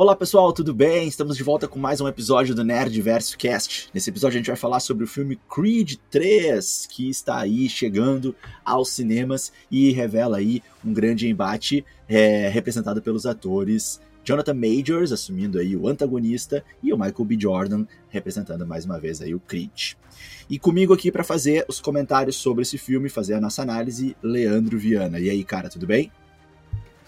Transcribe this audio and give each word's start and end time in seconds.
Olá 0.00 0.14
pessoal, 0.14 0.52
tudo 0.52 0.72
bem? 0.72 1.08
Estamos 1.08 1.36
de 1.36 1.42
volta 1.42 1.66
com 1.66 1.76
mais 1.76 2.00
um 2.00 2.06
episódio 2.06 2.54
do 2.54 2.62
Nerdverso 2.62 3.36
Cast. 3.36 3.90
Nesse 3.92 4.10
episódio 4.10 4.36
a 4.36 4.38
gente 4.38 4.46
vai 4.46 4.54
falar 4.54 4.78
sobre 4.78 5.02
o 5.02 5.08
filme 5.08 5.36
Creed 5.52 5.96
3, 6.08 6.86
que 6.86 7.10
está 7.10 7.38
aí 7.38 7.68
chegando 7.68 8.32
aos 8.64 8.90
cinemas 8.90 9.52
e 9.68 9.90
revela 9.90 10.36
aí 10.36 10.62
um 10.84 10.92
grande 10.92 11.28
embate 11.28 11.84
é, 12.08 12.48
representado 12.48 13.02
pelos 13.02 13.26
atores 13.26 14.00
Jonathan 14.22 14.54
Majors 14.54 15.10
assumindo 15.10 15.58
aí 15.58 15.74
o 15.74 15.88
antagonista 15.88 16.64
e 16.80 16.92
o 16.92 16.96
Michael 16.96 17.24
B. 17.24 17.36
Jordan 17.36 17.84
representando 18.08 18.64
mais 18.64 18.84
uma 18.84 19.00
vez 19.00 19.20
aí 19.20 19.34
o 19.34 19.40
Creed. 19.40 19.94
E 20.48 20.60
comigo 20.60 20.94
aqui 20.94 21.10
para 21.10 21.24
fazer 21.24 21.64
os 21.66 21.80
comentários 21.80 22.36
sobre 22.36 22.62
esse 22.62 22.78
filme, 22.78 23.08
fazer 23.08 23.34
a 23.34 23.40
nossa 23.40 23.62
análise, 23.62 24.16
Leandro 24.22 24.78
Viana. 24.78 25.18
E 25.18 25.28
aí, 25.28 25.42
cara, 25.42 25.68
tudo 25.68 25.88
bem? 25.88 26.12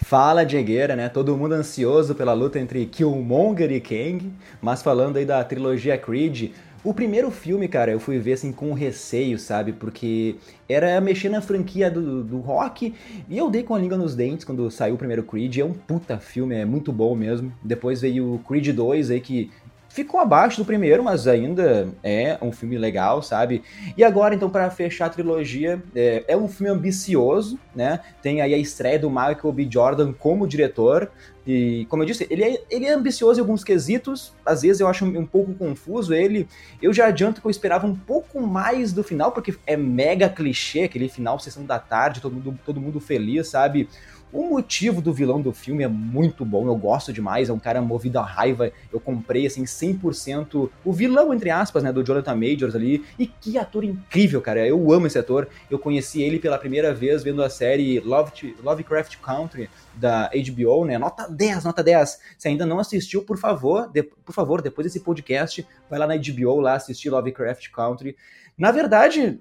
Fala, 0.03 0.45
Diegueira, 0.45 0.97
né? 0.97 1.09
Todo 1.09 1.37
mundo 1.37 1.53
ansioso 1.53 2.15
pela 2.15 2.33
luta 2.33 2.59
entre 2.59 2.87
Killmonger 2.87 3.71
e 3.71 3.81
Kang, 3.81 4.33
mas 4.61 4.83
falando 4.83 5.19
aí 5.19 5.27
da 5.27 5.45
trilogia 5.45 5.97
Creed, 5.97 6.53
o 6.83 6.95
primeiro 6.95 7.31
filme, 7.31 7.69
cara, 7.69 7.93
eu 7.93 8.01
fui 8.01 8.19
ver 8.19 8.33
assim 8.33 8.51
com 8.51 8.73
receio, 8.73 9.39
sabe? 9.39 9.73
Porque 9.73 10.37
era 10.67 10.99
mexer 11.01 11.29
na 11.29 11.43
franquia 11.43 11.91
do, 11.91 12.25
do 12.25 12.39
rock 12.39 12.95
e 13.29 13.37
eu 13.37 13.51
dei 13.51 13.63
com 13.63 13.75
a 13.75 13.79
língua 13.79 13.99
nos 13.99 14.17
dentes 14.17 14.45
quando 14.45 14.71
saiu 14.71 14.95
o 14.95 14.99
primeiro 14.99 15.23
Creed. 15.23 15.59
É 15.59 15.65
um 15.65 15.75
puta 15.75 16.19
filme, 16.19 16.57
é 16.57 16.65
muito 16.65 16.91
bom 16.91 17.15
mesmo. 17.15 17.53
Depois 17.63 18.01
veio 18.01 18.35
o 18.35 18.39
Creed 18.39 18.69
2 18.75 19.11
aí 19.11 19.21
que 19.21 19.51
ficou 19.91 20.21
abaixo 20.21 20.57
do 20.57 20.65
primeiro, 20.65 21.03
mas 21.03 21.27
ainda 21.27 21.93
é 22.03 22.39
um 22.41 22.53
filme 22.53 22.79
legal, 22.79 23.23
sabe? 23.23 23.63
E 23.97 24.05
agora, 24.05 24.35
então, 24.35 24.49
para 24.49 24.71
fechar 24.71 25.07
a 25.07 25.11
trilogia, 25.11 25.83
é, 25.95 26.25
é, 26.29 26.37
um 26.37 26.49
filme 26.49 26.71
ambicioso, 26.71 27.59
né? 27.75 28.01
Tem 28.23 28.41
aí 28.41 28.55
a 28.55 28.59
estreia 28.59 28.99
do 28.99 29.11
Michael 29.11 29.53
B. 29.53 29.69
Jordan 29.69 30.13
como 30.13 30.47
diretor. 30.47 31.11
E, 31.45 31.87
como 31.89 32.03
eu 32.03 32.07
disse, 32.07 32.27
ele 32.31 32.45
é, 32.45 32.63
ele 32.71 32.87
é 32.87 32.93
ambicioso 32.93 33.41
em 33.41 33.43
alguns 33.43 33.65
quesitos, 33.65 34.33
às 34.47 34.63
vezes 34.63 34.79
eu 34.79 34.87
acho 34.87 35.05
um, 35.05 35.27
pouco 35.27 35.53
confuso 35.55 36.15
ele. 36.15 36.47
Eu 36.81 36.93
já 36.93 37.07
adianto 37.07 37.41
que 37.41 37.47
eu 37.47 37.51
esperava 37.51 37.87
um 37.87 37.97
pouco 37.97 38.41
mais 38.41 38.93
do 38.93 39.03
final, 39.03 39.33
porque 39.33 39.57
é 39.67 39.77
mega 39.77 40.29
clichê, 40.29 40.85
aquele 40.85 41.09
final, 41.09 41.41
sessão 41.41 41.65
da 41.65 41.81
tarde, 41.81 42.21
todo 42.21 42.33
mundo, 42.33 42.59
todo 42.65 42.81
mundo 42.81 43.01
feliz, 43.01 43.49
sabe? 43.49 43.89
O 44.33 44.49
motivo 44.49 45.03
do 45.03 45.13
vilão 45.13 45.41
do 45.41 45.53
filme 45.53 45.83
é 45.83 45.89
muito 45.89 46.45
bom, 46.45 46.67
eu 46.67 46.77
gosto 46.77 47.13
demais, 47.13 47.49
é 47.49 47.53
um 47.53 47.59
cara 47.59 47.83
movido 47.83 48.19
a 48.19 48.23
raiva. 48.23 48.71
Eu 48.93 49.01
comprei, 49.01 49.47
assim, 49.47 49.65
100% 49.65 50.71
o 50.85 50.93
vilão, 50.93 51.35
entre 51.35 51.51
aspas, 51.51 51.83
né, 51.83 51.93
do 51.93 52.05
Jonathan 52.05 52.37
Majors 52.37 52.75
ali. 52.75 53.05
E 53.19 53.27
que 53.27 53.59
ator 53.59 53.83
incrível, 53.83 54.41
cara. 54.41 54.67
Eu 54.67 54.93
amo 54.93 55.07
esse 55.07 55.19
ator. 55.19 55.49
Eu 55.69 55.79
conheci 55.79 56.23
ele 56.23 56.39
pela 56.39 56.59
primeira 56.59 56.95
vez 56.95 57.23
vendo 57.23 57.43
a 57.43 57.51
série 57.51 57.99
Love 58.01 58.55
Lovecraft 58.63 59.17
Country 59.17 59.69
da 59.95 60.31
HBO, 60.31 60.85
né? 60.85 60.97
Nota 60.97 61.29
10, 61.29 61.65
nota 61.65 61.83
10. 61.83 62.21
Se 62.39 62.49
ainda 62.49 62.65
não 62.65 62.79
assistiu, 62.79 63.23
por 63.23 63.39
favor, 63.39 63.89
de, 63.89 64.03
por 64.03 64.33
favor, 64.33 64.63
depois 64.63 64.87
desse 64.87 65.01
podcast, 65.01 65.67
vai 65.89 65.99
lá 65.99 66.07
na 66.07 66.17
HBO 66.17 66.61
lá 66.61 66.75
assistir 66.75 67.11
Lovecraft 67.11 67.69
Country. 67.71 68.17
Na 68.57 68.71
verdade, 68.71 69.41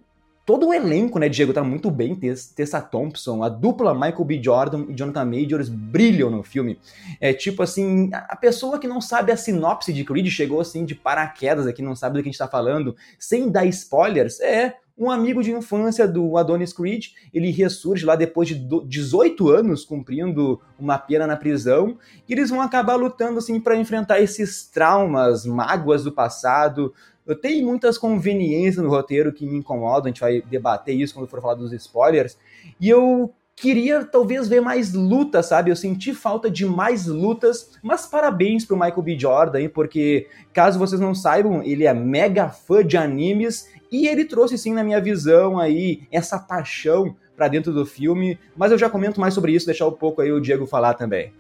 todo 0.50 0.70
o 0.70 0.74
elenco, 0.74 1.20
né, 1.20 1.30
Diego, 1.30 1.54
tá 1.54 1.64
muito 1.64 1.92
bem. 1.92 2.20
Tessa 2.56 2.82
Thompson, 2.82 3.44
a 3.44 3.50
dupla 3.50 3.94
Michael 3.94 4.26
B. 4.26 4.42
Jordan 4.42 4.88
e 4.90 4.96
Jonathan 4.96 5.24
Majors 5.24 5.70
brilham 5.70 6.32
no 6.32 6.42
filme. 6.42 6.80
É 7.22 7.32
tipo 7.32 7.62
assim, 7.62 8.10
a 8.12 8.36
pessoa 8.36 8.80
que 8.80 8.88
não 8.88 9.00
sabe 9.00 9.32
a 9.32 9.38
sinopse 9.38 9.94
de 9.94 10.04
Creed 10.04 10.26
chegou 10.30 10.60
assim 10.60 10.86
de 10.86 10.96
paraquedas 10.96 11.68
aqui, 11.68 11.84
não 11.84 11.96
sabe 11.96 12.18
do 12.18 12.24
que 12.24 12.30
a 12.30 12.32
gente 12.32 12.40
tá 12.40 12.48
falando, 12.48 12.96
sem 13.20 13.48
dar 13.48 13.64
spoilers, 13.68 14.40
é 14.40 14.78
um 14.98 15.12
amigo 15.12 15.44
de 15.44 15.52
infância 15.52 16.08
do 16.08 16.36
Adonis 16.36 16.74
Creed, 16.74 17.10
ele 17.32 17.52
ressurge 17.52 18.04
lá 18.04 18.16
depois 18.16 18.48
de 18.48 18.56
18 18.56 19.50
anos 19.50 19.86
cumprindo 19.86 20.60
uma 20.80 20.98
pena 20.98 21.28
na 21.28 21.38
prisão, 21.38 21.96
e 22.28 22.34
eles 22.34 22.50
vão 22.50 22.60
acabar 22.60 22.96
lutando 22.96 23.38
assim 23.38 23.62
para 23.62 23.78
enfrentar 23.78 24.20
esses 24.20 24.66
traumas, 24.66 25.46
mágoas 25.46 26.04
do 26.04 26.12
passado, 26.12 26.92
eu 27.30 27.40
tenho 27.40 27.66
muitas 27.66 27.98
conveniências 27.98 28.84
no 28.84 28.90
roteiro 28.90 29.32
que 29.32 29.46
me 29.46 29.58
incomodam, 29.58 30.06
a 30.06 30.08
gente 30.08 30.22
vai 30.22 30.42
debater 30.42 30.96
isso 30.96 31.14
quando 31.14 31.28
for 31.28 31.42
falar 31.42 31.54
dos 31.54 31.72
spoilers. 31.72 32.38
E 32.82 32.90
eu 32.90 33.34
queria 33.56 34.04
talvez 34.04 34.48
ver 34.48 34.62
mais 34.62 34.94
lutas, 34.94 35.48
sabe? 35.48 35.70
Eu 35.70 35.76
senti 35.76 36.14
falta 36.14 36.50
de 36.50 36.66
mais 36.66 37.06
lutas, 37.06 37.78
mas 37.84 38.06
parabéns 38.06 38.66
pro 38.66 38.78
Michael 38.78 39.02
B. 39.02 39.20
Jordan, 39.20 39.60
hein? 39.62 39.70
porque 39.70 40.28
caso 40.54 40.80
vocês 40.80 41.00
não 41.00 41.14
saibam, 41.14 41.62
ele 41.62 41.86
é 41.86 41.94
mega 41.94 42.50
fã 42.50 42.86
de 42.86 42.98
animes 42.98 43.70
e 43.92 44.08
ele 44.08 44.26
trouxe 44.26 44.58
sim 44.58 44.74
na 44.74 44.84
minha 44.84 45.02
visão 45.02 45.60
aí 45.60 46.04
essa 46.12 46.40
paixão 46.40 47.16
para 47.36 47.48
dentro 47.48 47.72
do 47.72 47.86
filme, 47.86 48.40
mas 48.56 48.72
eu 48.72 48.78
já 48.78 48.90
comento 48.90 49.20
mais 49.20 49.34
sobre 49.34 49.52
isso, 49.52 49.66
deixar 49.66 49.88
um 49.88 49.92
pouco 49.92 50.22
aí 50.22 50.32
o 50.32 50.42
Diego 50.42 50.66
falar 50.66 50.94
também. 50.94 51.34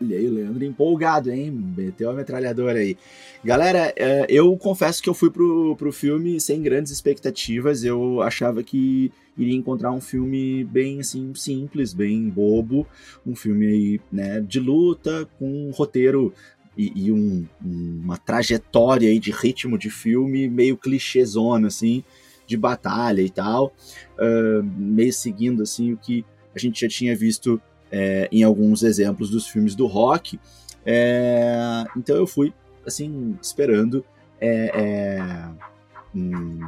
Olha 0.00 0.16
aí, 0.16 0.28
o 0.28 0.32
Leandro 0.32 0.64
empolgado, 0.64 1.30
hein? 1.30 1.50
Meteu 1.50 2.08
a 2.08 2.14
metralhadora 2.14 2.78
aí. 2.78 2.96
Galera, 3.44 3.92
é, 3.96 4.26
eu 4.28 4.56
confesso 4.56 5.02
que 5.02 5.08
eu 5.08 5.14
fui 5.14 5.28
pro, 5.28 5.74
pro 5.76 5.92
filme 5.92 6.40
sem 6.40 6.62
grandes 6.62 6.92
expectativas. 6.92 7.82
Eu 7.82 8.22
achava 8.22 8.62
que 8.62 9.10
iria 9.36 9.56
encontrar 9.56 9.90
um 9.90 10.00
filme 10.00 10.62
bem, 10.62 11.00
assim, 11.00 11.34
simples, 11.34 11.92
bem 11.92 12.28
bobo. 12.28 12.86
Um 13.26 13.34
filme 13.34 13.66
aí, 13.66 14.00
né, 14.12 14.40
de 14.40 14.60
luta, 14.60 15.28
com 15.36 15.68
um 15.68 15.70
roteiro 15.72 16.32
e, 16.76 16.92
e 17.06 17.12
um, 17.12 17.44
uma 17.60 18.16
trajetória 18.16 19.08
aí 19.08 19.18
de 19.18 19.32
ritmo 19.32 19.76
de 19.76 19.90
filme 19.90 20.48
meio 20.48 20.76
clichêzona, 20.76 21.66
assim, 21.66 22.04
de 22.46 22.56
batalha 22.56 23.20
e 23.20 23.30
tal. 23.30 23.74
Uh, 24.16 24.62
meio 24.62 25.12
seguindo, 25.12 25.64
assim, 25.64 25.92
o 25.92 25.96
que 25.96 26.24
a 26.54 26.58
gente 26.58 26.80
já 26.82 26.88
tinha 26.88 27.16
visto 27.16 27.60
é, 27.90 28.28
em 28.30 28.42
alguns 28.42 28.82
exemplos 28.82 29.30
dos 29.30 29.46
filmes 29.46 29.74
do 29.74 29.86
rock. 29.86 30.38
É, 30.84 31.84
então 31.96 32.16
eu 32.16 32.26
fui, 32.26 32.52
assim, 32.86 33.36
esperando 33.42 34.04
é, 34.40 34.70
é 34.74 35.48
um, 36.14 36.60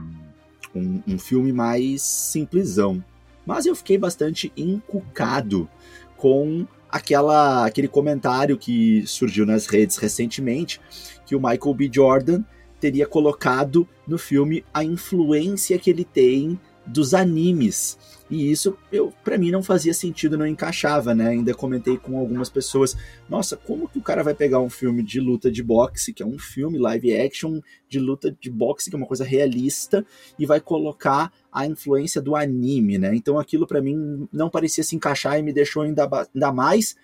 um, 0.75 1.03
um, 1.07 1.19
filme 1.19 1.53
mais 1.53 2.03
simplesão. 2.03 3.03
Mas 3.47 3.67
eu 3.67 3.75
fiquei 3.75 3.97
bastante 3.97 4.53
encucado 4.57 5.69
com 6.17 6.67
aquela, 6.91 7.65
aquele 7.65 7.89
comentário 7.89 8.59
que 8.59 9.05
surgiu 9.07 9.47
nas 9.47 9.67
redes 9.67 9.97
recentemente, 9.97 10.81
que 11.25 11.35
o 11.35 11.41
Michael 11.41 11.75
B. 11.75 11.91
Jordan 11.93 12.43
teria 12.81 13.07
colocado 13.07 13.87
no 14.07 14.19
filme 14.19 14.65
a 14.73 14.83
influência 14.83 15.79
que 15.79 15.91
ele 15.91 16.05
tem 16.05 16.59
dos 16.91 17.15
animes. 17.15 17.99
E 18.31 18.51
isso, 18.51 18.77
eu 18.93 19.13
para 19.25 19.37
mim, 19.37 19.51
não 19.51 19.63
fazia 19.63 19.93
sentido, 19.93 20.39
não 20.39 20.47
encaixava, 20.47 21.15
né? 21.15 21.31
Ainda 21.31 21.53
comentei 21.53 21.97
com 21.97 22.17
algumas 22.17 22.49
pessoas: 22.49 22.97
nossa, 23.29 23.57
como 23.57 23.89
que 23.89 23.99
o 23.99 24.03
cara 24.03 24.23
vai 24.23 24.35
pegar 24.35 24.61
um 24.61 24.71
filme 24.71 25.03
de 25.03 25.19
luta 25.19 25.51
de 25.51 25.63
boxe, 25.63 26.13
que 26.13 26.23
é 26.23 26.27
um 26.27 26.39
filme 26.39 26.79
live 26.79 27.21
action 27.21 27.61
de 27.89 27.99
luta 27.99 28.37
de 28.41 28.49
boxe, 28.49 28.89
que 28.89 28.95
é 28.95 28.99
uma 28.99 29.07
coisa 29.07 29.25
realista, 29.25 30.07
e 30.39 30.47
vai 30.47 30.61
colocar 30.61 31.33
a 31.53 31.67
influência 31.67 32.23
do 32.23 32.37
anime, 32.37 32.99
né? 32.99 33.15
Então 33.15 33.39
aquilo 33.39 33.67
para 33.67 33.83
mim 33.83 34.29
não 34.33 34.49
parecia 34.49 34.85
se 34.85 34.95
encaixar 34.95 35.39
e 35.39 35.43
me 35.43 35.53
deixou 35.53 35.83
ainda, 35.83 36.09
ainda 36.33 36.53
mais 36.53 36.95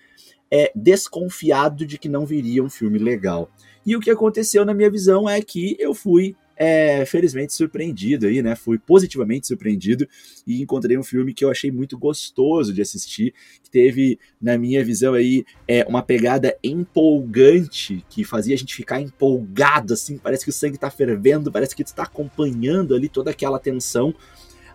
é, 0.49 0.71
desconfiado 0.73 1.85
de 1.85 1.97
que 1.97 2.07
não 2.07 2.25
viria 2.25 2.63
um 2.63 2.69
filme 2.69 2.97
legal. 2.97 3.49
E 3.85 3.95
o 3.95 3.99
que 3.99 4.09
aconteceu 4.09 4.65
na 4.65 4.73
minha 4.73 4.89
visão 4.89 5.29
é 5.29 5.41
que 5.41 5.75
eu 5.79 5.93
fui 5.93 6.35
é, 6.57 7.05
felizmente 7.05 7.53
surpreendido 7.53 8.25
aí, 8.25 8.41
né? 8.41 8.55
Fui 8.55 8.79
positivamente 8.79 9.47
surpreendido 9.47 10.07
e 10.45 10.61
encontrei 10.61 10.97
um 10.97 11.03
filme 11.03 11.33
que 11.33 11.45
eu 11.45 11.51
achei 11.51 11.71
muito 11.71 11.97
gostoso 11.97 12.73
de 12.73 12.81
assistir, 12.81 13.33
que 13.63 13.69
teve, 13.69 14.19
na 14.41 14.57
minha 14.57 14.83
visão 14.83 15.13
aí, 15.13 15.45
é, 15.67 15.85
uma 15.87 16.01
pegada 16.01 16.57
empolgante, 16.63 18.03
que 18.09 18.23
fazia 18.23 18.55
a 18.55 18.57
gente 18.57 18.73
ficar 18.73 18.99
empolgado, 18.99 19.93
assim, 19.93 20.17
parece 20.17 20.43
que 20.43 20.49
o 20.49 20.53
sangue 20.53 20.77
tá 20.77 20.89
fervendo, 20.89 21.51
parece 21.51 21.75
que 21.75 21.83
tu 21.83 21.93
tá 21.93 22.03
acompanhando 22.03 22.95
ali 22.95 23.07
toda 23.07 23.29
aquela 23.29 23.59
tensão. 23.59 24.13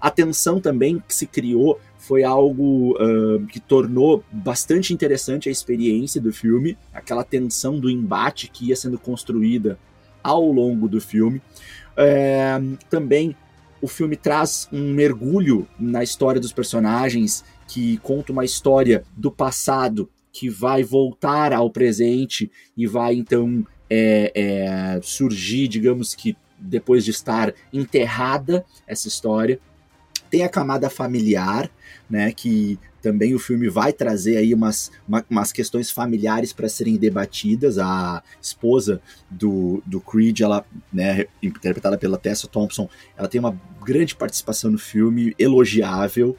A 0.01 0.11
tensão 0.11 0.61
também 0.61 1.03
que 1.07 1.15
se 1.15 1.27
criou 1.27 1.81
foi 1.97 2.25
algo 2.25 2.97
uh, 3.01 3.47
que 3.47 3.61
tornou 3.61 4.25
bastante 4.33 4.93
interessante 4.93 5.49
a 5.49 5.53
experiência 5.53 6.21
do 6.21 6.33
filme, 6.33 6.77
aquela 6.93 7.23
tensão 7.23 7.79
do 7.79 7.89
embate 7.89 8.51
que 8.51 8.67
ia 8.67 8.77
sendo 8.77 8.99
construída 8.99 9.79
ao 10.23 10.45
longo 10.51 10.89
do 10.89 11.01
filme. 11.01 11.41
É, 11.97 12.61
também 12.89 13.37
o 13.81 13.89
filme 13.89 14.17
traz 14.17 14.69
um 14.73 14.93
mergulho 14.93 15.67
na 15.79 16.03
história 16.03 16.41
dos 16.41 16.53
personagens, 16.53 17.45
que 17.67 17.99
conta 17.99 18.33
uma 18.33 18.45
história 18.45 19.03
do 19.17 19.31
passado 19.31 20.09
que 20.33 20.49
vai 20.49 20.83
voltar 20.83 21.53
ao 21.53 21.69
presente 21.69 22.51
e 22.77 22.87
vai 22.87 23.15
então 23.15 23.67
é, 23.91 24.33
é, 24.35 25.01
surgir, 25.03 25.69
digamos 25.69 26.15
que 26.15 26.37
depois 26.59 27.05
de 27.05 27.11
estar 27.11 27.53
enterrada 27.73 28.65
essa 28.87 29.09
história. 29.09 29.61
Tem 30.33 30.45
a 30.45 30.49
camada 30.49 30.89
familiar, 30.89 31.71
né, 32.09 32.33
que 32.33 32.79
também 33.03 33.35
o 33.35 33.39
filme 33.39 33.69
vai 33.69 33.93
trazer 33.93 34.39
aí 34.39 34.55
umas, 34.55 34.91
uma, 35.07 35.23
umas 35.29 35.53
questões 35.53 35.91
familiares 35.91 36.55
para 36.55 36.71
serem 36.71 36.97
debatidas. 36.97 37.79
A 37.79 38.23
esposa 38.41 39.03
do, 39.29 39.83
do 39.85 40.01
Creed, 40.01 40.41
ela, 40.41 40.65
né, 40.91 41.27
interpretada 41.43 41.99
pela 41.99 42.17
Tessa 42.17 42.49
Thompson, 42.49 42.89
ela 43.15 43.29
tem 43.29 43.39
uma 43.39 43.61
grande 43.85 44.15
participação 44.15 44.71
no 44.71 44.79
filme, 44.79 45.35
elogiável. 45.39 46.35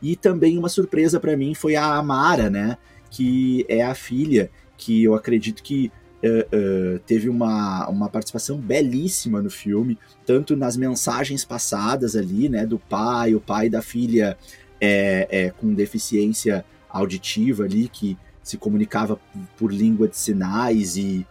E 0.00 0.16
também 0.16 0.56
uma 0.56 0.70
surpresa 0.70 1.20
para 1.20 1.36
mim 1.36 1.54
foi 1.54 1.76
a 1.76 1.84
Amara, 1.84 2.48
né, 2.48 2.78
que 3.10 3.66
é 3.68 3.82
a 3.82 3.94
filha 3.94 4.50
que 4.78 5.04
eu 5.04 5.14
acredito 5.14 5.62
que 5.62 5.92
uh, 6.22 6.98
teve 7.00 7.28
uma, 7.28 7.88
uma 7.88 8.08
participação 8.08 8.58
belíssima 8.58 9.42
no 9.42 9.50
filme, 9.50 9.98
tanto 10.24 10.56
nas 10.56 10.76
mensagens 10.76 11.44
passadas 11.44 12.16
ali, 12.16 12.48
né, 12.48 12.66
do 12.66 12.78
pai, 12.78 13.34
o 13.34 13.40
pai 13.40 13.68
da 13.68 13.82
filha 13.82 14.36
é, 14.80 15.28
é, 15.30 15.50
com 15.50 15.72
deficiência 15.74 16.64
auditiva 16.88 17.64
ali, 17.64 17.88
que 17.88 18.16
se 18.42 18.56
comunicava 18.56 19.18
por 19.56 19.72
língua 19.72 20.08
de 20.08 20.16
sinais 20.16 20.96
e 20.96 21.26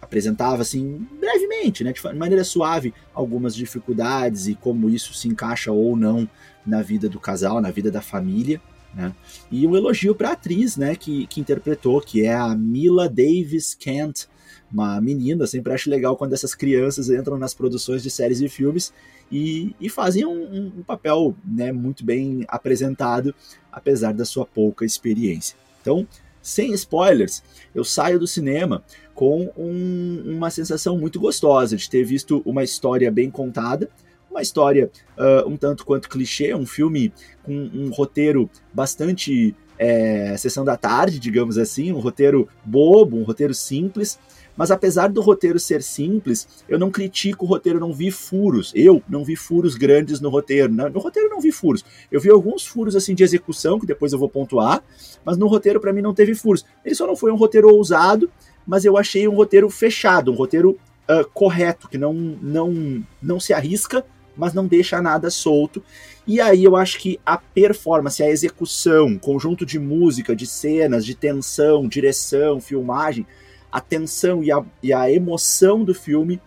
apresentava 0.00 0.62
assim 0.62 1.06
brevemente, 1.20 1.84
né, 1.84 1.92
de 1.92 2.18
maneira 2.18 2.44
suave, 2.44 2.92
algumas 3.14 3.54
dificuldades 3.54 4.48
e 4.48 4.54
como 4.54 4.90
isso 4.90 5.14
se 5.14 5.28
encaixa 5.28 5.70
ou 5.72 5.96
não 5.96 6.28
na 6.64 6.82
vida 6.82 7.08
do 7.08 7.20
casal, 7.20 7.60
na 7.60 7.70
vida 7.70 7.90
da 7.90 8.00
família. 8.00 8.60
Né? 8.94 9.12
E 9.50 9.66
um 9.66 9.76
elogio 9.76 10.14
para 10.14 10.30
a 10.30 10.32
atriz 10.32 10.76
né, 10.76 10.94
que, 10.94 11.26
que 11.26 11.40
interpretou, 11.40 12.00
que 12.00 12.24
é 12.24 12.34
a 12.34 12.54
Mila 12.54 13.08
Davis 13.08 13.74
Kent, 13.74 14.26
uma 14.70 15.00
menina. 15.00 15.46
Sempre 15.46 15.72
acho 15.72 15.90
legal 15.90 16.16
quando 16.16 16.32
essas 16.32 16.54
crianças 16.54 17.10
entram 17.10 17.38
nas 17.38 17.54
produções 17.54 18.02
de 18.02 18.10
séries 18.10 18.40
e 18.40 18.48
filmes 18.48 18.92
e, 19.30 19.74
e 19.80 19.88
fazem 19.88 20.24
um, 20.24 20.72
um 20.78 20.82
papel 20.82 21.34
né, 21.44 21.72
muito 21.72 22.04
bem 22.04 22.44
apresentado, 22.48 23.34
apesar 23.70 24.12
da 24.12 24.24
sua 24.24 24.44
pouca 24.44 24.84
experiência. 24.84 25.56
Então, 25.80 26.06
sem 26.42 26.72
spoilers, 26.74 27.42
eu 27.74 27.84
saio 27.84 28.18
do 28.18 28.26
cinema 28.26 28.82
com 29.14 29.50
um, 29.56 30.22
uma 30.26 30.50
sensação 30.50 30.98
muito 30.98 31.20
gostosa 31.20 31.76
de 31.76 31.88
ter 31.88 32.04
visto 32.04 32.42
uma 32.44 32.64
história 32.64 33.10
bem 33.10 33.30
contada, 33.30 33.88
uma 34.32 34.42
história 34.42 34.90
uh, 35.16 35.48
um 35.48 35.56
tanto 35.56 35.84
quanto 35.84 36.08
clichê, 36.08 36.54
um 36.54 36.66
filme 36.66 37.12
com 37.42 37.52
um 37.52 37.90
roteiro 37.90 38.50
bastante 38.72 39.54
é, 39.78 40.36
sessão 40.36 40.64
da 40.64 40.76
tarde, 40.76 41.18
digamos 41.18 41.58
assim, 41.58 41.92
um 41.92 41.98
roteiro 41.98 42.48
bobo, 42.64 43.16
um 43.16 43.22
roteiro 43.22 43.52
simples, 43.54 44.18
mas 44.56 44.70
apesar 44.70 45.08
do 45.08 45.20
roteiro 45.20 45.58
ser 45.58 45.82
simples, 45.82 46.64
eu 46.68 46.78
não 46.78 46.90
critico 46.90 47.44
o 47.44 47.48
roteiro, 47.48 47.80
não 47.80 47.92
vi 47.92 48.10
furos. 48.10 48.70
Eu 48.74 49.02
não 49.08 49.24
vi 49.24 49.34
furos 49.34 49.74
grandes 49.74 50.20
no 50.20 50.28
roteiro. 50.28 50.72
No 50.72 51.00
roteiro 51.00 51.30
não 51.30 51.40
vi 51.40 51.50
furos. 51.50 51.84
Eu 52.10 52.20
vi 52.20 52.30
alguns 52.30 52.66
furos 52.66 52.94
assim 52.94 53.14
de 53.14 53.24
execução, 53.24 53.80
que 53.80 53.86
depois 53.86 54.12
eu 54.12 54.18
vou 54.18 54.28
pontuar, 54.28 54.84
mas 55.24 55.38
no 55.38 55.46
roteiro 55.46 55.80
para 55.80 55.92
mim 55.92 56.02
não 56.02 56.14
teve 56.14 56.34
furos. 56.34 56.64
Ele 56.84 56.94
só 56.94 57.06
não 57.06 57.16
foi 57.16 57.32
um 57.32 57.36
roteiro 57.36 57.74
ousado, 57.74 58.30
mas 58.66 58.84
eu 58.84 58.96
achei 58.96 59.26
um 59.26 59.34
roteiro 59.34 59.68
fechado, 59.70 60.30
um 60.30 60.36
roteiro 60.36 60.78
uh, 61.08 61.28
correto, 61.32 61.88
que 61.88 61.96
não, 61.98 62.12
não, 62.12 63.02
não 63.22 63.40
se 63.40 63.52
arrisca, 63.52 64.04
mas 64.36 64.54
não 64.54 64.66
deixa 64.66 65.00
nada 65.00 65.30
solto. 65.30 65.82
E 66.26 66.40
aí 66.40 66.64
eu 66.64 66.76
acho 66.76 66.98
que 66.98 67.18
a 67.24 67.36
performance, 67.36 68.22
a 68.22 68.30
execução, 68.30 69.18
conjunto 69.18 69.66
de 69.66 69.78
música, 69.78 70.36
de 70.36 70.46
cenas, 70.46 71.04
de 71.04 71.14
tensão, 71.14 71.88
direção, 71.88 72.60
filmagem, 72.60 73.26
a 73.70 73.80
tensão 73.80 74.42
e 74.42 74.52
a, 74.52 74.64
e 74.82 74.92
a 74.92 75.10
emoção 75.10 75.82
do 75.82 75.94
filme, 75.94 76.40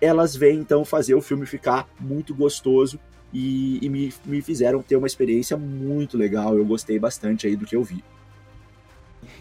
elas 0.00 0.34
vêm 0.34 0.58
então 0.58 0.84
fazer 0.84 1.14
o 1.14 1.20
filme 1.20 1.44
ficar 1.44 1.88
muito 2.00 2.34
gostoso 2.34 2.98
e, 3.32 3.84
e 3.84 3.88
me, 3.88 4.12
me 4.24 4.40
fizeram 4.40 4.80
ter 4.80 4.96
uma 4.96 5.06
experiência 5.06 5.56
muito 5.56 6.16
legal. 6.16 6.56
Eu 6.56 6.64
gostei 6.64 6.98
bastante 6.98 7.46
aí 7.46 7.56
do 7.56 7.66
que 7.66 7.76
eu 7.76 7.82
vi. 7.82 8.02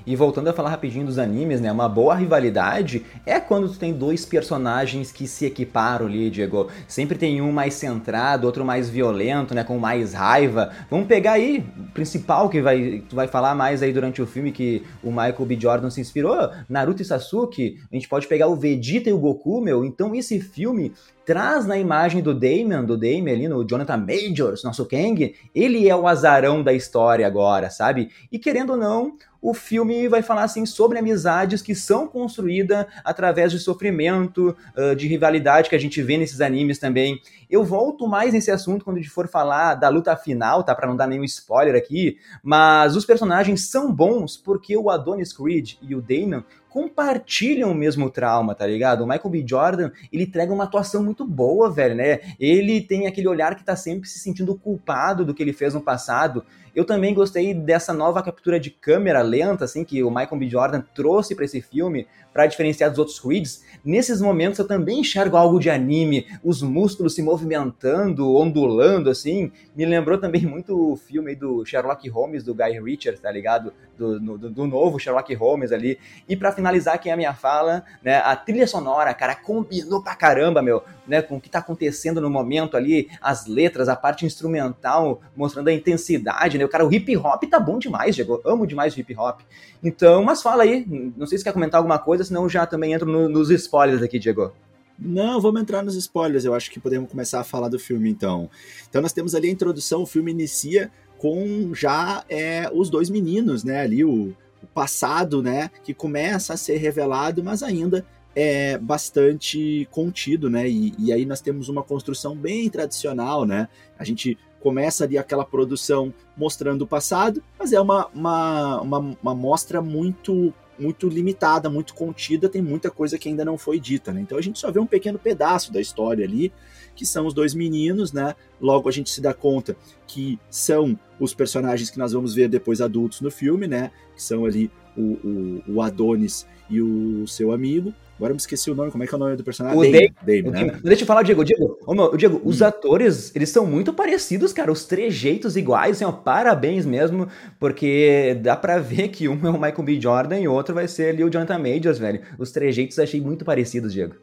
E 0.07 0.15
voltando 0.15 0.47
a 0.47 0.53
falar 0.53 0.69
rapidinho 0.69 1.05
dos 1.05 1.19
animes, 1.19 1.59
né? 1.59 1.69
Uma 1.69 1.89
boa 1.89 2.15
rivalidade 2.15 3.05
é 3.25 3.41
quando 3.41 3.67
tu 3.67 3.77
tem 3.77 3.91
dois 3.91 4.25
personagens 4.25 5.11
que 5.11 5.27
se 5.27 5.45
equiparam 5.45 6.05
ali, 6.05 6.29
Diego. 6.29 6.69
Sempre 6.87 7.17
tem 7.17 7.41
um 7.41 7.51
mais 7.51 7.73
centrado, 7.73 8.47
outro 8.47 8.63
mais 8.63 8.89
violento, 8.89 9.53
né? 9.53 9.65
Com 9.65 9.77
mais 9.77 10.13
raiva. 10.13 10.71
Vamos 10.89 11.07
pegar 11.07 11.33
aí 11.33 11.61
o 11.77 11.91
principal 11.91 12.47
que 12.47 12.61
vai, 12.61 13.03
tu 13.09 13.17
vai 13.17 13.27
falar 13.27 13.53
mais 13.53 13.83
aí 13.83 13.91
durante 13.91 14.21
o 14.21 14.25
filme 14.25 14.53
que 14.53 14.81
o 15.03 15.09
Michael 15.09 15.45
B. 15.45 15.57
Jordan 15.59 15.89
se 15.89 15.99
inspirou, 15.99 16.51
Naruto 16.69 17.01
e 17.01 17.05
Sasuke. 17.05 17.77
A 17.91 17.93
gente 17.93 18.07
pode 18.07 18.27
pegar 18.27 18.47
o 18.47 18.55
Vegeta 18.55 19.09
e 19.09 19.13
o 19.13 19.19
Goku, 19.19 19.59
meu. 19.59 19.83
Então 19.83 20.15
esse 20.15 20.39
filme 20.39 20.93
traz 21.27 21.65
na 21.65 21.77
imagem 21.77 22.21
do 22.21 22.33
Damon, 22.33 22.85
do 22.85 22.95
Damon 22.97 23.29
ali 23.29 23.49
no 23.49 23.67
Jonathan 23.67 23.97
Majors, 23.97 24.63
nosso 24.63 24.85
Kang, 24.85 25.35
ele 25.53 25.89
é 25.89 25.93
o 25.93 26.07
azarão 26.07 26.63
da 26.63 26.71
história 26.71 27.27
agora, 27.27 27.69
sabe? 27.69 28.09
E 28.31 28.39
querendo 28.39 28.69
ou 28.69 28.77
não, 28.77 29.17
o 29.41 29.53
filme 29.53 29.96
vai 30.09 30.21
falar 30.21 30.43
assim 30.43 30.65
sobre 30.65 30.99
amizades 30.99 31.61
que 31.61 31.73
são 31.73 32.07
construídas 32.07 32.85
através 33.05 33.53
de 33.53 33.59
sofrimento, 33.59 34.53
de 34.97 35.07
rivalidade 35.07 35.69
que 35.69 35.75
a 35.75 35.79
gente 35.79 36.01
vê 36.01 36.17
nesses 36.17 36.41
animes 36.41 36.77
também. 36.77 37.21
Eu 37.49 37.63
volto 37.63 38.05
mais 38.05 38.33
nesse 38.33 38.51
assunto 38.51 38.83
quando 38.83 38.97
a 38.97 38.99
gente 38.99 39.09
for 39.09 39.29
falar 39.29 39.75
da 39.75 39.87
luta 39.87 40.13
final, 40.17 40.63
tá? 40.63 40.75
Para 40.75 40.89
não 40.89 40.97
dar 40.97 41.07
nenhum 41.07 41.23
spoiler 41.23 41.75
aqui, 41.75 42.17
mas 42.43 42.97
os 42.97 43.05
personagens 43.05 43.69
são 43.69 43.93
bons 43.93 44.35
porque 44.35 44.75
o 44.75 44.89
Adonis 44.89 45.31
Creed 45.31 45.75
e 45.81 45.95
o 45.95 46.01
Damon 46.01 46.43
compartilham 46.69 47.71
o 47.71 47.75
mesmo 47.75 48.09
trauma, 48.09 48.53
tá 48.53 48.65
ligado? 48.67 49.01
O 49.01 49.07
Michael 49.07 49.29
B. 49.29 49.43
Jordan, 49.47 49.91
ele 50.11 50.23
entrega 50.23 50.53
uma 50.53 50.65
atuação 50.65 51.03
muito 51.03 51.25
boa, 51.25 51.69
velho, 51.69 51.95
né? 51.95 52.19
Ele 52.39 52.81
tem 52.81 53.07
aquele 53.07 53.27
olhar 53.27 53.55
que 53.55 53.63
tá 53.63 53.75
sempre 53.75 54.07
se 54.07 54.19
sentindo 54.19 54.55
culpado 54.55 55.25
do 55.25 55.33
que 55.33 55.41
ele 55.41 55.53
fez 55.53 55.73
no 55.73 55.81
passado. 55.81 56.43
Eu 56.77 56.85
também 56.85 57.11
gostei 57.11 57.55
dessa 57.55 57.91
nova 57.91 58.21
captura 58.21 58.59
de 58.59 58.69
câmera 58.69 59.23
lenta, 59.23 59.65
assim, 59.65 59.83
que 59.83 60.03
o 60.03 60.11
Michael 60.11 60.37
B. 60.37 60.47
Jordan 60.47 60.83
trouxe 60.93 61.33
para 61.33 61.43
esse 61.43 61.59
filme, 61.59 62.05
para 62.31 62.45
diferenciar 62.45 62.91
dos 62.91 62.99
outros 62.99 63.19
Creeds. 63.19 63.63
Nesses 63.83 64.21
momentos 64.21 64.59
eu 64.59 64.67
também 64.67 64.99
enxergo 64.99 65.35
algo 65.35 65.59
de 65.59 65.71
anime, 65.71 66.27
os 66.43 66.61
músculos 66.61 67.15
se 67.15 67.23
movimentando, 67.23 68.31
ondulando, 68.35 69.09
assim. 69.09 69.51
Me 69.75 69.87
lembrou 69.87 70.19
também 70.19 70.45
muito 70.45 70.91
o 70.91 70.95
filme 70.95 71.33
do 71.35 71.65
Sherlock 71.65 72.07
Holmes, 72.09 72.43
do 72.43 72.53
Guy 72.53 72.79
Ritchie, 72.79 73.13
tá 73.13 73.31
ligado? 73.31 73.73
Do, 73.97 74.19
do, 74.19 74.49
do 74.51 74.67
novo 74.67 74.99
Sherlock 74.99 75.33
Holmes 75.33 75.71
ali. 75.71 75.97
E 76.29 76.35
para 76.35 76.51
finalizar 76.57 76.95
aqui 76.95 77.09
a 77.09 77.15
minha 77.15 77.33
fala, 77.33 77.85
né, 78.03 78.17
a 78.17 78.35
trilha 78.35 78.67
sonora, 78.67 79.13
cara, 79.13 79.35
combinou 79.35 80.01
pra 80.01 80.15
caramba, 80.15 80.61
meu, 80.61 80.83
né, 81.07 81.21
com 81.21 81.37
o 81.37 81.41
que 81.41 81.49
tá 81.49 81.59
acontecendo 81.59 82.19
no 82.19 82.29
momento 82.29 82.75
ali, 82.75 83.09
as 83.21 83.45
letras, 83.45 83.87
a 83.87 83.95
parte 83.95 84.25
instrumental, 84.25 85.21
mostrando 85.35 85.67
a 85.67 85.73
intensidade, 85.73 86.57
né, 86.57 86.65
o 86.65 86.69
cara, 86.69 86.85
o 86.85 86.91
hip 86.91 87.15
hop 87.15 87.43
tá 87.43 87.59
bom 87.59 87.77
demais, 87.77 88.15
Diego, 88.15 88.41
amo 88.43 88.65
demais 88.65 88.95
o 88.95 88.99
hip 88.99 89.15
hop. 89.15 89.41
Então, 89.83 90.23
mas 90.23 90.41
fala 90.41 90.63
aí, 90.63 90.85
não 91.15 91.27
sei 91.27 91.37
se 91.37 91.43
quer 91.43 91.53
comentar 91.53 91.77
alguma 91.77 91.99
coisa, 91.99 92.23
senão 92.23 92.49
já 92.49 92.65
também 92.65 92.93
entro 92.93 93.09
no, 93.09 93.29
nos 93.29 93.51
spoilers 93.51 94.01
aqui, 94.01 94.17
Diego. 94.17 94.51
Não, 94.99 95.39
vamos 95.39 95.61
entrar 95.61 95.83
nos 95.83 95.95
spoilers. 95.95 96.43
Eu 96.43 96.55
acho 96.55 96.71
que 96.71 96.79
podemos 96.79 97.07
começar 97.07 97.39
a 97.39 97.43
falar 97.43 97.69
do 97.69 97.77
filme 97.77 98.09
então. 98.09 98.49
Então 98.89 98.99
nós 98.99 99.13
temos 99.13 99.35
ali 99.35 99.47
a 99.47 99.51
introdução, 99.51 100.01
o 100.01 100.07
filme 100.07 100.31
inicia 100.31 100.91
com 101.17 101.71
já 101.73 102.23
é, 102.29 102.69
os 102.73 102.89
dois 102.89 103.09
meninos, 103.09 103.63
né? 103.63 103.81
Ali 103.81 104.03
o 104.03 104.35
passado, 104.73 105.41
né? 105.41 105.69
Que 105.83 105.93
começa 105.93 106.53
a 106.53 106.57
ser 106.57 106.77
revelado, 106.77 107.43
mas 107.43 107.63
ainda 107.63 108.05
é 108.35 108.77
bastante 108.77 109.87
contido, 109.89 110.49
né? 110.49 110.69
E, 110.69 110.93
e, 110.99 111.11
aí 111.11 111.25
nós 111.25 111.41
temos 111.41 111.69
uma 111.69 111.81
construção 111.81 112.35
bem 112.35 112.69
tradicional, 112.69 113.45
né? 113.45 113.67
A 113.97 114.03
gente 114.03 114.37
começa 114.59 115.03
ali 115.03 115.17
aquela 115.17 115.43
produção 115.43 116.13
mostrando 116.35 116.83
o 116.83 116.87
passado, 116.87 117.41
mas 117.57 117.73
é 117.73 117.81
uma, 117.81 118.07
uma, 118.13 118.81
uma, 118.81 119.17
uma 119.21 119.35
mostra 119.35 119.81
muito 119.81 120.53
muito 120.79 121.09
limitada, 121.09 121.71
muito 121.71 121.95
contida, 121.95 122.47
tem 122.47 122.61
muita 122.61 122.91
coisa 122.91 123.17
que 123.17 123.27
ainda 123.27 123.43
não 123.43 123.57
foi 123.57 123.79
dita, 123.79 124.13
né? 124.13 124.21
Então 124.21 124.37
a 124.37 124.41
gente 124.41 124.59
só 124.59 124.71
vê 124.71 124.79
um 124.79 124.85
pequeno 124.85 125.17
pedaço 125.17 125.73
da 125.73 125.81
história 125.81 126.23
ali, 126.23 126.53
que 126.97 127.05
são 127.05 127.27
os 127.27 127.33
dois 127.33 127.53
meninos, 127.53 128.11
né? 128.11 128.35
Logo 128.59 128.89
a 128.89 128.91
gente 128.91 129.09
se 129.11 129.21
dá 129.21 129.33
conta 129.33 129.77
que 130.07 130.39
são 130.49 130.99
os 131.19 131.33
personagens 131.33 131.91
que 131.91 131.99
nós 131.99 132.11
vamos 132.11 132.33
ver 132.33 132.49
depois 132.49 132.81
adultos 132.81 133.21
no 133.21 133.29
filme, 133.29 133.67
né? 133.67 133.91
Que 134.15 134.21
são 134.21 134.45
ali 134.45 134.71
o, 134.97 135.01
o, 135.01 135.63
o 135.75 135.81
Adonis 135.81 136.47
e 136.69 136.81
o 136.81 137.25
seu 137.27 137.51
amigo. 137.51 137.93
Agora 138.17 138.31
eu 138.31 138.35
me 138.35 138.39
esqueci 138.39 138.71
o 138.71 138.73
nome, 138.73 138.89
como 138.89 139.03
é 139.03 139.07
que 139.07 139.13
é 139.13 139.15
o 139.15 139.19
nome 139.19 139.35
do 139.35 139.43
personagem? 139.43 139.77
O 139.77 139.83
Dave, 139.83 140.11
Dave, 140.23 140.49
né? 140.49 140.79
Deixa 140.83 141.03
eu 141.03 141.05
falar, 141.05 141.21
Diego. 141.21 141.45
Diego, 141.45 141.77
ô, 141.85 141.93
meu, 141.93 142.17
Diego 142.17 142.37
hum. 142.37 142.41
os 142.45 142.63
atores, 142.63 143.31
eles 143.35 143.49
são 143.49 143.63
muito 143.67 143.93
parecidos, 143.93 144.51
cara. 144.51 144.71
Os 144.71 144.85
trejeitos 144.85 145.55
iguais, 145.55 145.97
assim, 145.97 146.05
ó, 146.05 146.11
parabéns 146.11 146.83
mesmo, 146.83 147.27
porque 147.59 148.35
dá 148.41 148.55
pra 148.55 148.79
ver 148.79 149.09
que 149.09 149.29
um 149.29 149.39
é 149.45 149.49
o 149.51 149.53
Michael 149.53 149.83
B. 149.83 150.01
Jordan 150.01 150.39
e 150.39 150.47
o 150.47 150.53
outro 150.53 150.73
vai 150.73 150.87
ser 150.87 151.09
ali 151.09 151.23
o 151.23 151.29
Jonathan 151.29 151.59
Majors, 151.59 151.99
velho. 151.99 152.21
Os 152.39 152.51
trejeitos 152.51 152.97
achei 152.97 153.21
muito 153.21 153.45
parecidos, 153.45 153.93
Diego. 153.93 154.15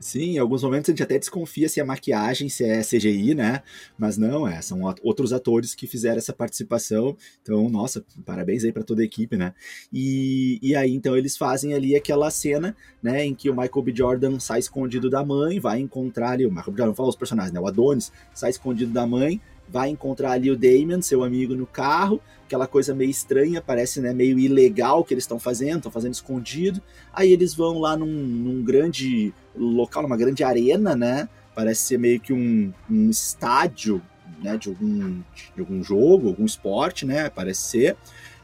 Sim, 0.00 0.36
em 0.36 0.38
alguns 0.38 0.62
momentos 0.62 0.88
a 0.88 0.92
gente 0.92 1.02
até 1.02 1.18
desconfia 1.18 1.68
se 1.68 1.78
é 1.78 1.84
maquiagem, 1.84 2.48
se 2.48 2.64
é 2.64 2.80
CGI, 2.80 3.34
né? 3.34 3.62
Mas 3.98 4.16
não, 4.16 4.48
é, 4.48 4.62
são 4.62 4.80
outros 5.02 5.30
atores 5.30 5.74
que 5.74 5.86
fizeram 5.86 6.16
essa 6.16 6.32
participação. 6.32 7.14
Então, 7.42 7.68
nossa, 7.68 8.02
parabéns 8.24 8.64
aí 8.64 8.72
para 8.72 8.82
toda 8.82 9.02
a 9.02 9.04
equipe, 9.04 9.36
né? 9.36 9.52
E, 9.92 10.58
e 10.62 10.74
aí, 10.74 10.94
então, 10.94 11.14
eles 11.18 11.36
fazem 11.36 11.74
ali 11.74 11.94
aquela 11.94 12.30
cena, 12.30 12.74
né, 13.02 13.26
em 13.26 13.34
que 13.34 13.50
o 13.50 13.54
Michael 13.54 13.82
B. 13.82 13.92
Jordan 13.94 14.40
sai 14.40 14.60
escondido 14.60 15.10
da 15.10 15.22
mãe, 15.22 15.60
vai 15.60 15.78
encontrar 15.80 16.30
ali, 16.30 16.46
o 16.46 16.50
Michael 16.50 16.72
B. 16.72 16.78
Jordan 16.78 16.94
fala 16.94 17.08
os 17.10 17.16
personagens, 17.16 17.52
né? 17.52 17.60
O 17.60 17.66
Adonis 17.66 18.10
sai 18.32 18.48
escondido 18.48 18.92
da 18.92 19.06
mãe, 19.06 19.38
vai 19.70 19.88
encontrar 19.88 20.32
ali 20.32 20.50
o 20.50 20.56
Damon, 20.56 21.00
seu 21.00 21.22
amigo, 21.22 21.54
no 21.54 21.66
carro, 21.66 22.20
aquela 22.44 22.66
coisa 22.66 22.94
meio 22.94 23.10
estranha, 23.10 23.62
parece 23.62 24.00
né, 24.00 24.12
meio 24.12 24.38
ilegal 24.38 25.04
que 25.04 25.14
eles 25.14 25.24
estão 25.24 25.38
fazendo, 25.38 25.76
estão 25.76 25.92
fazendo 25.92 26.14
escondido. 26.14 26.82
Aí 27.12 27.32
eles 27.32 27.54
vão 27.54 27.78
lá 27.78 27.96
num, 27.96 28.06
num, 28.06 28.62
grande 28.62 29.32
local, 29.54 30.02
numa 30.02 30.16
grande 30.16 30.42
arena, 30.42 30.96
né? 30.96 31.28
Parece 31.54 31.82
ser 31.82 31.98
meio 31.98 32.18
que 32.20 32.32
um, 32.32 32.72
um 32.90 33.10
estádio 33.10 34.02
né, 34.42 34.56
de, 34.56 34.68
algum, 34.68 35.20
de 35.54 35.60
algum 35.60 35.82
jogo, 35.82 36.28
algum 36.28 36.44
esporte, 36.44 37.06
né? 37.06 37.30
Parece 37.30 37.62
ser. 37.62 37.96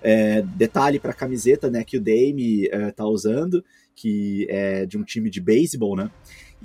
É, 0.02 0.42
detalhe 0.42 1.00
para 1.00 1.10
a 1.10 1.14
camiseta 1.14 1.68
né, 1.68 1.82
que 1.82 1.96
o 1.96 2.00
Dame 2.00 2.68
é, 2.70 2.92
tá 2.92 3.04
usando, 3.06 3.64
que 3.94 4.46
é 4.48 4.86
de 4.86 4.96
um 4.96 5.02
time 5.02 5.28
de 5.28 5.40
beisebol, 5.40 5.96
né? 5.96 6.10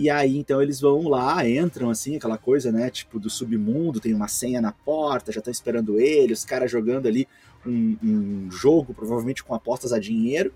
E 0.01 0.09
aí, 0.09 0.35
então, 0.35 0.59
eles 0.59 0.81
vão 0.81 1.07
lá, 1.07 1.47
entram 1.47 1.91
assim, 1.91 2.15
aquela 2.15 2.35
coisa, 2.35 2.71
né? 2.71 2.89
Tipo, 2.89 3.19
do 3.19 3.29
submundo, 3.29 3.99
tem 3.99 4.15
uma 4.15 4.27
senha 4.27 4.59
na 4.59 4.71
porta, 4.71 5.31
já 5.31 5.37
estão 5.37 5.51
esperando 5.51 5.99
ele, 5.99 6.33
os 6.33 6.43
caras 6.43 6.71
jogando 6.71 7.05
ali 7.05 7.27
um, 7.63 7.95
um, 8.03 8.47
jogo, 8.49 8.95
provavelmente 8.95 9.43
com 9.43 9.53
apostas 9.53 9.93
a 9.93 9.99
dinheiro. 9.99 10.51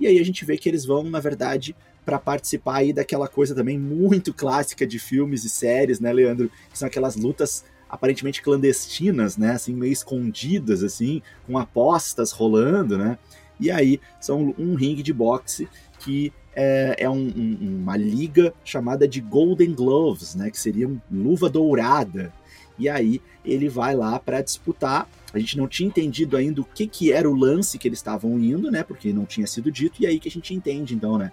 E 0.00 0.08
aí 0.08 0.18
a 0.18 0.24
gente 0.24 0.44
vê 0.44 0.58
que 0.58 0.68
eles 0.68 0.84
vão, 0.84 1.04
na 1.04 1.20
verdade, 1.20 1.76
para 2.04 2.18
participar 2.18 2.78
aí 2.78 2.92
daquela 2.92 3.28
coisa 3.28 3.54
também 3.54 3.78
muito 3.78 4.34
clássica 4.34 4.84
de 4.84 4.98
filmes 4.98 5.44
e 5.44 5.48
séries, 5.48 6.00
né, 6.00 6.12
Leandro? 6.12 6.50
Que 6.68 6.76
são 6.76 6.88
aquelas 6.88 7.14
lutas 7.14 7.64
aparentemente 7.88 8.42
clandestinas, 8.42 9.36
né? 9.36 9.52
Assim, 9.52 9.72
meio 9.72 9.92
escondidas, 9.92 10.82
assim, 10.82 11.22
com 11.46 11.56
apostas 11.56 12.32
rolando, 12.32 12.98
né? 12.98 13.16
E 13.60 13.70
aí 13.70 14.00
são 14.20 14.52
um 14.58 14.74
ringue 14.74 15.04
de 15.04 15.12
boxe 15.12 15.68
que 16.00 16.32
é, 16.54 16.96
é 16.98 17.10
um, 17.10 17.32
um, 17.36 17.78
uma 17.82 17.96
liga 17.96 18.52
chamada 18.64 19.06
de 19.06 19.20
Golden 19.20 19.74
Gloves, 19.74 20.34
né? 20.34 20.50
Que 20.50 20.58
seria 20.58 20.90
luva 21.10 21.48
dourada. 21.48 22.32
E 22.78 22.88
aí 22.88 23.20
ele 23.44 23.68
vai 23.68 23.94
lá 23.94 24.18
para 24.18 24.40
disputar. 24.40 25.08
A 25.32 25.38
gente 25.38 25.56
não 25.56 25.68
tinha 25.68 25.86
entendido 25.86 26.36
ainda 26.36 26.60
o 26.60 26.64
que, 26.64 26.86
que 26.86 27.12
era 27.12 27.28
o 27.30 27.34
lance 27.34 27.78
que 27.78 27.86
eles 27.86 27.98
estavam 27.98 28.38
indo, 28.38 28.70
né? 28.70 28.82
Porque 28.82 29.12
não 29.12 29.24
tinha 29.24 29.46
sido 29.46 29.70
dito. 29.70 30.02
E 30.02 30.06
aí 30.06 30.18
que 30.18 30.28
a 30.28 30.32
gente 30.32 30.54
entende, 30.54 30.94
então, 30.94 31.18
né? 31.18 31.30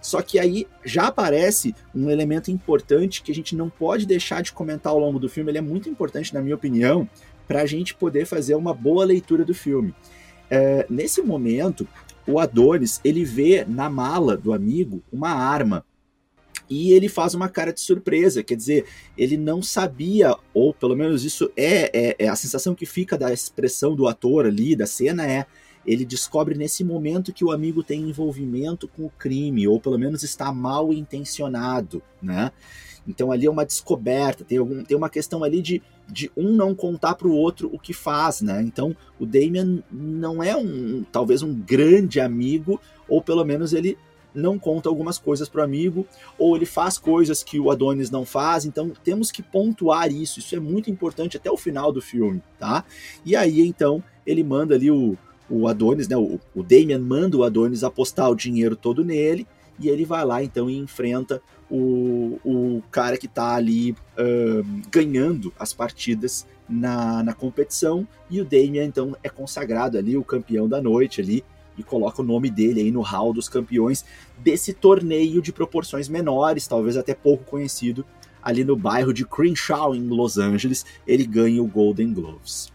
Só 0.00 0.22
que 0.22 0.38
aí 0.38 0.66
já 0.84 1.08
aparece 1.08 1.74
um 1.94 2.08
elemento 2.08 2.50
importante 2.50 3.22
que 3.22 3.30
a 3.30 3.34
gente 3.34 3.54
não 3.54 3.68
pode 3.68 4.06
deixar 4.06 4.42
de 4.42 4.52
comentar 4.52 4.92
ao 4.92 4.98
longo 4.98 5.18
do 5.18 5.28
filme. 5.28 5.50
Ele 5.50 5.58
é 5.58 5.62
muito 5.62 5.88
importante, 5.88 6.32
na 6.32 6.40
minha 6.40 6.54
opinião, 6.54 7.08
para 7.46 7.62
a 7.62 7.66
gente 7.66 7.94
poder 7.94 8.24
fazer 8.24 8.54
uma 8.54 8.72
boa 8.72 9.04
leitura 9.04 9.44
do 9.44 9.54
filme. 9.54 9.94
É, 10.48 10.86
nesse 10.88 11.20
momento, 11.22 11.86
o 12.30 12.38
Adonis 12.38 13.00
ele 13.04 13.24
vê 13.24 13.64
na 13.64 13.90
mala 13.90 14.36
do 14.36 14.52
amigo 14.52 15.02
uma 15.12 15.30
arma 15.30 15.84
e 16.68 16.92
ele 16.92 17.08
faz 17.08 17.34
uma 17.34 17.48
cara 17.48 17.72
de 17.72 17.80
surpresa, 17.80 18.44
quer 18.44 18.54
dizer, 18.54 18.84
ele 19.18 19.36
não 19.36 19.60
sabia, 19.60 20.36
ou 20.54 20.72
pelo 20.72 20.94
menos 20.94 21.24
isso 21.24 21.50
é, 21.56 21.90
é, 21.92 22.16
é, 22.16 22.28
a 22.28 22.36
sensação 22.36 22.76
que 22.76 22.86
fica 22.86 23.18
da 23.18 23.32
expressão 23.32 23.96
do 23.96 24.06
ator 24.06 24.46
ali, 24.46 24.76
da 24.76 24.86
cena, 24.86 25.26
é 25.26 25.46
ele 25.84 26.04
descobre 26.04 26.54
nesse 26.54 26.84
momento 26.84 27.32
que 27.32 27.44
o 27.44 27.50
amigo 27.50 27.82
tem 27.82 28.02
envolvimento 28.02 28.86
com 28.86 29.06
o 29.06 29.10
crime, 29.10 29.66
ou 29.66 29.80
pelo 29.80 29.98
menos 29.98 30.22
está 30.22 30.52
mal 30.52 30.92
intencionado, 30.92 32.02
né? 32.22 32.52
Então 33.10 33.32
ali 33.32 33.46
é 33.46 33.50
uma 33.50 33.66
descoberta, 33.66 34.44
tem, 34.44 34.58
algum, 34.58 34.82
tem 34.84 34.96
uma 34.96 35.10
questão 35.10 35.42
ali 35.42 35.60
de, 35.60 35.82
de 36.08 36.30
um 36.36 36.52
não 36.54 36.74
contar 36.74 37.14
para 37.16 37.28
o 37.28 37.34
outro 37.34 37.68
o 37.72 37.78
que 37.78 37.92
faz, 37.92 38.40
né? 38.40 38.62
Então 38.62 38.96
o 39.18 39.26
Damien 39.26 39.82
não 39.90 40.42
é 40.42 40.56
um 40.56 41.04
talvez 41.10 41.42
um 41.42 41.52
grande 41.52 42.20
amigo, 42.20 42.80
ou 43.08 43.20
pelo 43.20 43.44
menos 43.44 43.72
ele 43.72 43.98
não 44.32 44.58
conta 44.58 44.88
algumas 44.88 45.18
coisas 45.18 45.48
para 45.48 45.60
o 45.60 45.64
amigo, 45.64 46.06
ou 46.38 46.54
ele 46.54 46.64
faz 46.66 46.96
coisas 46.96 47.42
que 47.42 47.58
o 47.58 47.68
Adonis 47.68 48.10
não 48.10 48.24
faz, 48.24 48.64
então 48.64 48.92
temos 49.02 49.32
que 49.32 49.42
pontuar 49.42 50.10
isso, 50.12 50.38
isso 50.38 50.54
é 50.54 50.60
muito 50.60 50.88
importante 50.88 51.36
até 51.36 51.50
o 51.50 51.56
final 51.56 51.92
do 51.92 52.00
filme, 52.00 52.40
tá? 52.58 52.84
E 53.24 53.34
aí 53.34 53.60
então 53.60 54.02
ele 54.24 54.44
manda 54.44 54.76
ali 54.76 54.88
o, 54.88 55.18
o 55.48 55.66
Adonis, 55.66 56.06
né? 56.06 56.16
O, 56.16 56.38
o 56.54 56.62
Damian 56.62 57.00
manda 57.00 57.36
o 57.36 57.42
Adonis 57.42 57.82
apostar 57.82 58.30
o 58.30 58.36
dinheiro 58.36 58.76
todo 58.76 59.04
nele, 59.04 59.46
e 59.80 59.88
ele 59.88 60.04
vai 60.04 60.24
lá 60.24 60.44
então 60.44 60.68
e 60.68 60.76
enfrenta 60.76 61.42
o, 61.70 62.38
o 62.44 62.82
cara 62.90 63.16
que 63.16 63.26
está 63.26 63.54
ali 63.54 63.96
ganhando 64.90 65.52
as 65.58 65.72
partidas 65.72 66.46
na, 66.68 67.22
na 67.22 67.32
competição, 67.32 68.06
e 68.28 68.40
o 68.40 68.44
Damian 68.44 68.84
então 68.84 69.16
é 69.22 69.28
consagrado 69.28 69.98
ali, 69.98 70.16
o 70.16 70.24
campeão 70.24 70.68
da 70.68 70.80
noite 70.80 71.20
ali, 71.20 71.42
e 71.78 71.82
coloca 71.82 72.20
o 72.20 72.24
nome 72.24 72.50
dele 72.50 72.80
aí 72.80 72.90
no 72.90 73.00
hall 73.00 73.32
dos 73.32 73.48
campeões 73.48 74.04
desse 74.38 74.74
torneio 74.74 75.40
de 75.40 75.52
proporções 75.52 76.08
menores, 76.08 76.66
talvez 76.66 76.96
até 76.96 77.14
pouco 77.14 77.44
conhecido, 77.44 78.04
ali 78.42 78.64
no 78.64 78.76
bairro 78.76 79.12
de 79.12 79.24
Crenshaw, 79.24 79.94
em 79.94 80.06
Los 80.06 80.38
Angeles, 80.38 80.84
ele 81.06 81.24
ganha 81.24 81.62
o 81.62 81.66
Golden 81.66 82.12
Gloves. 82.12 82.72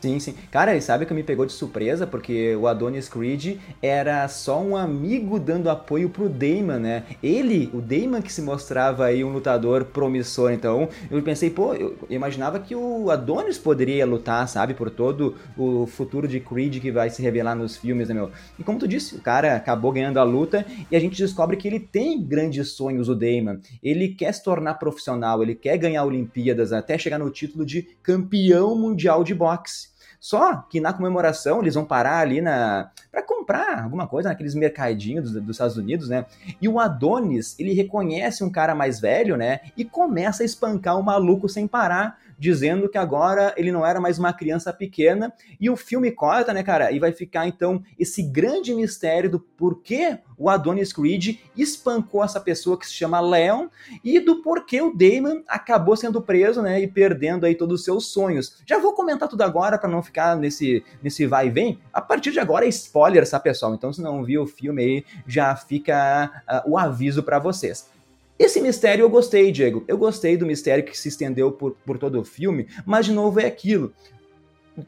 Sim, 0.00 0.20
sim. 0.20 0.34
Cara, 0.52 0.76
e 0.76 0.80
sabe 0.80 1.04
que 1.06 1.12
me 1.12 1.24
pegou 1.24 1.44
de 1.44 1.52
surpresa? 1.52 2.06
Porque 2.06 2.54
o 2.54 2.68
Adonis 2.68 3.08
Creed 3.08 3.58
era 3.82 4.28
só 4.28 4.60
um 4.62 4.76
amigo 4.76 5.40
dando 5.40 5.68
apoio 5.68 6.08
pro 6.08 6.28
Damon, 6.28 6.78
né? 6.78 7.02
Ele, 7.20 7.68
o 7.74 7.80
Damon 7.80 8.22
que 8.22 8.32
se 8.32 8.40
mostrava 8.40 9.06
aí 9.06 9.24
um 9.24 9.32
lutador 9.32 9.86
promissor. 9.86 10.52
Então, 10.52 10.88
eu 11.10 11.20
pensei, 11.20 11.50
pô, 11.50 11.74
eu 11.74 11.96
imaginava 12.08 12.60
que 12.60 12.76
o 12.76 13.10
Adonis 13.10 13.58
poderia 13.58 14.06
lutar, 14.06 14.46
sabe? 14.48 14.72
Por 14.72 14.88
todo 14.88 15.34
o 15.56 15.84
futuro 15.88 16.28
de 16.28 16.38
Creed 16.38 16.80
que 16.80 16.92
vai 16.92 17.10
se 17.10 17.20
revelar 17.20 17.56
nos 17.56 17.76
filmes, 17.76 18.08
né, 18.08 18.14
meu? 18.14 18.30
E 18.56 18.62
como 18.62 18.78
tu 18.78 18.86
disse, 18.86 19.16
o 19.16 19.20
cara 19.20 19.56
acabou 19.56 19.90
ganhando 19.90 20.20
a 20.20 20.22
luta 20.22 20.64
e 20.88 20.94
a 20.94 21.00
gente 21.00 21.18
descobre 21.18 21.56
que 21.56 21.66
ele 21.66 21.80
tem 21.80 22.22
grandes 22.22 22.70
sonhos, 22.70 23.08
o 23.08 23.16
Damon. 23.16 23.58
Ele 23.82 24.10
quer 24.10 24.32
se 24.32 24.44
tornar 24.44 24.74
profissional, 24.74 25.42
ele 25.42 25.56
quer 25.56 25.76
ganhar 25.76 26.04
Olimpíadas, 26.04 26.72
até 26.72 26.96
chegar 26.96 27.18
no 27.18 27.30
título 27.30 27.66
de 27.66 27.82
campeão 28.00 28.78
mundial 28.78 29.24
de 29.24 29.34
boxe. 29.34 29.87
Só 30.20 30.56
que 30.56 30.80
na 30.80 30.92
comemoração 30.92 31.60
eles 31.60 31.74
vão 31.74 31.84
parar 31.84 32.18
ali 32.18 32.40
na 32.40 32.90
para 33.10 33.22
comprar 33.22 33.82
alguma 33.82 34.06
coisa 34.06 34.28
naqueles 34.28 34.54
mercadinhos 34.54 35.30
dos, 35.30 35.42
dos, 35.42 35.56
Estados 35.56 35.76
Unidos, 35.76 36.08
né? 36.08 36.26
E 36.60 36.68
o 36.68 36.78
Adonis, 36.78 37.54
ele 37.58 37.72
reconhece 37.72 38.42
um 38.42 38.50
cara 38.50 38.74
mais 38.74 39.00
velho, 39.00 39.36
né? 39.36 39.60
E 39.76 39.84
começa 39.84 40.42
a 40.42 40.46
espancar 40.46 40.98
o 40.98 41.02
maluco 41.02 41.48
sem 41.48 41.66
parar 41.66 42.18
dizendo 42.38 42.88
que 42.88 42.96
agora 42.96 43.52
ele 43.56 43.72
não 43.72 43.84
era 43.84 44.00
mais 44.00 44.18
uma 44.18 44.32
criança 44.32 44.72
pequena. 44.72 45.32
E 45.60 45.68
o 45.68 45.76
filme 45.76 46.10
corta, 46.10 46.52
né, 46.52 46.62
cara? 46.62 46.92
E 46.92 46.98
vai 46.98 47.12
ficar 47.12 47.46
então 47.46 47.82
esse 47.98 48.22
grande 48.22 48.74
mistério 48.74 49.30
do 49.30 49.40
porquê 49.40 50.18
o 50.38 50.48
Adonis 50.48 50.92
Creed 50.92 51.38
espancou 51.56 52.22
essa 52.22 52.40
pessoa 52.40 52.78
que 52.78 52.86
se 52.86 52.92
chama 52.92 53.20
Leon 53.20 53.66
e 54.04 54.20
do 54.20 54.40
porquê 54.40 54.80
o 54.80 54.94
Damon 54.94 55.42
acabou 55.48 55.96
sendo 55.96 56.22
preso, 56.22 56.62
né, 56.62 56.80
e 56.80 56.86
perdendo 56.86 57.44
aí 57.44 57.56
todos 57.56 57.80
os 57.80 57.84
seus 57.84 58.06
sonhos. 58.12 58.62
Já 58.64 58.78
vou 58.78 58.92
comentar 58.92 59.28
tudo 59.28 59.42
agora 59.42 59.76
para 59.76 59.90
não 59.90 60.02
ficar 60.02 60.36
nesse 60.36 60.84
nesse 61.02 61.26
vai 61.26 61.48
e 61.48 61.50
vem. 61.50 61.80
A 61.92 62.00
partir 62.00 62.30
de 62.30 62.38
agora 62.38 62.64
é 62.64 62.68
spoiler, 62.68 63.28
tá, 63.28 63.40
pessoal? 63.40 63.74
Então 63.74 63.92
se 63.92 64.00
não 64.00 64.24
viu 64.24 64.42
o 64.42 64.46
filme 64.46 64.82
aí, 64.82 65.04
já 65.26 65.56
fica 65.56 66.30
uh, 66.48 66.70
o 66.70 66.78
aviso 66.78 67.22
para 67.22 67.38
vocês. 67.40 67.90
Esse 68.38 68.60
mistério 68.60 69.02
eu 69.02 69.10
gostei, 69.10 69.50
Diego. 69.50 69.84
Eu 69.88 69.98
gostei 69.98 70.36
do 70.36 70.46
mistério 70.46 70.84
que 70.84 70.96
se 70.96 71.08
estendeu 71.08 71.50
por, 71.50 71.76
por 71.84 71.98
todo 71.98 72.20
o 72.20 72.24
filme, 72.24 72.68
mas 72.86 73.06
de 73.06 73.12
novo 73.12 73.40
é 73.40 73.46
aquilo. 73.46 73.92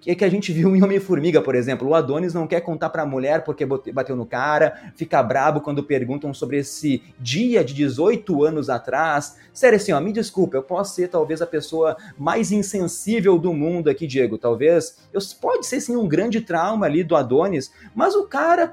É 0.07 0.15
que 0.15 0.25
a 0.25 0.29
gente 0.29 0.53
viu 0.53 0.77
em 0.77 0.83
Homem-Formiga, 0.83 1.43
por 1.43 1.57
exemplo. 1.57 1.89
O 1.89 1.95
Adonis 1.95 2.33
não 2.33 2.47
quer 2.47 2.61
contar 2.61 2.91
pra 2.91 3.05
mulher 3.05 3.43
porque 3.43 3.67
bateu 3.67 4.15
no 4.15 4.25
cara, 4.25 4.93
fica 4.95 5.21
brabo 5.21 5.61
quando 5.61 5.83
perguntam 5.83 6.33
sobre 6.33 6.59
esse 6.59 7.03
dia 7.19 7.65
de 7.65 7.75
18 7.75 8.45
anos 8.45 8.71
atrás. 8.71 9.37
Sério, 9.53 9.77
assim, 9.77 9.91
ó, 9.91 10.01
me 10.01 10.13
desculpa, 10.13 10.57
eu 10.57 10.63
posso 10.63 10.95
ser 10.95 11.09
talvez 11.09 11.43
a 11.43 11.47
pessoa 11.47 11.97
mais 12.17 12.53
insensível 12.53 13.37
do 13.37 13.53
mundo 13.53 13.91
aqui, 13.91 14.07
Diego. 14.07 14.39
Talvez. 14.39 14.99
Eu, 15.13 15.21
pode 15.41 15.67
ser 15.67 15.81
sim 15.81 15.97
um 15.97 16.07
grande 16.07 16.41
trauma 16.41 16.87
ali 16.87 17.03
do 17.03 17.17
Adonis, 17.17 17.73
mas 17.93 18.15
o 18.15 18.29
cara 18.29 18.73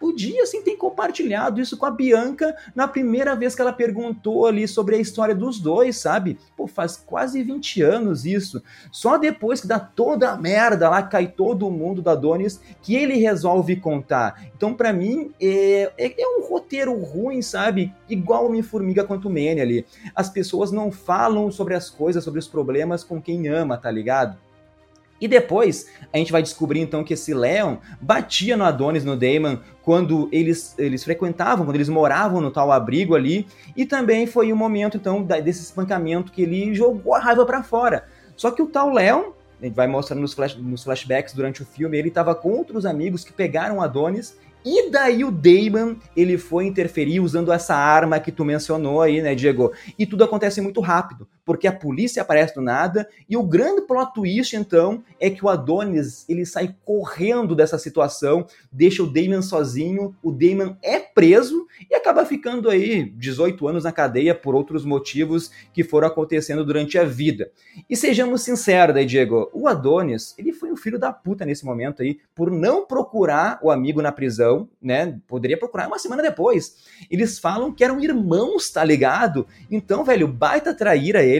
podia 0.00 0.46
sim 0.46 0.62
ter 0.62 0.76
compartilhado 0.76 1.60
isso 1.60 1.76
com 1.76 1.84
a 1.84 1.90
Bianca 1.90 2.56
na 2.74 2.88
primeira 2.88 3.36
vez 3.36 3.54
que 3.54 3.60
ela 3.60 3.72
perguntou 3.72 4.46
ali 4.46 4.66
sobre 4.66 4.96
a 4.96 4.98
história 4.98 5.34
dos 5.34 5.60
dois, 5.60 5.98
sabe? 5.98 6.38
Pô, 6.56 6.66
faz 6.66 6.96
quase 6.96 7.42
20 7.42 7.82
anos 7.82 8.24
isso. 8.24 8.62
Só 8.90 9.18
depois 9.18 9.60
que 9.60 9.66
dá 9.66 9.78
toda 9.78 10.30
a 10.30 10.36
merda 10.38 10.88
lá, 10.88 11.02
cai 11.02 11.26
todo 11.26 11.70
mundo 11.70 12.00
da 12.00 12.14
Donis, 12.14 12.60
que 12.80 12.96
ele 12.96 13.16
resolve 13.16 13.76
contar. 13.76 14.50
Então, 14.56 14.72
para 14.72 14.90
mim, 14.90 15.32
é, 15.38 15.92
é, 15.98 16.22
é, 16.22 16.38
um 16.38 16.48
roteiro 16.48 16.98
ruim, 16.98 17.42
sabe? 17.42 17.92
Igual 18.08 18.46
Homem-Formiga 18.46 19.04
quanto 19.04 19.28
o 19.28 19.30
Manny 19.30 19.60
ali. 19.60 19.86
As 20.14 20.30
pessoas 20.30 20.72
não 20.72 20.90
falam 20.90 21.50
sobre 21.50 21.74
as 21.74 21.90
coisas, 21.90 22.24
sobre 22.24 22.40
os 22.40 22.48
problemas 22.48 23.04
com 23.04 23.20
quem 23.20 23.48
ama, 23.48 23.76
tá 23.76 23.90
ligado? 23.90 24.38
E 25.20 25.28
depois 25.28 25.88
a 26.12 26.16
gente 26.16 26.32
vai 26.32 26.42
descobrir 26.42 26.80
então 26.80 27.04
que 27.04 27.14
esse 27.14 27.34
Leon 27.34 27.76
batia 28.00 28.56
no 28.56 28.64
Adonis, 28.64 29.04
no 29.04 29.16
Damon, 29.16 29.58
quando 29.82 30.28
eles, 30.32 30.74
eles 30.78 31.04
frequentavam, 31.04 31.64
quando 31.64 31.76
eles 31.76 31.88
moravam 31.88 32.40
no 32.40 32.50
tal 32.50 32.72
abrigo 32.72 33.14
ali. 33.14 33.46
E 33.76 33.84
também 33.84 34.26
foi 34.26 34.52
o 34.52 34.56
momento 34.56 34.96
então 34.96 35.22
desse 35.22 35.62
espancamento 35.62 36.32
que 36.32 36.42
ele 36.42 36.74
jogou 36.74 37.14
a 37.14 37.18
raiva 37.18 37.44
para 37.44 37.62
fora. 37.62 38.06
Só 38.34 38.50
que 38.50 38.62
o 38.62 38.66
tal 38.66 38.90
Leon, 38.90 39.32
a 39.60 39.66
gente 39.66 39.74
vai 39.74 39.86
mostrando 39.86 40.20
nos, 40.20 40.32
flash, 40.32 40.56
nos 40.56 40.82
flashbacks 40.82 41.34
durante 41.34 41.62
o 41.62 41.66
filme, 41.66 41.98
ele 41.98 42.08
estava 42.08 42.34
com 42.34 42.50
outros 42.50 42.86
amigos 42.86 43.22
que 43.22 43.32
pegaram 43.32 43.82
Adonis 43.82 44.38
E 44.64 44.90
daí 44.90 45.22
o 45.24 45.30
Damon, 45.30 45.96
ele 46.16 46.38
foi 46.38 46.64
interferir 46.66 47.20
usando 47.20 47.52
essa 47.52 47.74
arma 47.74 48.18
que 48.18 48.32
tu 48.32 48.44
mencionou 48.44 49.02
aí, 49.02 49.20
né, 49.20 49.34
Diego? 49.34 49.72
E 49.98 50.06
tudo 50.06 50.24
acontece 50.24 50.60
muito 50.62 50.80
rápido, 50.80 51.28
porque 51.50 51.66
a 51.66 51.72
polícia 51.72 52.22
aparece 52.22 52.54
do 52.54 52.60
nada, 52.60 53.08
e 53.28 53.36
o 53.36 53.42
grande 53.42 53.80
plot 53.80 54.14
twist, 54.14 54.54
então, 54.54 55.02
é 55.18 55.28
que 55.28 55.44
o 55.44 55.48
Adonis, 55.48 56.24
ele 56.28 56.46
sai 56.46 56.76
correndo 56.84 57.56
dessa 57.56 57.76
situação, 57.76 58.46
deixa 58.70 59.02
o 59.02 59.06
Damon 59.12 59.42
sozinho, 59.42 60.14
o 60.22 60.30
Damon 60.30 60.76
é 60.80 61.00
preso 61.00 61.66
e 61.90 61.94
acaba 61.96 62.24
ficando 62.24 62.70
aí 62.70 63.10
18 63.16 63.66
anos 63.66 63.82
na 63.82 63.90
cadeia 63.90 64.32
por 64.32 64.54
outros 64.54 64.84
motivos 64.84 65.50
que 65.72 65.82
foram 65.82 66.06
acontecendo 66.06 66.64
durante 66.64 66.96
a 66.96 67.02
vida. 67.02 67.50
E 67.88 67.96
sejamos 67.96 68.42
sinceros 68.42 68.94
aí, 68.94 69.04
Diego, 69.04 69.50
o 69.52 69.66
Adonis, 69.66 70.36
ele 70.38 70.52
foi 70.52 70.70
um 70.70 70.76
filho 70.76 71.00
da 71.00 71.12
puta 71.12 71.44
nesse 71.44 71.64
momento 71.64 72.00
aí, 72.00 72.20
por 72.32 72.48
não 72.48 72.86
procurar 72.86 73.58
o 73.60 73.72
amigo 73.72 74.00
na 74.00 74.12
prisão, 74.12 74.68
né? 74.80 75.18
Poderia 75.26 75.58
procurar 75.58 75.88
uma 75.88 75.98
semana 75.98 76.22
depois. 76.22 76.76
Eles 77.10 77.40
falam 77.40 77.72
que 77.72 77.82
eram 77.82 77.98
irmãos, 77.98 78.70
tá 78.70 78.84
ligado? 78.84 79.48
Então, 79.68 80.04
velho, 80.04 80.28
baita 80.28 80.72
traíra 80.72 81.24
ele. 81.24 81.39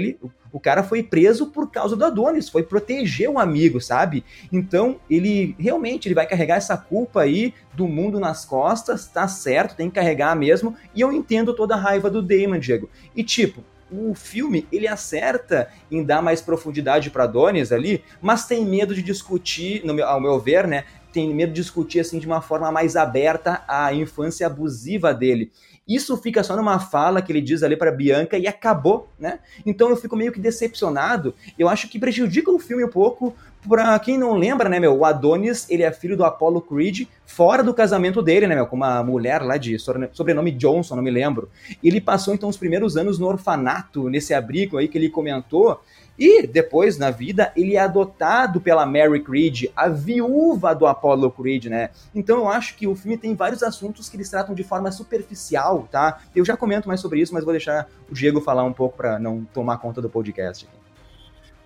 O 0.53 0.59
cara 0.59 0.83
foi 0.83 1.03
preso 1.03 1.47
por 1.47 1.71
causa 1.71 1.95
do 1.95 2.05
Adonis, 2.05 2.49
foi 2.49 2.63
proteger 2.63 3.31
um 3.31 3.39
amigo, 3.39 3.81
sabe? 3.81 4.25
Então, 4.53 4.99
ele 5.09 5.55
realmente 5.59 6.09
ele 6.09 6.15
vai 6.15 6.27
carregar 6.27 6.57
essa 6.57 6.77
culpa 6.77 7.23
aí 7.23 7.55
do 7.73 7.87
mundo 7.87 8.19
nas 8.19 8.45
costas, 8.45 9.07
tá 9.07 9.29
certo, 9.29 9.77
tem 9.77 9.89
que 9.89 9.95
carregar 9.95 10.35
mesmo. 10.35 10.75
E 10.95 11.01
eu 11.01 11.13
entendo 11.13 11.55
toda 11.55 11.75
a 11.75 11.79
raiva 11.79 12.11
do 12.11 12.21
Damon, 12.21 12.59
Diego. 12.59 12.91
E 13.15 13.23
tipo, 13.23 13.63
o 13.91 14.15
filme 14.15 14.67
ele 14.71 14.87
acerta 14.87 15.69
em 15.91 16.03
dar 16.05 16.23
mais 16.23 16.41
profundidade 16.41 17.11
para 17.11 17.25
Adonis 17.25 17.73
ali, 17.73 18.03
mas 18.21 18.47
tem 18.47 18.65
medo 18.65 18.95
de 18.95 19.03
discutir, 19.03 19.85
meu, 19.85 20.07
ao 20.07 20.21
meu 20.21 20.39
ver, 20.39 20.67
né? 20.67 20.85
Tem 21.13 21.35
medo 21.35 21.53
de 21.53 21.61
discutir 21.61 22.01
assim 22.01 22.21
de 22.21 22.27
uma 22.27 22.41
forma 22.41 22.71
mais 22.71 22.95
aberta 22.95 23.65
a 23.67 23.93
infância 23.93 24.47
abusiva 24.47 25.13
dele. 25.13 25.51
Isso 25.91 26.17
fica 26.17 26.45
só 26.45 26.55
numa 26.55 26.79
fala 26.79 27.21
que 27.21 27.33
ele 27.33 27.41
diz 27.41 27.65
ali 27.65 27.77
para 27.77 27.91
Bianca 27.91 28.39
e 28.39 28.47
acabou, 28.47 29.09
né? 29.19 29.41
Então 29.67 29.91
eu 29.91 29.97
fico 29.97 30.15
meio 30.15 30.31
que 30.31 30.39
decepcionado. 30.39 31.35
Eu 31.59 31.69
acho 31.69 31.89
que 31.89 31.99
prejudica 31.99 32.49
o 32.49 32.61
filme 32.61 32.85
um 32.85 32.89
pouco. 32.89 33.35
Pra 33.69 33.99
quem 33.99 34.17
não 34.17 34.37
lembra, 34.37 34.69
né, 34.69 34.79
meu, 34.79 34.97
o 34.97 35.05
Adonis, 35.05 35.67
ele 35.69 35.83
é 35.83 35.93
filho 35.93 36.17
do 36.17 36.25
Apollo 36.25 36.63
Creed, 36.63 37.09
fora 37.27 37.63
do 37.63 37.75
casamento 37.75 38.23
dele, 38.23 38.47
né, 38.47 38.55
meu, 38.55 38.67
com 38.67 38.77
uma 38.77 39.03
mulher 39.03 39.43
lá 39.43 39.59
de 39.59 39.77
sobrenome 39.79 40.53
Johnson, 40.53 40.97
não 40.97 41.03
me 41.03 41.11
lembro. 41.11 41.51
Ele 41.83 42.01
passou 42.01 42.33
então 42.33 42.49
os 42.49 42.57
primeiros 42.57 42.97
anos 42.97 43.19
no 43.19 43.27
orfanato, 43.27 44.09
nesse 44.09 44.33
abrigo 44.33 44.79
aí 44.79 44.89
que 44.89 44.97
ele 44.97 45.11
comentou, 45.11 45.79
e 46.21 46.47
depois, 46.47 46.99
na 46.99 47.11
vida, 47.11 47.51
ele 47.57 47.77
é 47.77 47.81
adotado 47.81 48.61
pela 48.61 48.85
Mary 48.85 49.25
Creed, 49.25 49.71
a 49.75 49.89
viúva 49.89 50.75
do 50.75 50.87
Apollo 50.87 51.31
Creed, 51.31 51.65
né? 51.65 51.89
Então 52.15 52.41
eu 52.41 52.49
acho 52.51 52.77
que 52.77 52.87
o 52.87 52.95
filme 52.95 53.17
tem 53.17 53.35
vários 53.35 53.63
assuntos 53.63 54.07
que 54.11 54.19
eles 54.19 54.29
tratam 54.29 54.55
de 54.55 54.63
forma 54.63 54.93
superficial, 54.93 55.89
tá? 55.91 56.21
Eu 56.37 56.45
já 56.45 56.59
comento 56.59 56.87
mais 56.87 57.01
sobre 57.01 57.23
isso, 57.23 57.33
mas 57.33 57.43
vou 57.43 57.55
deixar 57.55 57.89
o 58.11 58.15
Diego 58.15 58.39
falar 58.39 58.65
um 58.65 58.73
pouco 58.73 58.99
para 58.99 59.19
não 59.19 59.47
tomar 59.55 59.79
conta 59.79 60.03
do 60.03 60.11
podcast. 60.11 60.69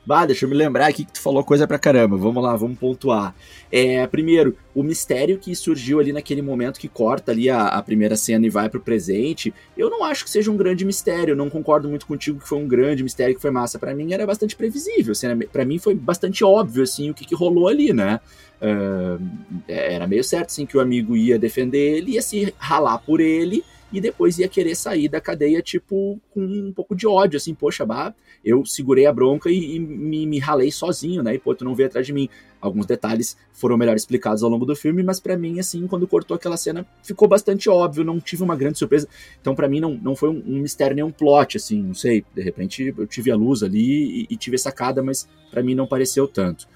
Bah, 0.06 0.26
deixa 0.26 0.44
eu 0.44 0.48
me 0.50 0.54
lembrar 0.54 0.86
aqui 0.86 1.04
que 1.04 1.12
tu 1.12 1.20
falou 1.20 1.42
coisa 1.42 1.66
pra 1.66 1.78
caramba. 1.78 2.16
Vamos 2.16 2.42
lá, 2.42 2.54
vamos 2.56 2.78
pontuar. 2.78 3.34
É, 3.72 4.06
primeiro, 4.06 4.56
o 4.74 4.82
mistério 4.82 5.38
que 5.38 5.54
surgiu 5.56 5.98
ali 5.98 6.12
naquele 6.12 6.42
momento 6.42 6.78
que 6.78 6.88
corta 6.88 7.32
ali 7.32 7.48
a, 7.48 7.68
a, 7.68 7.82
primeira 7.82 8.14
cena 8.14 8.46
e 8.46 8.50
vai 8.50 8.68
pro 8.68 8.80
presente, 8.80 9.54
eu 9.76 9.88
não 9.88 10.04
acho 10.04 10.24
que 10.24 10.30
seja 10.30 10.50
um 10.50 10.56
grande 10.56 10.84
mistério. 10.84 11.34
Não 11.34 11.48
concordo 11.48 11.88
muito 11.88 12.06
contigo 12.06 12.38
que 12.38 12.46
foi 12.46 12.58
um 12.58 12.68
grande 12.68 13.02
mistério 13.02 13.34
que 13.34 13.40
foi 13.40 13.50
massa. 13.50 13.78
para 13.78 13.94
mim 13.94 14.12
era 14.12 14.26
bastante 14.26 14.54
previsível. 14.54 15.12
Assim, 15.12 15.26
para 15.50 15.64
mim 15.64 15.78
foi 15.78 15.94
bastante 15.94 16.44
óbvio 16.44 16.82
assim 16.82 17.08
o 17.10 17.14
que, 17.14 17.24
que 17.24 17.34
rolou 17.34 17.68
ali, 17.68 17.92
né? 17.92 18.20
Uh, 18.60 19.20
era 19.66 20.06
meio 20.06 20.22
certo 20.22 20.46
assim 20.50 20.64
que 20.64 20.76
o 20.76 20.80
amigo 20.80 21.16
ia 21.16 21.38
defender 21.38 21.96
ele, 21.96 22.12
ia 22.12 22.22
se 22.22 22.54
ralar 22.58 22.98
por 22.98 23.20
ele 23.20 23.64
e 23.94 24.00
depois 24.00 24.40
ia 24.40 24.48
querer 24.48 24.74
sair 24.74 25.08
da 25.08 25.20
cadeia, 25.20 25.62
tipo, 25.62 26.20
com 26.32 26.40
um 26.40 26.72
pouco 26.72 26.96
de 26.96 27.06
ódio, 27.06 27.36
assim, 27.36 27.54
poxa, 27.54 27.86
bah, 27.86 28.12
eu 28.44 28.66
segurei 28.66 29.06
a 29.06 29.12
bronca 29.12 29.48
e, 29.48 29.76
e 29.76 29.78
me, 29.78 30.26
me, 30.26 30.40
ralei 30.40 30.72
sozinho, 30.72 31.22
né? 31.22 31.36
E 31.36 31.38
pô, 31.38 31.54
tu 31.54 31.64
não 31.64 31.76
veio 31.76 31.86
atrás 31.88 32.04
de 32.04 32.12
mim. 32.12 32.28
Alguns 32.60 32.86
detalhes 32.86 33.36
foram 33.52 33.76
melhor 33.76 33.94
explicados 33.94 34.42
ao 34.42 34.50
longo 34.50 34.66
do 34.66 34.74
filme, 34.74 35.04
mas 35.04 35.20
para 35.20 35.36
mim, 35.36 35.60
assim, 35.60 35.86
quando 35.86 36.08
cortou 36.08 36.34
aquela 36.34 36.56
cena, 36.56 36.84
ficou 37.04 37.28
bastante 37.28 37.70
óbvio, 37.70 38.02
não 38.02 38.18
tive 38.18 38.42
uma 38.42 38.56
grande 38.56 38.78
surpresa. 38.78 39.08
Então, 39.40 39.54
para 39.54 39.68
mim, 39.68 39.78
não, 39.78 39.94
não 39.94 40.16
foi 40.16 40.28
um, 40.28 40.42
um, 40.44 40.58
mistério 40.60 40.96
nem 40.96 41.04
um 41.04 41.12
plot, 41.12 41.56
assim, 41.56 41.80
não 41.80 41.94
sei. 41.94 42.24
De 42.34 42.42
repente, 42.42 42.92
eu 42.98 43.06
tive 43.06 43.30
a 43.30 43.36
luz 43.36 43.62
ali 43.62 44.22
e, 44.22 44.26
e 44.28 44.36
tive 44.36 44.56
a 44.56 44.58
sacada, 44.58 45.04
mas 45.04 45.28
para 45.52 45.62
mim 45.62 45.76
não 45.76 45.86
pareceu 45.86 46.26
tanto. 46.26 46.66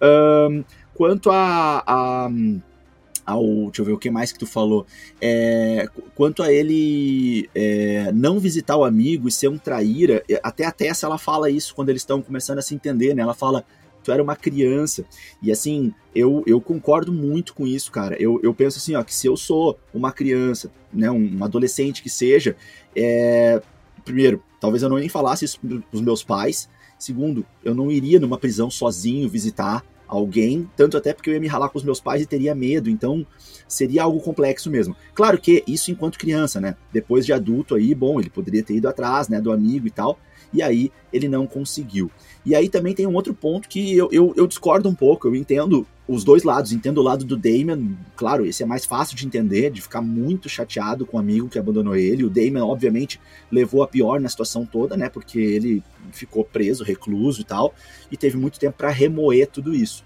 Um, 0.00 0.62
quanto 0.94 1.30
a, 1.30 1.82
a 1.84 2.30
ao. 3.30 3.44
Deixa 3.66 3.80
eu 3.80 3.84
ver 3.84 3.92
o 3.92 3.98
que 3.98 4.10
mais 4.10 4.32
que 4.32 4.38
tu 4.38 4.46
falou. 4.46 4.86
É, 5.20 5.88
quanto 6.14 6.42
a 6.42 6.52
ele 6.52 7.48
é, 7.54 8.10
não 8.12 8.38
visitar 8.38 8.76
o 8.76 8.84
amigo 8.84 9.28
e 9.28 9.32
ser 9.32 9.48
um 9.48 9.58
traíra, 9.58 10.22
até 10.42 10.64
a 10.64 10.72
Tessa 10.72 11.06
ela 11.06 11.18
fala 11.18 11.50
isso 11.50 11.74
quando 11.74 11.88
eles 11.90 12.02
estão 12.02 12.20
começando 12.22 12.58
a 12.58 12.62
se 12.62 12.74
entender, 12.74 13.14
né? 13.14 13.22
Ela 13.22 13.34
fala. 13.34 13.64
Tu 14.02 14.10
era 14.10 14.22
uma 14.22 14.34
criança. 14.34 15.04
E 15.42 15.52
assim, 15.52 15.92
eu, 16.14 16.42
eu 16.46 16.58
concordo 16.58 17.12
muito 17.12 17.52
com 17.52 17.66
isso, 17.66 17.92
cara. 17.92 18.16
Eu, 18.18 18.40
eu 18.42 18.54
penso 18.54 18.78
assim, 18.78 18.94
ó, 18.94 19.02
que 19.02 19.14
se 19.14 19.26
eu 19.26 19.36
sou 19.36 19.78
uma 19.92 20.10
criança, 20.10 20.72
né, 20.90 21.10
um, 21.10 21.36
um 21.36 21.44
adolescente 21.44 22.02
que 22.02 22.08
seja, 22.08 22.56
é, 22.96 23.60
primeiro, 24.02 24.42
talvez 24.58 24.82
eu 24.82 24.88
não 24.88 24.96
nem 24.96 25.10
falasse 25.10 25.44
isso 25.44 25.60
pros 25.90 26.00
meus 26.00 26.24
pais. 26.24 26.66
Segundo, 26.98 27.46
eu 27.64 27.74
não 27.74 27.90
iria 27.90 28.20
numa 28.20 28.38
prisão 28.38 28.70
sozinho 28.70 29.28
visitar 29.28 29.84
alguém, 30.10 30.68
tanto 30.76 30.96
até 30.96 31.14
porque 31.14 31.30
eu 31.30 31.34
ia 31.34 31.40
me 31.40 31.46
ralar 31.46 31.68
com 31.68 31.78
os 31.78 31.84
meus 31.84 32.00
pais 32.00 32.20
e 32.20 32.26
teria 32.26 32.54
medo, 32.54 32.90
então 32.90 33.24
seria 33.68 34.02
algo 34.02 34.20
complexo 34.20 34.68
mesmo. 34.68 34.96
Claro 35.14 35.38
que 35.38 35.62
isso 35.66 35.90
enquanto 35.90 36.18
criança, 36.18 36.60
né? 36.60 36.76
Depois 36.92 37.24
de 37.24 37.32
adulto 37.32 37.76
aí, 37.76 37.94
bom, 37.94 38.18
ele 38.18 38.28
poderia 38.28 38.62
ter 38.62 38.74
ido 38.74 38.88
atrás, 38.88 39.28
né, 39.28 39.40
do 39.40 39.52
amigo 39.52 39.86
e 39.86 39.90
tal, 39.90 40.18
e 40.52 40.62
aí 40.62 40.90
ele 41.12 41.28
não 41.28 41.46
conseguiu. 41.46 42.10
E 42.44 42.54
aí 42.54 42.68
também 42.68 42.94
tem 42.94 43.06
um 43.06 43.14
outro 43.14 43.34
ponto 43.34 43.68
que 43.68 43.96
eu, 43.96 44.08
eu, 44.10 44.32
eu, 44.36 44.46
discordo 44.46 44.88
um 44.88 44.94
pouco, 44.94 45.28
eu 45.28 45.34
entendo 45.34 45.86
os 46.08 46.24
dois 46.24 46.42
lados, 46.42 46.72
entendo 46.72 46.98
o 46.98 47.02
lado 47.02 47.24
do 47.24 47.36
Damon, 47.36 47.94
claro, 48.16 48.44
esse 48.44 48.62
é 48.62 48.66
mais 48.66 48.84
fácil 48.84 49.16
de 49.16 49.26
entender, 49.26 49.70
de 49.70 49.80
ficar 49.80 50.00
muito 50.00 50.48
chateado 50.48 51.06
com 51.06 51.16
o 51.16 51.20
amigo 51.20 51.48
que 51.48 51.58
abandonou 51.58 51.94
ele, 51.94 52.24
o 52.24 52.30
Damon 52.30 52.66
obviamente 52.66 53.20
levou 53.50 53.82
a 53.82 53.88
pior 53.88 54.20
na 54.20 54.28
situação 54.28 54.64
toda, 54.66 54.96
né, 54.96 55.08
porque 55.08 55.38
ele 55.38 55.82
ficou 56.10 56.44
preso, 56.44 56.82
recluso 56.82 57.42
e 57.42 57.44
tal, 57.44 57.74
e 58.10 58.16
teve 58.16 58.36
muito 58.36 58.58
tempo 58.58 58.76
para 58.78 58.90
remoer 58.90 59.46
tudo 59.46 59.74
isso. 59.74 60.04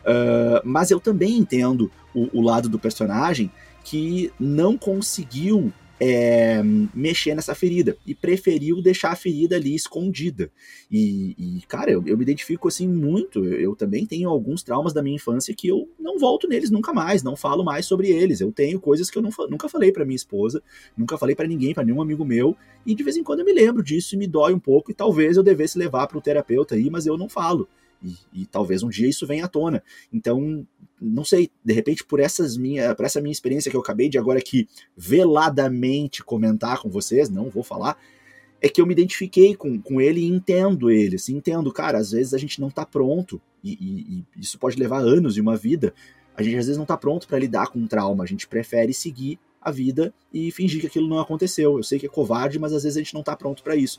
Uh, 0.00 0.62
mas 0.64 0.90
eu 0.90 1.00
também 1.00 1.36
entendo 1.36 1.90
o, 2.14 2.38
o 2.38 2.40
lado 2.40 2.68
do 2.68 2.78
personagem 2.78 3.50
que 3.84 4.32
não 4.38 4.76
conseguiu 4.76 5.72
é, 5.98 6.62
mexer 6.94 7.34
nessa 7.34 7.54
ferida 7.54 7.96
e 8.06 8.14
preferiu 8.14 8.82
deixar 8.82 9.12
a 9.12 9.16
ferida 9.16 9.56
ali 9.56 9.74
escondida. 9.74 10.50
E, 10.90 11.34
e 11.38 11.62
cara, 11.66 11.90
eu, 11.90 12.02
eu, 12.06 12.16
me 12.16 12.22
identifico 12.22 12.68
assim 12.68 12.86
muito. 12.86 13.44
Eu, 13.44 13.60
eu, 13.60 13.76
também 13.76 14.04
tenho 14.06 14.28
alguns 14.28 14.62
traumas 14.62 14.92
da 14.92 15.02
minha 15.02 15.16
infância 15.16 15.54
que 15.54 15.68
eu 15.68 15.88
não 15.98 16.18
volto 16.18 16.48
neles 16.48 16.70
nunca 16.70 16.92
mais, 16.92 17.22
não 17.22 17.34
falo 17.34 17.64
mais 17.64 17.86
sobre 17.86 18.10
eles. 18.10 18.40
Eu 18.40 18.52
tenho 18.52 18.78
coisas 18.78 19.10
que 19.10 19.18
eu 19.18 19.22
não, 19.22 19.30
nunca 19.50 19.68
falei 19.68 19.90
para 19.90 20.04
minha 20.04 20.16
esposa, 20.16 20.62
nunca 20.96 21.16
falei 21.16 21.34
para 21.34 21.48
ninguém, 21.48 21.72
para 21.72 21.84
nenhum 21.84 22.02
amigo 22.02 22.24
meu, 22.24 22.56
e 22.84 22.94
de 22.94 23.02
vez 23.02 23.16
em 23.16 23.22
quando 23.22 23.40
eu 23.40 23.46
me 23.46 23.52
lembro 23.52 23.82
disso 23.82 24.14
e 24.14 24.18
me 24.18 24.26
dói 24.26 24.52
um 24.52 24.60
pouco. 24.60 24.90
E 24.90 24.94
talvez 24.94 25.36
eu 25.36 25.42
devesse 25.42 25.78
levar 25.78 26.06
para 26.06 26.18
o 26.18 26.20
terapeuta 26.20 26.74
aí, 26.74 26.90
mas 26.90 27.06
eu 27.06 27.16
não 27.16 27.28
falo. 27.28 27.68
E, 28.02 28.14
e, 28.32 28.46
talvez 28.46 28.82
um 28.82 28.88
dia 28.88 29.08
isso 29.08 29.26
venha 29.26 29.44
à 29.44 29.48
tona. 29.48 29.82
Então, 30.12 30.66
não 31.00 31.24
sei, 31.24 31.50
de 31.64 31.72
repente, 31.72 32.04
por, 32.04 32.20
essas 32.20 32.56
minha, 32.56 32.94
por 32.94 33.04
essa 33.04 33.20
minha 33.20 33.32
experiência 33.32 33.70
que 33.70 33.76
eu 33.76 33.80
acabei 33.80 34.08
de 34.08 34.18
agora 34.18 34.38
aqui 34.38 34.68
veladamente 34.96 36.22
comentar 36.22 36.80
com 36.80 36.88
vocês, 36.88 37.28
não 37.28 37.50
vou 37.50 37.62
falar, 37.62 37.98
é 38.60 38.68
que 38.68 38.80
eu 38.80 38.86
me 38.86 38.92
identifiquei 38.92 39.54
com, 39.54 39.80
com 39.80 40.00
ele 40.00 40.20
e 40.20 40.28
entendo 40.28 40.90
ele. 40.90 41.16
Assim, 41.16 41.36
entendo, 41.36 41.72
cara, 41.72 41.98
às 41.98 42.10
vezes 42.10 42.34
a 42.34 42.38
gente 42.38 42.60
não 42.60 42.70
tá 42.70 42.84
pronto, 42.84 43.40
e, 43.62 43.72
e, 43.72 44.24
e 44.36 44.40
isso 44.40 44.58
pode 44.58 44.78
levar 44.78 44.98
anos 44.98 45.36
e 45.36 45.40
uma 45.40 45.56
vida. 45.56 45.92
A 46.36 46.42
gente 46.42 46.56
às 46.56 46.66
vezes 46.66 46.78
não 46.78 46.86
tá 46.86 46.96
pronto 46.96 47.26
para 47.26 47.38
lidar 47.38 47.68
com 47.68 47.78
um 47.78 47.86
trauma, 47.86 48.24
a 48.24 48.26
gente 48.26 48.46
prefere 48.46 48.92
seguir 48.92 49.38
a 49.60 49.70
vida 49.72 50.14
e 50.32 50.52
fingir 50.52 50.80
que 50.80 50.86
aquilo 50.86 51.08
não 51.08 51.18
aconteceu. 51.18 51.76
Eu 51.76 51.82
sei 51.82 51.98
que 51.98 52.06
é 52.06 52.08
covarde, 52.08 52.58
mas 52.58 52.72
às 52.72 52.84
vezes 52.84 52.96
a 52.96 53.00
gente 53.00 53.14
não 53.14 53.22
tá 53.22 53.34
pronto 53.34 53.64
para 53.64 53.74
isso. 53.74 53.98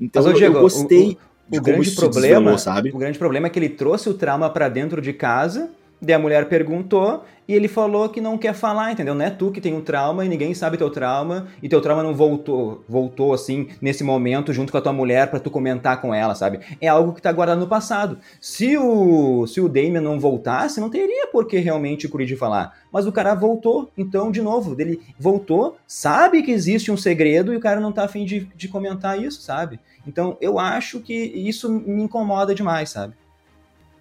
Então 0.00 0.22
mas, 0.22 0.32
eu, 0.32 0.38
Diego, 0.38 0.56
eu 0.56 0.60
gostei. 0.60 1.08
O, 1.08 1.12
o, 1.12 1.16
o 1.50 1.60
grande 1.60 1.90
problema, 1.92 2.58
sabe? 2.58 2.90
O 2.90 2.98
grande 2.98 3.18
problema 3.18 3.46
é 3.46 3.50
que 3.50 3.58
ele 3.58 3.68
trouxe 3.68 4.08
o 4.08 4.14
trauma 4.14 4.50
para 4.50 4.68
dentro 4.68 5.00
de 5.00 5.12
casa 5.12 5.70
Daí 6.00 6.14
a 6.14 6.18
mulher 6.18 6.48
perguntou 6.48 7.24
e 7.48 7.54
ele 7.54 7.66
falou 7.66 8.08
que 8.08 8.20
não 8.20 8.36
quer 8.36 8.52
falar, 8.52 8.92
entendeu? 8.92 9.14
Não 9.14 9.24
é 9.24 9.30
tu 9.30 9.50
que 9.50 9.60
tem 9.60 9.74
um 9.74 9.80
trauma 9.80 10.24
e 10.24 10.28
ninguém 10.28 10.54
sabe 10.54 10.76
teu 10.76 10.90
trauma 10.90 11.48
e 11.62 11.68
teu 11.68 11.80
trauma 11.80 12.02
não 12.02 12.14
voltou, 12.14 12.84
voltou 12.86 13.32
assim 13.32 13.68
nesse 13.80 14.04
momento 14.04 14.52
junto 14.52 14.70
com 14.70 14.78
a 14.78 14.80
tua 14.80 14.92
mulher 14.92 15.28
para 15.28 15.40
tu 15.40 15.50
comentar 15.50 16.00
com 16.00 16.14
ela, 16.14 16.34
sabe? 16.34 16.60
É 16.80 16.86
algo 16.86 17.14
que 17.14 17.22
tá 17.22 17.32
guardado 17.32 17.58
no 17.58 17.66
passado. 17.66 18.18
Se 18.40 18.76
o 18.76 19.46
se 19.46 19.60
o 19.60 19.68
Damien 19.68 20.00
não 20.00 20.20
voltasse, 20.20 20.78
não 20.78 20.90
teria 20.90 21.26
por 21.28 21.46
que 21.46 21.58
realmente 21.58 22.06
o 22.06 22.10
Creed 22.10 22.36
falar. 22.36 22.78
Mas 22.92 23.06
o 23.06 23.12
cara 23.12 23.34
voltou, 23.34 23.90
então 23.96 24.30
de 24.30 24.42
novo, 24.42 24.76
ele 24.78 25.00
voltou, 25.18 25.78
sabe 25.86 26.42
que 26.42 26.52
existe 26.52 26.92
um 26.92 26.96
segredo 26.96 27.52
e 27.52 27.56
o 27.56 27.60
cara 27.60 27.80
não 27.80 27.92
tá 27.92 28.04
afim 28.04 28.24
de, 28.24 28.40
de 28.54 28.68
comentar 28.68 29.20
isso, 29.20 29.40
sabe? 29.40 29.80
Então 30.06 30.36
eu 30.40 30.58
acho 30.58 31.00
que 31.00 31.14
isso 31.14 31.68
me 31.70 32.02
incomoda 32.02 32.54
demais, 32.54 32.90
sabe? 32.90 33.14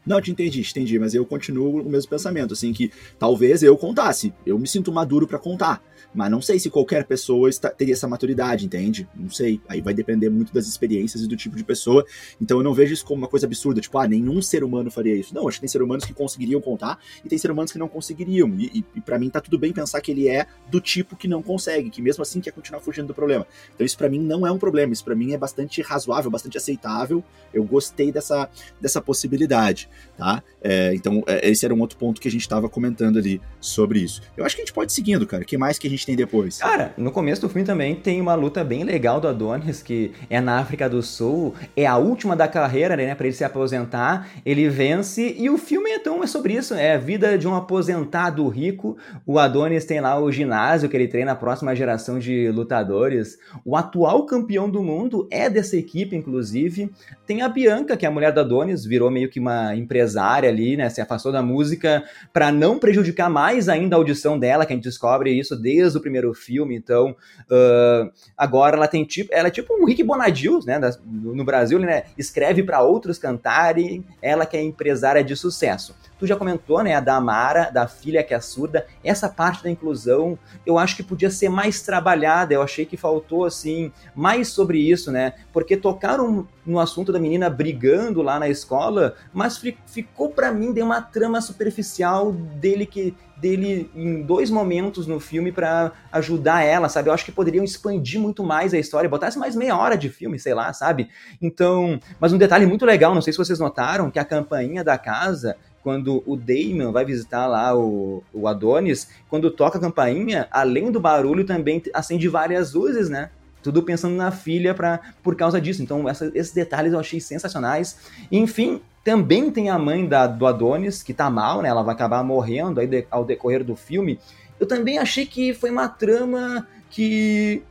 Não, 0.08 0.22
te 0.22 0.32
entendi, 0.32 0.62
te 0.62 0.72
entendi, 0.72 0.98
mas 0.98 1.14
eu 1.14 1.26
continuo 1.26 1.82
o 1.82 1.90
mesmo 1.90 2.10
pensamento, 2.10 2.54
assim, 2.54 2.72
que 2.72 2.90
talvez 3.20 3.62
eu 3.62 3.78
contasse. 3.78 4.34
Eu 4.46 4.58
me 4.58 4.68
sinto 4.68 4.90
maduro 4.90 5.28
para 5.28 5.38
contar. 5.38 5.84
Mas 6.14 6.32
não 6.32 6.42
sei 6.42 6.58
se 6.60 6.70
qualquer 6.70 7.06
pessoa 7.06 7.50
está, 7.50 7.70
teria 7.70 7.94
essa 7.94 8.08
maturidade, 8.08 8.66
entende? 8.66 9.08
Não 9.14 9.30
sei. 9.30 9.62
Aí 9.68 9.82
vai 9.82 9.94
depender 9.94 10.30
muito 10.30 10.54
das 10.54 10.66
experiências 10.66 11.24
e 11.24 11.28
do 11.28 11.36
tipo 11.36 11.56
de 11.56 11.64
pessoa. 11.64 12.06
Então 12.42 12.58
eu 12.58 12.64
não 12.64 12.74
vejo 12.74 12.94
isso 12.94 13.06
como 13.06 13.22
uma 13.22 13.28
coisa 13.28 13.46
absurda, 13.46 13.82
tipo, 13.82 13.98
ah, 13.98 14.08
nenhum 14.08 14.42
ser 14.42 14.64
humano 14.64 14.90
faria 14.90 15.14
isso. 15.14 15.36
Não, 15.36 15.48
acho 15.48 15.58
que 15.58 15.62
tem 15.62 15.68
ser 15.68 15.82
humanos 15.82 16.06
que 16.06 16.14
conseguiriam 16.14 16.62
contar 16.62 17.00
e 17.24 17.28
tem 17.28 17.38
ser 17.38 17.52
humanos 17.52 17.72
que 17.72 17.78
não 17.78 17.88
conseguiriam. 17.88 18.50
E, 18.58 18.80
e, 18.80 18.86
e 18.96 19.02
para 19.02 19.20
mim 19.20 19.30
tá 19.30 19.42
tudo 19.42 19.60
bem 19.60 19.74
pensar 19.74 20.00
que 20.02 20.12
ele 20.12 20.28
é 20.30 20.48
do 20.72 20.80
tipo 20.80 21.16
que 21.16 21.28
não 21.28 21.44
consegue, 21.44 21.90
que 21.90 22.02
mesmo 22.02 22.22
assim 22.22 22.40
quer 22.40 22.52
continuar 22.52 22.80
fugindo 22.80 23.08
do 23.08 23.14
problema. 23.14 23.46
Então 23.76 23.86
isso 23.86 23.98
para 23.98 24.10
mim 24.10 24.20
não 24.20 24.48
é 24.48 24.52
um 24.52 24.58
problema, 24.58 24.94
isso 24.94 25.04
para 25.04 25.16
mim 25.16 25.34
é 25.34 25.38
bastante 25.38 25.82
razoável, 25.82 26.32
bastante 26.32 26.58
aceitável. 26.58 27.24
Eu 27.54 27.64
gostei 27.64 28.12
dessa, 28.12 28.50
dessa 28.80 29.02
possibilidade, 29.02 29.90
tá? 30.18 30.42
É, 30.62 30.94
então 30.94 31.24
é, 31.28 31.50
esse 31.50 31.66
era 31.66 31.74
um 31.74 31.80
outro 31.80 31.98
ponto 31.98 32.20
que 32.20 32.28
a 32.28 32.32
gente 32.32 32.42
estava 32.42 32.68
comentando 32.68 33.18
ali 33.18 33.40
sobre 33.60 34.00
isso. 34.00 34.22
Eu 34.36 34.46
acho 34.46 34.56
que 34.56 34.62
a 34.62 34.66
gente 34.66 34.74
pode 34.74 34.92
ir 34.92 34.96
seguindo, 34.96 35.26
cara. 35.26 35.44
O 35.44 35.46
que 35.46 35.58
mais 35.58 35.78
que 35.78 35.88
a 35.88 35.90
gente 35.90 36.06
tem 36.06 36.16
depois? 36.16 36.58
Cara, 36.58 36.94
no 36.98 37.12
começo 37.12 37.42
do 37.42 37.50
filme 37.50 37.66
também 37.66 37.96
tem 37.96 38.20
uma 38.20 38.36
luta 38.36 38.64
bem 38.64 38.84
legal 38.84 39.22
do 39.22 39.28
Adonis, 39.28 39.82
que 39.82 40.12
é 40.30 40.42
na 40.42 40.60
África 40.60 40.90
do 40.90 41.02
Sul, 41.02 41.54
é 41.76 41.86
a 41.86 41.98
última 41.98 42.36
da 42.36 42.48
carreira, 42.48 42.96
né, 42.96 43.14
para 43.16 43.28
ele 43.28 43.36
se 43.36 43.44
aposentar, 43.44 44.30
ele 44.46 44.68
vence, 44.70 45.36
e 45.38 45.50
o 45.50 45.58
filme 45.58 45.92
então 45.92 46.24
é 46.24 46.28
sobre 46.28 46.54
isso, 46.54 46.74
é 46.74 46.94
a 46.94 46.98
vida 46.98 47.38
de 47.38 47.48
um 47.48 47.56
aposentado 47.56 48.48
rico, 48.48 48.98
o 49.26 49.40
Adonis 49.40 49.86
tem 49.86 50.02
lá 50.02 50.20
o 50.20 50.32
ginásio 50.32 50.90
que 50.90 50.98
ele 50.98 51.08
treina 51.08 51.34
a 51.34 51.36
próxima 51.36 51.76
geração 51.76 52.20
de 52.20 52.50
lutadores, 52.50 53.38
o 53.64 53.76
atual 53.76 54.26
campeão 54.26 54.70
do 54.70 54.82
mundo 54.82 55.28
é 55.32 55.50
dessa 55.50 55.78
equipe, 55.78 56.16
inclusive, 56.16 56.92
tem 57.26 57.42
a 57.42 57.50
Bianca, 57.50 57.96
que 57.98 58.06
é 58.06 58.10
a 58.10 58.12
mulher 58.12 58.32
do 58.32 58.40
Adonis, 58.40 58.86
virou 58.86 59.12
meio 59.12 59.30
que 59.30 59.40
uma 59.40 59.76
empresária 59.88 60.50
ali, 60.50 60.76
né, 60.76 60.90
se 60.90 61.00
afastou 61.00 61.32
da 61.32 61.42
música 61.42 62.04
para 62.34 62.52
não 62.52 62.78
prejudicar 62.78 63.30
mais 63.30 63.70
ainda 63.70 63.96
a 63.96 63.98
audição 63.98 64.38
dela, 64.38 64.66
que 64.66 64.74
a 64.74 64.76
gente 64.76 64.84
descobre 64.84 65.32
isso 65.32 65.56
desde 65.56 65.98
o 65.98 66.02
primeiro 66.02 66.34
filme, 66.34 66.76
então 66.76 67.16
uh, 67.50 68.12
agora 68.38 68.76
ela 68.76 68.88
tem 68.88 69.06
tipo, 69.06 69.34
ela 69.34 69.48
é 69.48 69.52
tipo 69.52 69.74
um 69.74 69.86
Rick 69.86 70.04
Bonadil, 70.04 70.60
né, 70.66 70.80
no 71.06 71.46
Brasil, 71.46 71.80
né, 71.80 72.04
escreve 72.18 72.62
para 72.62 72.82
outros 72.82 73.18
cantarem, 73.18 74.04
ela 74.22 74.46
que 74.46 74.58
é 74.58 74.62
empresária 74.62 75.24
de 75.24 75.36
sucesso. 75.36 75.96
Tu 76.20 76.26
já 76.26 76.36
comentou, 76.36 76.84
né, 76.84 76.96
a 76.96 77.00
da 77.00 77.16
Amara, 77.16 77.70
da 77.70 77.88
filha 77.88 78.24
que 78.24 78.34
é 78.34 78.40
surda, 78.40 78.88
essa 79.04 79.30
parte 79.30 79.64
da 79.64 79.70
inclusão, 79.70 80.38
eu 80.66 80.78
acho 80.78 80.96
que 80.96 81.04
podia 81.04 81.30
ser 81.30 81.50
mais 81.50 81.82
trabalhada, 81.82 82.54
eu 82.54 82.62
achei 82.62 82.86
que 82.86 82.98
faltou, 82.98 83.46
assim, 83.46 83.92
mais 84.16 84.50
sobre 84.50 84.80
isso, 84.80 85.12
né, 85.12 85.34
porque 85.54 85.78
tocaram 85.78 86.48
no 86.66 86.80
assunto 86.80 87.12
da 87.14 87.20
menina 87.20 87.50
brigando 87.50 88.22
lá 88.22 88.40
na 88.40 88.50
escola, 88.50 89.16
mas 89.34 89.62
ficou 89.86 90.30
para 90.30 90.52
mim 90.52 90.74
de 90.74 90.82
uma 90.82 91.02
trama 91.02 91.40
superficial 91.40 92.32
dele 92.32 92.86
que 92.86 93.16
dele 93.40 93.90
em 93.96 94.22
dois 94.22 94.50
momentos 94.50 95.06
no 95.08 95.20
filme 95.20 95.52
para 95.52 95.92
ajudar 96.12 96.64
ela, 96.64 96.90
sabe? 96.90 97.10
Eu 97.10 97.14
acho 97.14 97.26
que 97.26 97.32
poderiam 97.32 97.64
expandir 97.64 98.20
muito 98.20 98.44
mais 98.44 98.74
a 98.74 98.80
história, 98.80 99.10
botasse 99.10 99.38
mais 99.38 99.56
meia 99.56 99.78
hora 99.78 99.98
de 99.98 100.10
filme, 100.10 100.40
sei 100.40 100.54
lá, 100.54 100.74
sabe? 100.74 101.10
Então, 101.42 102.00
mas 102.20 102.34
um 102.34 102.38
detalhe 102.38 102.66
muito 102.66 102.86
legal, 102.86 103.14
não 103.14 103.22
sei 103.22 103.32
se 103.34 103.38
vocês 103.38 103.60
notaram, 103.60 104.10
que 104.10 104.20
a 104.20 104.26
campainha 104.26 104.84
da 104.84 104.98
casa 104.98 105.56
quando 105.84 106.22
o 106.26 106.36
Damon 106.36 106.92
vai 106.92 107.06
visitar 107.06 107.48
lá 107.48 107.74
o, 107.74 108.22
o 108.34 108.46
Adonis, 108.46 109.08
quando 109.30 109.50
toca 109.50 109.78
a 109.78 109.82
campainha, 109.82 110.46
além 110.52 110.92
do 110.92 111.00
barulho, 111.00 111.46
também 111.46 111.82
acende 111.94 112.28
várias 112.28 112.74
luzes, 112.74 113.08
né? 113.08 113.30
Tudo 113.64 113.82
pensando 113.82 114.14
na 114.14 114.30
filha 114.30 114.74
pra, 114.74 115.00
por 115.24 115.38
causa 115.38 115.62
disso. 115.62 115.82
Então, 115.82 116.10
essa, 116.10 116.30
esses 116.36 116.52
detalhes 116.52 116.92
eu 116.92 117.00
achei 117.00 117.22
sensacionais. 117.22 117.98
Enfim, 118.30 118.82
também 119.08 119.50
tem 119.50 119.70
a 119.70 119.80
mãe 119.80 120.06
da, 120.06 120.28
do 120.28 120.46
Adonis, 120.46 121.02
que 121.02 121.14
tá 121.14 121.30
mal, 121.30 121.62
né? 121.62 121.70
Ela 121.70 121.82
vai 121.82 121.96
acabar 121.96 122.22
morrendo 122.26 122.82
aí 122.82 122.88
de, 122.88 123.08
ao 123.10 123.24
decorrer 123.24 123.64
do 123.64 123.74
filme. 123.74 124.20
Eu 124.60 124.68
também 124.68 124.98
achei 124.98 125.26
que 125.26 125.54
foi 125.54 125.70
uma 125.70 125.88
trama 125.88 126.68
que 126.90 127.64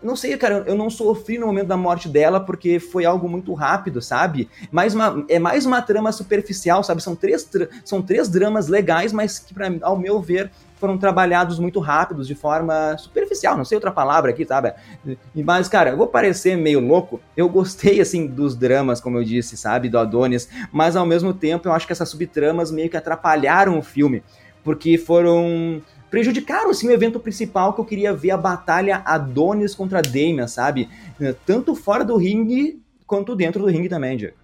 não 0.00 0.14
sei, 0.14 0.36
cara, 0.36 0.62
eu 0.68 0.76
não 0.76 0.88
sofri 0.88 1.36
no 1.36 1.46
momento 1.46 1.66
da 1.66 1.76
morte 1.76 2.08
dela 2.08 2.38
porque 2.38 2.78
foi 2.78 3.04
algo 3.04 3.28
muito 3.28 3.52
rápido, 3.54 4.00
sabe? 4.00 4.48
Mais 4.70 4.94
uma, 4.94 5.24
é 5.28 5.40
mais 5.40 5.66
uma 5.66 5.82
trama 5.82 6.12
superficial, 6.12 6.84
sabe? 6.84 7.02
São 7.02 7.16
três, 7.16 7.50
são 7.84 8.00
três 8.00 8.28
dramas 8.28 8.68
legais, 8.68 9.12
mas 9.12 9.40
que, 9.40 9.52
pra, 9.52 9.66
ao 9.82 9.98
meu 9.98 10.20
ver, 10.20 10.52
foram 10.84 10.98
trabalhados 10.98 11.58
muito 11.58 11.80
rápidos, 11.80 12.28
de 12.28 12.34
forma 12.34 12.94
superficial, 12.98 13.56
não 13.56 13.64
sei 13.64 13.76
outra 13.76 13.90
palavra 13.90 14.32
aqui, 14.32 14.44
sabe? 14.44 14.74
Mas, 15.34 15.66
cara, 15.66 15.88
eu 15.88 15.96
vou 15.96 16.06
parecer 16.06 16.58
meio 16.58 16.78
louco. 16.78 17.22
Eu 17.34 17.48
gostei, 17.48 18.02
assim, 18.02 18.26
dos 18.26 18.54
dramas, 18.54 19.00
como 19.00 19.16
eu 19.16 19.24
disse, 19.24 19.56
sabe? 19.56 19.88
Do 19.88 19.98
Adonis, 19.98 20.46
mas 20.70 20.94
ao 20.94 21.06
mesmo 21.06 21.32
tempo 21.32 21.66
eu 21.66 21.72
acho 21.72 21.86
que 21.86 21.92
essas 21.94 22.10
subtramas 22.10 22.70
meio 22.70 22.90
que 22.90 22.98
atrapalharam 22.98 23.78
o 23.78 23.82
filme, 23.82 24.22
porque 24.62 24.98
foram 24.98 25.80
prejudicaram 26.10 26.68
assim, 26.68 26.86
o 26.86 26.92
evento 26.92 27.18
principal 27.18 27.72
que 27.72 27.80
eu 27.80 27.84
queria 27.86 28.12
ver 28.12 28.32
a 28.32 28.36
batalha 28.36 29.00
Adonis 29.06 29.74
contra 29.74 30.02
Damian, 30.02 30.46
sabe? 30.46 30.90
Tanto 31.46 31.74
fora 31.74 32.04
do 32.04 32.18
ringue 32.18 32.78
quanto 33.06 33.34
dentro 33.34 33.62
do 33.62 33.68
ringue 33.68 33.88
também, 33.88 34.18
Diego. 34.18 34.36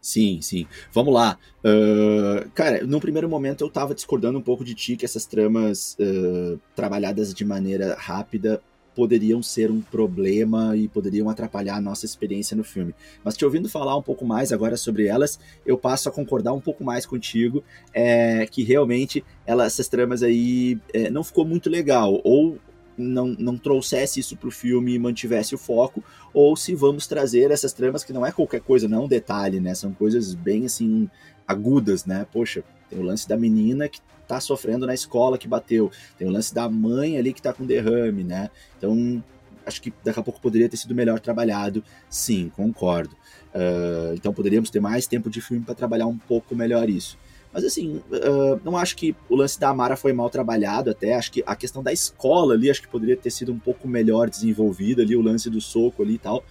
Sim, 0.00 0.40
sim. 0.42 0.66
Vamos 0.92 1.12
lá. 1.14 1.38
Uh, 1.64 2.48
cara, 2.50 2.84
no 2.86 3.00
primeiro 3.00 3.28
momento 3.28 3.64
eu 3.64 3.70
tava 3.70 3.94
discordando 3.94 4.38
um 4.38 4.42
pouco 4.42 4.64
de 4.64 4.74
ti 4.74 4.96
que 4.96 5.04
essas 5.04 5.26
tramas 5.26 5.96
uh, 5.98 6.60
trabalhadas 6.74 7.32
de 7.32 7.44
maneira 7.44 7.96
rápida 7.98 8.60
poderiam 8.94 9.42
ser 9.42 9.70
um 9.70 9.80
problema 9.80 10.76
e 10.76 10.88
poderiam 10.88 11.28
atrapalhar 11.28 11.76
a 11.76 11.80
nossa 11.80 12.06
experiência 12.06 12.56
no 12.56 12.64
filme. 12.64 12.94
Mas 13.24 13.36
te 13.36 13.44
ouvindo 13.44 13.68
falar 13.68 13.96
um 13.96 14.02
pouco 14.02 14.24
mais 14.24 14.52
agora 14.52 14.76
sobre 14.76 15.06
elas, 15.06 15.38
eu 15.66 15.76
passo 15.76 16.08
a 16.08 16.12
concordar 16.12 16.52
um 16.52 16.60
pouco 16.60 16.84
mais 16.84 17.04
contigo, 17.04 17.62
é, 17.92 18.46
que 18.46 18.62
realmente 18.62 19.24
ela, 19.44 19.66
essas 19.66 19.88
tramas 19.88 20.22
aí 20.22 20.78
é, 20.92 21.10
não 21.10 21.24
ficou 21.24 21.44
muito 21.44 21.68
legal, 21.68 22.20
ou 22.24 22.58
não, 22.96 23.28
não 23.38 23.56
trouxesse 23.56 24.20
isso 24.20 24.36
pro 24.36 24.50
filme 24.50 24.94
e 24.94 24.98
mantivesse 24.98 25.54
o 25.54 25.58
foco, 25.58 26.02
ou 26.32 26.56
se 26.56 26.74
vamos 26.74 27.06
trazer 27.06 27.50
essas 27.50 27.72
tramas 27.72 28.04
que 28.04 28.12
não 28.12 28.24
é 28.24 28.32
qualquer 28.32 28.60
coisa, 28.60 28.88
não 28.88 28.98
é 28.98 29.04
um 29.04 29.08
detalhe, 29.08 29.60
né? 29.60 29.74
São 29.74 29.92
coisas 29.92 30.34
bem 30.34 30.66
assim 30.66 31.08
agudas, 31.46 32.04
né? 32.04 32.26
Poxa, 32.32 32.62
tem 32.88 32.98
o 32.98 33.02
lance 33.02 33.28
da 33.28 33.36
menina 33.36 33.88
que 33.88 34.00
tá 34.26 34.40
sofrendo 34.40 34.86
na 34.86 34.94
escola 34.94 35.38
que 35.38 35.48
bateu. 35.48 35.90
Tem 36.18 36.26
o 36.26 36.30
lance 36.30 36.54
da 36.54 36.68
mãe 36.68 37.18
ali 37.18 37.32
que 37.32 37.42
tá 37.42 37.52
com 37.52 37.64
derrame, 37.64 38.24
né? 38.24 38.50
Então, 38.78 39.22
acho 39.66 39.80
que 39.80 39.92
daqui 40.02 40.20
a 40.20 40.22
pouco 40.22 40.40
poderia 40.40 40.68
ter 40.68 40.76
sido 40.76 40.94
melhor 40.94 41.20
trabalhado. 41.20 41.82
Sim, 42.08 42.50
concordo. 42.54 43.14
Uh, 43.54 44.14
então 44.14 44.32
poderíamos 44.32 44.70
ter 44.70 44.80
mais 44.80 45.06
tempo 45.06 45.30
de 45.30 45.40
filme 45.40 45.64
para 45.64 45.74
trabalhar 45.74 46.06
um 46.06 46.18
pouco 46.18 46.54
melhor 46.56 46.88
isso. 46.88 47.18
Mas 47.54 47.64
assim, 47.64 48.02
uh, 48.10 48.60
não 48.64 48.76
acho 48.76 48.96
que 48.96 49.14
o 49.28 49.36
lance 49.36 49.60
da 49.60 49.68
Amara 49.68 49.96
foi 49.96 50.12
mal 50.12 50.28
trabalhado 50.28 50.90
até. 50.90 51.14
Acho 51.14 51.30
que 51.30 51.44
a 51.46 51.54
questão 51.54 51.84
da 51.84 51.92
escola 51.92 52.54
ali, 52.54 52.68
acho 52.68 52.82
que 52.82 52.88
poderia 52.88 53.16
ter 53.16 53.30
sido 53.30 53.52
um 53.52 53.58
pouco 53.58 53.86
melhor 53.86 54.28
desenvolvida 54.28 55.02
ali, 55.02 55.14
o 55.14 55.22
lance 55.22 55.48
do 55.48 55.60
soco 55.60 56.02
ali 56.02 56.14
e 56.14 56.18
tal 56.18 56.42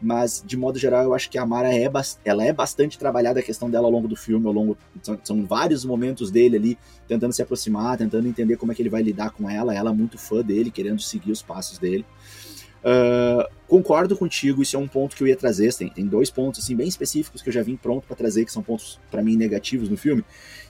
mas 0.00 0.42
de 0.44 0.56
modo 0.56 0.78
geral 0.78 1.02
eu 1.02 1.14
acho 1.14 1.30
que 1.30 1.38
a 1.38 1.46
Mara 1.46 1.74
é, 1.74 1.90
ela 2.24 2.44
é 2.44 2.52
bastante 2.52 2.98
trabalhada 2.98 3.40
a 3.40 3.42
questão 3.42 3.70
dela 3.70 3.86
ao 3.86 3.90
longo 3.90 4.06
do 4.06 4.16
filme, 4.16 4.46
ao 4.46 4.52
longo 4.52 4.76
são, 5.02 5.18
são, 5.22 5.46
vários 5.46 5.84
momentos 5.84 6.30
dele 6.30 6.56
ali 6.56 6.78
tentando 7.08 7.32
se 7.32 7.42
aproximar, 7.42 7.96
tentando 7.96 8.28
entender 8.28 8.56
como 8.56 8.72
é 8.72 8.74
que 8.74 8.82
ele 8.82 8.90
vai 8.90 9.02
lidar 9.02 9.30
com 9.30 9.48
ela, 9.48 9.74
ela 9.74 9.90
é 9.90 9.94
muito 9.94 10.18
fã 10.18 10.42
dele, 10.42 10.70
querendo 10.70 11.00
seguir 11.00 11.32
os 11.32 11.42
passos 11.42 11.78
dele. 11.78 12.04
Uh, 12.86 13.44
concordo 13.66 14.16
contigo, 14.16 14.62
isso 14.62 14.76
é 14.76 14.78
um 14.78 14.86
ponto 14.86 15.16
que 15.16 15.22
eu 15.22 15.26
ia 15.26 15.34
trazer. 15.34 15.74
Tem, 15.74 15.88
tem 15.88 16.06
dois 16.06 16.30
pontos 16.30 16.62
assim 16.62 16.76
bem 16.76 16.86
específicos 16.86 17.42
que 17.42 17.48
eu 17.48 17.52
já 17.52 17.60
vim 17.60 17.74
pronto 17.74 18.06
para 18.06 18.14
trazer, 18.14 18.44
que 18.44 18.52
são 18.52 18.62
pontos 18.62 19.00
para 19.10 19.22
mim 19.22 19.36
negativos 19.36 19.88
no 19.88 19.96
filme. 19.96 20.24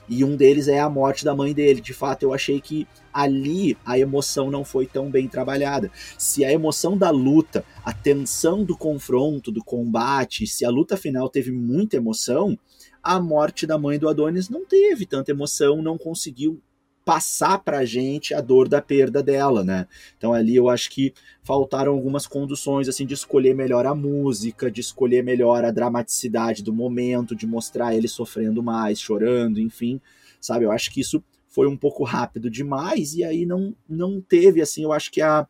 E 0.09 0.23
um 0.23 0.35
deles 0.35 0.67
é 0.67 0.79
a 0.79 0.89
morte 0.89 1.23
da 1.23 1.35
mãe 1.35 1.53
dele. 1.53 1.79
De 1.79 1.93
fato, 1.93 2.23
eu 2.23 2.33
achei 2.33 2.59
que 2.59 2.87
ali 3.13 3.77
a 3.85 3.99
emoção 3.99 4.49
não 4.49 4.65
foi 4.65 4.87
tão 4.87 5.11
bem 5.11 5.27
trabalhada. 5.27 5.91
Se 6.17 6.43
a 6.43 6.51
emoção 6.51 6.97
da 6.97 7.11
luta, 7.11 7.63
a 7.85 7.93
tensão 7.93 8.63
do 8.63 8.75
confronto, 8.75 9.51
do 9.51 9.63
combate, 9.63 10.47
se 10.47 10.65
a 10.65 10.71
luta 10.71 10.97
final 10.97 11.29
teve 11.29 11.51
muita 11.51 11.97
emoção, 11.97 12.57
a 13.03 13.19
morte 13.19 13.67
da 13.67 13.77
mãe 13.77 13.99
do 13.99 14.09
Adonis 14.09 14.49
não 14.49 14.65
teve 14.65 15.05
tanta 15.05 15.29
emoção, 15.29 15.83
não 15.83 15.99
conseguiu 15.99 16.59
passar 17.07 17.59
pra 17.59 17.85
gente 17.85 18.33
a 18.33 18.41
dor 18.41 18.67
da 18.67 18.81
perda 18.81 19.23
dela, 19.23 19.63
né? 19.63 19.87
Então 20.17 20.33
ali 20.33 20.57
eu 20.57 20.67
acho 20.67 20.89
que 20.89 21.13
faltaram 21.41 21.93
algumas 21.93 22.27
conduções 22.27 22.89
assim 22.89 23.05
de 23.05 23.13
escolher 23.13 23.55
melhor 23.55 23.85
a 23.85 23.95
música, 23.95 24.69
de 24.69 24.81
escolher 24.81 25.23
melhor 25.23 25.63
a 25.63 25.71
dramaticidade 25.71 26.61
do 26.61 26.73
momento, 26.73 27.33
de 27.33 27.47
mostrar 27.47 27.95
ele 27.95 28.09
sofrendo 28.09 28.61
mais, 28.61 28.99
chorando, 28.99 29.57
enfim, 29.57 30.01
sabe? 30.41 30.65
Eu 30.65 30.71
acho 30.73 30.91
que 30.91 30.99
isso 30.99 31.23
foi 31.47 31.65
um 31.65 31.77
pouco 31.77 32.03
rápido 32.03 32.49
demais 32.49 33.15
e 33.15 33.23
aí 33.23 33.45
não, 33.45 33.73
não 33.87 34.19
teve 34.19 34.61
assim, 34.61 34.83
eu 34.83 34.91
acho 34.91 35.09
que 35.09 35.21
a, 35.21 35.47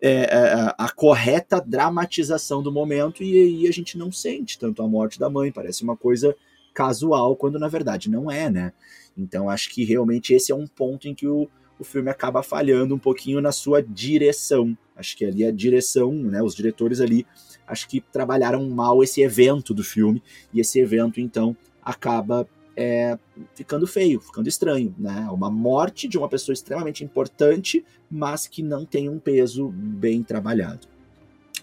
é, 0.00 0.32
a, 0.32 0.38
é, 0.38 0.74
a 0.78 0.88
correta 0.90 1.60
dramatização 1.60 2.62
do 2.62 2.70
momento 2.70 3.24
e 3.24 3.36
aí 3.36 3.66
a 3.66 3.72
gente 3.72 3.98
não 3.98 4.12
sente 4.12 4.60
tanto 4.60 4.80
a 4.80 4.86
morte 4.86 5.18
da 5.18 5.28
mãe, 5.28 5.50
parece 5.50 5.82
uma 5.82 5.96
coisa 5.96 6.36
casual 6.74 7.36
quando 7.36 7.58
na 7.58 7.68
verdade 7.68 8.10
não 8.10 8.30
é, 8.30 8.50
né? 8.50 8.72
Então 9.16 9.48
acho 9.48 9.70
que 9.70 9.84
realmente 9.84 10.34
esse 10.34 10.52
é 10.52 10.54
um 10.54 10.66
ponto 10.66 11.08
em 11.08 11.14
que 11.14 11.26
o, 11.26 11.48
o 11.78 11.84
filme 11.84 12.10
acaba 12.10 12.42
falhando 12.42 12.94
um 12.94 12.98
pouquinho 12.98 13.40
na 13.40 13.52
sua 13.52 13.82
direção. 13.82 14.76
Acho 14.96 15.16
que 15.16 15.24
ali 15.24 15.44
a 15.44 15.50
direção, 15.50 16.12
né, 16.12 16.42
os 16.42 16.54
diretores 16.54 17.00
ali, 17.00 17.26
acho 17.66 17.88
que 17.88 18.00
trabalharam 18.00 18.68
mal 18.68 19.02
esse 19.02 19.22
evento 19.22 19.72
do 19.72 19.82
filme, 19.82 20.22
e 20.52 20.60
esse 20.60 20.78
evento 20.78 21.20
então 21.20 21.56
acaba 21.82 22.46
é, 22.76 23.18
ficando 23.54 23.86
feio, 23.86 24.20
ficando 24.20 24.48
estranho, 24.48 24.94
né? 24.98 25.28
Uma 25.30 25.50
morte 25.50 26.08
de 26.08 26.16
uma 26.16 26.28
pessoa 26.28 26.52
extremamente 26.52 27.04
importante, 27.04 27.84
mas 28.10 28.46
que 28.46 28.62
não 28.62 28.84
tem 28.84 29.08
um 29.08 29.18
peso 29.18 29.68
bem 29.68 30.22
trabalhado. 30.22 30.86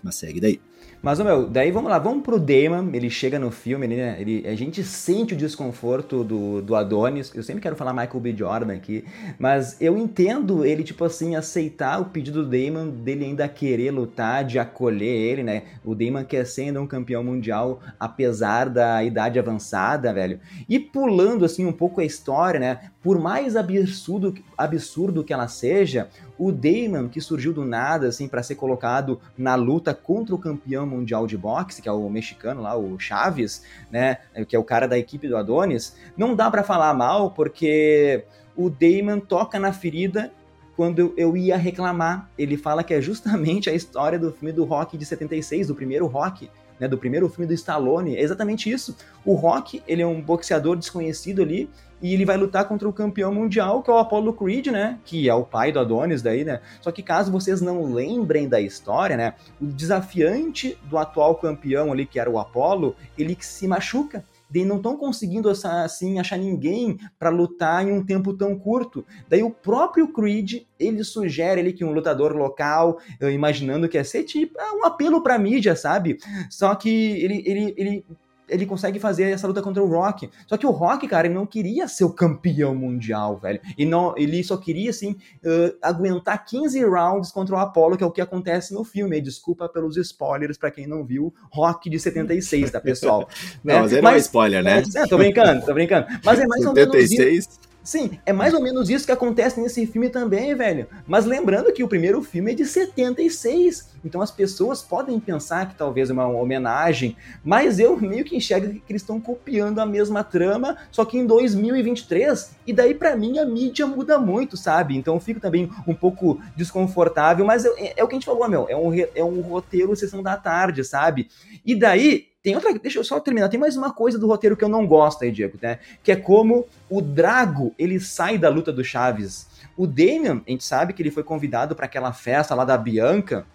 Mas 0.03 0.15
segue 0.15 0.39
daí. 0.39 0.59
Mas, 1.01 1.19
meu, 1.19 1.47
daí 1.47 1.71
vamos 1.71 1.91
lá, 1.91 1.99
vamos 1.99 2.23
pro 2.23 2.39
Damon, 2.39 2.89
ele 2.91 3.09
chega 3.09 3.37
no 3.37 3.51
filme, 3.51 3.87
né, 3.87 4.17
ele, 4.19 4.45
a 4.47 4.55
gente 4.55 4.83
sente 4.83 5.35
o 5.35 5.37
desconforto 5.37 6.23
do, 6.23 6.59
do 6.61 6.75
Adonis, 6.75 7.31
eu 7.35 7.43
sempre 7.43 7.61
quero 7.61 7.75
falar 7.75 7.93
Michael 7.93 8.19
B. 8.19 8.35
Jordan 8.35 8.73
aqui, 8.73 9.05
mas 9.37 9.79
eu 9.79 9.95
entendo 9.95 10.65
ele, 10.65 10.83
tipo 10.83 11.05
assim, 11.05 11.35
aceitar 11.35 12.01
o 12.01 12.05
pedido 12.05 12.43
do 12.43 12.49
Damon, 12.49 12.89
dele 12.89 13.25
ainda 13.25 13.47
querer 13.47 13.91
lutar, 13.91 14.43
de 14.43 14.57
acolher 14.57 15.05
ele, 15.05 15.43
né, 15.43 15.63
o 15.85 15.93
Damon 15.93 16.25
quer 16.25 16.45
ser 16.47 16.63
ainda 16.63 16.81
um 16.81 16.87
campeão 16.87 17.23
mundial, 17.23 17.79
apesar 17.99 18.67
da 18.67 19.03
idade 19.03 19.37
avançada, 19.37 20.11
velho, 20.11 20.39
e 20.67 20.79
pulando, 20.79 21.45
assim, 21.45 21.65
um 21.65 21.71
pouco 21.71 22.01
a 22.01 22.05
história, 22.05 22.59
né, 22.59 22.79
por 23.03 23.19
mais 23.19 23.55
absurdo, 23.55 24.33
absurdo 24.57 25.23
que 25.23 25.31
ela 25.31 25.47
seja, 25.47 26.09
o 26.37 26.51
Damon, 26.51 27.09
que 27.09 27.19
surgiu 27.19 27.53
do 27.53 27.65
nada, 27.65 28.07
assim, 28.07 28.27
para 28.27 28.43
ser 28.43 28.55
colocado 28.55 29.19
na 29.37 29.55
luta 29.55 29.93
contra 29.93 30.35
o 30.35 30.37
campeão 30.37 30.85
mundial 30.85 31.25
de 31.25 31.37
boxe, 31.37 31.81
que 31.81 31.89
é 31.89 31.91
o 31.91 32.09
mexicano 32.09 32.61
lá, 32.61 32.77
o 32.77 32.99
Chaves, 32.99 33.63
né, 33.91 34.17
que 34.47 34.55
é 34.55 34.59
o 34.59 34.63
cara 34.63 34.87
da 34.87 34.97
equipe 34.97 35.27
do 35.27 35.37
Adonis, 35.37 35.95
não 36.15 36.35
dá 36.35 36.49
para 36.51 36.63
falar 36.63 36.93
mal, 36.93 37.31
porque 37.31 38.23
o 38.55 38.69
Damon 38.69 39.19
toca 39.19 39.59
na 39.59 39.71
ferida 39.73 40.31
quando 40.75 41.13
eu 41.17 41.35
ia 41.35 41.57
reclamar. 41.57 42.29
Ele 42.37 42.55
fala 42.55 42.83
que 42.83 42.93
é 42.93 43.01
justamente 43.01 43.69
a 43.69 43.73
história 43.73 44.19
do 44.19 44.31
filme 44.31 44.53
do 44.53 44.63
Rock 44.63 44.97
de 44.97 45.05
76, 45.05 45.67
do 45.67 45.75
primeiro 45.75 46.05
Rock, 46.05 46.49
né, 46.79 46.87
do 46.87 46.97
primeiro 46.97 47.29
filme 47.29 47.47
do 47.47 47.53
Stallone. 47.53 48.15
É 48.15 48.21
exatamente 48.21 48.69
isso. 48.69 48.95
O 49.25 49.33
Rock, 49.33 49.81
ele 49.87 50.01
é 50.01 50.07
um 50.07 50.21
boxeador 50.21 50.75
desconhecido 50.75 51.41
ali, 51.41 51.69
e 52.01 52.13
ele 52.13 52.25
vai 52.25 52.37
lutar 52.37 52.67
contra 52.67 52.87
o 52.87 52.93
campeão 52.93 53.33
mundial, 53.33 53.81
que 53.81 53.89
é 53.89 53.93
o 53.93 53.97
Apollo 53.97 54.33
Creed, 54.33 54.67
né? 54.67 54.99
Que 55.03 55.27
é 55.27 55.33
o 55.33 55.43
pai 55.43 55.71
do 55.71 55.79
Adonis 55.79 56.21
daí, 56.21 56.43
né? 56.43 56.61
Só 56.79 56.91
que 56.91 57.01
caso 57.01 57.31
vocês 57.31 57.59
não 57.59 57.91
lembrem 57.91 58.47
da 58.47 58.61
história, 58.61 59.17
né? 59.17 59.33
O 59.59 59.65
desafiante 59.65 60.77
do 60.83 60.97
atual 60.97 61.35
campeão 61.35 61.91
ali, 61.91 62.05
que 62.05 62.19
era 62.19 62.29
o 62.29 62.37
Apollo, 62.37 62.95
ele 63.17 63.35
se 63.39 63.67
machuca 63.67 64.23
daí 64.49 64.65
não 64.65 64.77
estão 64.77 64.97
conseguindo 64.97 65.49
assim 65.49 66.19
achar 66.19 66.37
ninguém 66.37 66.97
para 67.19 67.29
lutar 67.29 67.87
em 67.87 67.91
um 67.91 68.03
tempo 68.03 68.33
tão 68.33 68.57
curto. 68.57 69.05
Daí 69.27 69.43
o 69.43 69.51
próprio 69.51 70.11
Creed 70.11 70.63
ele 70.79 71.03
sugere 71.03 71.59
ele 71.59 71.73
que 71.73 71.83
um 71.83 71.91
lutador 71.91 72.35
local, 72.35 72.99
imaginando 73.21 73.89
que 73.89 73.97
ia 73.97 74.03
ser 74.03 74.23
tipo 74.23 74.59
é 74.59 74.71
um 74.71 74.85
apelo 74.85 75.21
para 75.21 75.39
mídia, 75.39 75.75
sabe? 75.75 76.17
Só 76.49 76.75
que 76.75 76.89
ele, 76.89 77.43
ele, 77.45 77.73
ele 77.77 78.05
ele 78.49 78.65
consegue 78.65 78.99
fazer 78.99 79.31
essa 79.31 79.47
luta 79.47 79.61
contra 79.61 79.83
o 79.83 79.87
Rock. 79.87 80.29
Só 80.47 80.57
que 80.57 80.65
o 80.65 80.71
Rock, 80.71 81.07
cara, 81.07 81.27
ele 81.27 81.35
não 81.35 81.45
queria 81.45 81.87
ser 81.87 82.03
o 82.03 82.09
campeão 82.09 82.73
mundial, 82.73 83.37
velho. 83.37 83.59
E 83.77 83.85
não, 83.85 84.13
ele 84.17 84.43
só 84.43 84.57
queria, 84.57 84.89
assim, 84.89 85.11
uh, 85.43 85.77
aguentar 85.81 86.45
15 86.45 86.83
rounds 86.85 87.31
contra 87.31 87.55
o 87.55 87.57
Apollo, 87.57 87.97
que 87.97 88.03
é 88.03 88.07
o 88.07 88.11
que 88.11 88.21
acontece 88.21 88.73
no 88.73 88.83
filme. 88.83 89.17
E 89.17 89.21
desculpa 89.21 89.67
pelos 89.67 89.97
spoilers 89.97 90.57
para 90.57 90.71
quem 90.71 90.87
não 90.87 91.05
viu 91.05 91.33
Rock 91.51 91.89
de 91.89 91.99
76, 91.99 92.71
tá, 92.71 92.79
pessoal? 92.79 93.27
não, 93.63 93.75
é, 93.75 93.81
mas 93.81 93.91
ele 93.91 94.01
não 94.01 94.11
é 94.11 94.17
spoiler, 94.17 94.63
né? 94.63 94.83
É, 94.95 95.07
tô 95.07 95.17
brincando, 95.17 95.65
tô 95.65 95.73
brincando. 95.73 96.07
Mas 96.23 96.39
é 96.39 96.47
mais 96.47 96.63
76? 96.63 97.19
ou 97.19 97.25
menos. 97.25 97.66
Sim, 97.87 98.19
é 98.25 98.33
mais 98.33 98.53
ou 98.53 98.61
menos 98.61 98.89
isso 98.89 99.05
que 99.05 99.13
acontece 99.13 99.61
nesse 99.61 99.87
filme 99.87 100.09
também, 100.09 100.53
velho. 100.53 100.87
Mas 101.07 101.23
lembrando 101.23 101.71
que 101.71 101.85
o 101.85 101.87
primeiro 101.87 102.21
filme 102.21 102.51
é 102.51 102.53
de 102.53 102.65
76, 102.65 103.91
então 104.03 104.21
as 104.21 104.29
pessoas 104.29 104.81
podem 104.81 105.17
pensar 105.21 105.69
que 105.69 105.75
talvez 105.75 106.09
é 106.09 106.13
uma 106.13 106.27
homenagem, 106.27 107.15
mas 107.45 107.79
eu 107.79 107.95
meio 107.97 108.25
que 108.25 108.35
enxergo 108.35 108.67
que 108.67 108.81
eles 108.89 109.01
estão 109.01 109.21
copiando 109.21 109.79
a 109.79 109.85
mesma 109.85 110.21
trama, 110.21 110.75
só 110.91 111.05
que 111.05 111.17
em 111.17 111.25
2023, 111.25 112.57
e 112.67 112.73
daí 112.73 112.93
para 112.93 113.15
mim 113.15 113.39
a 113.39 113.45
mídia 113.45 113.87
muda 113.87 114.19
muito, 114.19 114.57
sabe? 114.57 114.97
Então 114.97 115.13
eu 115.13 115.21
fico 115.21 115.39
também 115.39 115.71
um 115.87 115.95
pouco 115.95 116.41
desconfortável, 116.57 117.45
mas 117.45 117.63
é, 117.63 117.93
é 117.95 118.03
o 118.03 118.07
que 118.09 118.15
a 118.15 118.17
gente 118.17 118.25
falou, 118.25 118.49
meu, 118.49 118.67
é 118.67 118.75
um, 118.75 118.93
é 119.15 119.23
um 119.23 119.39
roteiro 119.39 119.95
sessão 119.95 120.21
da 120.21 120.35
tarde, 120.35 120.83
sabe? 120.83 121.29
E 121.65 121.73
daí 121.73 122.27
tem 122.47 122.55
outra. 122.55 122.73
Deixa 122.79 122.97
eu 122.97 123.03
só 123.03 123.19
terminar. 123.19 123.49
Tem 123.49 123.59
mais 123.59 123.75
uma 123.75 123.91
coisa 123.91 124.17
do 124.17 124.25
roteiro 124.25 124.55
que 124.55 124.63
eu 124.63 124.69
não 124.69 124.87
gosto 124.87 125.25
aí, 125.25 125.31
Diego, 125.33 125.57
né? 125.61 125.79
Que 126.01 126.13
é 126.13 126.15
como 126.15 126.65
o 126.89 127.01
Drago 127.01 127.75
ele 127.77 127.99
sai 127.99 128.37
da 128.37 128.47
luta 128.47 128.71
do 128.71 128.85
Chaves. 128.85 129.47
O 129.75 129.85
Damian, 129.85 130.41
a 130.47 130.49
gente 130.49 130.63
sabe 130.63 130.93
que 130.93 131.01
ele 131.01 131.11
foi 131.11 131.23
convidado 131.23 131.75
para 131.75 131.87
aquela 131.87 132.13
festa 132.13 132.55
lá 132.55 132.63
da 132.63 132.77
Bianca. 132.77 133.45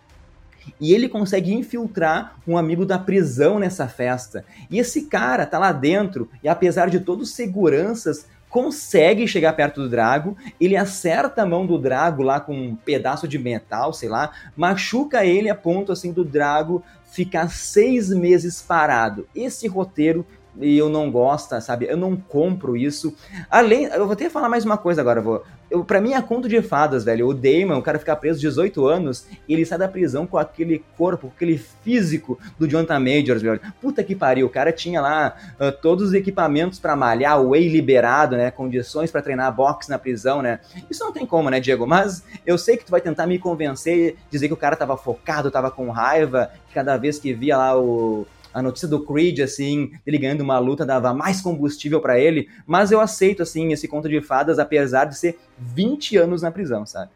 E 0.79 0.93
ele 0.93 1.09
consegue 1.09 1.55
infiltrar 1.55 2.37
um 2.47 2.59
amigo 2.59 2.85
da 2.85 2.99
prisão 2.99 3.59
nessa 3.59 3.89
festa. 3.89 4.45
E 4.71 4.79
esse 4.79 5.07
cara 5.07 5.47
tá 5.47 5.59
lá 5.59 5.73
dentro, 5.73 6.29
e 6.43 6.49
apesar 6.49 6.91
de 6.91 7.01
todos 7.01 7.31
os 7.31 7.35
seguranças, 7.35 8.27
consegue 8.51 9.27
chegar 9.27 9.55
perto 9.55 9.81
do 9.81 9.89
Drago, 9.89 10.37
ele 10.61 10.77
acerta 10.77 11.43
a 11.43 11.47
mão 11.47 11.67
do 11.67 11.79
Drago 11.79 12.23
lá 12.23 12.39
com 12.39 12.55
um 12.55 12.77
pedaço 12.77 13.27
de 13.27 13.39
metal, 13.39 13.95
sei 13.95 14.11
lá, 14.11 14.31
machuca 14.55 15.25
ele 15.25 15.49
a 15.49 15.55
ponto 15.55 15.91
assim 15.91 16.13
do 16.13 16.23
Drago 16.23 16.85
ficar 17.13 17.49
seis 17.51 18.09
meses 18.09 18.61
parado. 18.63 19.29
Esse 19.35 19.69
roteiro 19.69 20.27
eu 20.61 20.89
não 20.89 21.11
gosto, 21.11 21.59
sabe? 21.61 21.87
Eu 21.87 21.97
não 21.97 22.17
compro 22.17 22.77
isso. 22.77 23.15
Além, 23.51 23.85
eu 23.85 24.05
vou 24.05 24.13
até 24.13 24.29
falar 24.29 24.49
mais 24.49 24.65
uma 24.65 24.77
coisa 24.77 25.01
agora, 25.01 25.21
vou. 25.21 25.43
Eu, 25.73 25.83
pra 25.83 26.03
mim 26.03 26.13
é 26.13 26.21
conto 26.21 26.51
de 26.51 26.61
fadas, 26.61 27.03
velho. 27.03 27.27
O 27.27 27.33
Damon, 27.33 27.79
o 27.79 27.83
cara 27.83 27.99
fica 27.99 28.15
preso 28.15 28.39
18 28.39 28.87
anos 28.87 29.27
e 29.49 29.55
ele 29.55 29.65
sai 29.65 29.79
da 29.79 29.89
prisão 29.89 30.27
com 30.27 30.37
aquele 30.37 30.85
corpo, 30.99 31.29
com 31.29 31.35
aquele 31.35 31.57
físico 31.57 32.39
do 32.59 32.69
Jonathan 32.69 33.01
Majors, 33.01 33.41
velho. 33.41 33.59
Puta 33.81 34.05
que 34.05 34.15
pariu, 34.15 34.47
o 34.47 34.51
cara 34.51 34.71
tinha 34.71 35.01
lá 35.01 35.35
uh, 35.59 35.73
todos 35.73 36.09
os 36.09 36.13
equipamentos 36.13 36.79
para 36.79 36.95
malhar, 36.95 37.41
o 37.41 37.51
whey 37.51 37.71
liberado, 37.71 38.37
né? 38.37 38.51
Condições 38.51 39.11
para 39.11 39.23
treinar 39.23 39.51
boxe 39.51 39.89
na 39.89 39.99
prisão, 39.99 40.43
né? 40.43 40.61
Isso 40.91 41.03
não 41.03 41.11
tem 41.11 41.25
como, 41.25 41.49
né, 41.49 41.59
Diego? 41.59 41.87
Mas 41.87 42.23
eu 42.45 42.59
sei 42.59 42.77
que 42.77 42.85
tu 42.85 42.91
vai 42.91 43.01
tentar 43.01 43.27
me 43.27 43.39
convencer, 43.39 44.17
dizer 44.31 44.49
que 44.49 44.55
o 44.55 44.59
cara 44.59 44.77
tava 44.77 44.99
focado, 44.99 45.51
tava 45.51 45.71
com 45.71 45.89
raiva, 45.89 46.51
que 46.69 46.75
cada 46.75 46.99
vez 46.99 47.19
que 47.19 47.33
via 47.33 47.57
lá 47.57 47.81
o 47.81 48.27
a 48.53 48.63
notícia 48.63 48.89
do 48.89 49.05
Creed, 49.05 49.41
assim, 49.41 49.93
ele 50.07 50.19
ganhando 50.19 50.43
uma 50.43 50.59
luta 50.59 50.85
dava 50.85 51.15
mais 51.15 51.41
combustível 51.41 52.01
para 52.01 52.19
ele, 52.19 52.49
mas 52.67 52.91
eu 52.93 53.01
aceito, 53.01 53.43
assim, 53.43 53.73
esse 53.73 53.89
conto 53.89 54.09
de 54.09 54.21
fadas, 54.21 54.59
apesar 54.59 55.07
de 55.07 55.17
ser 55.17 55.39
20 55.59 56.17
anos 56.17 56.43
na 56.43 56.51
prisão, 56.51 56.85
sabe? 56.85 57.11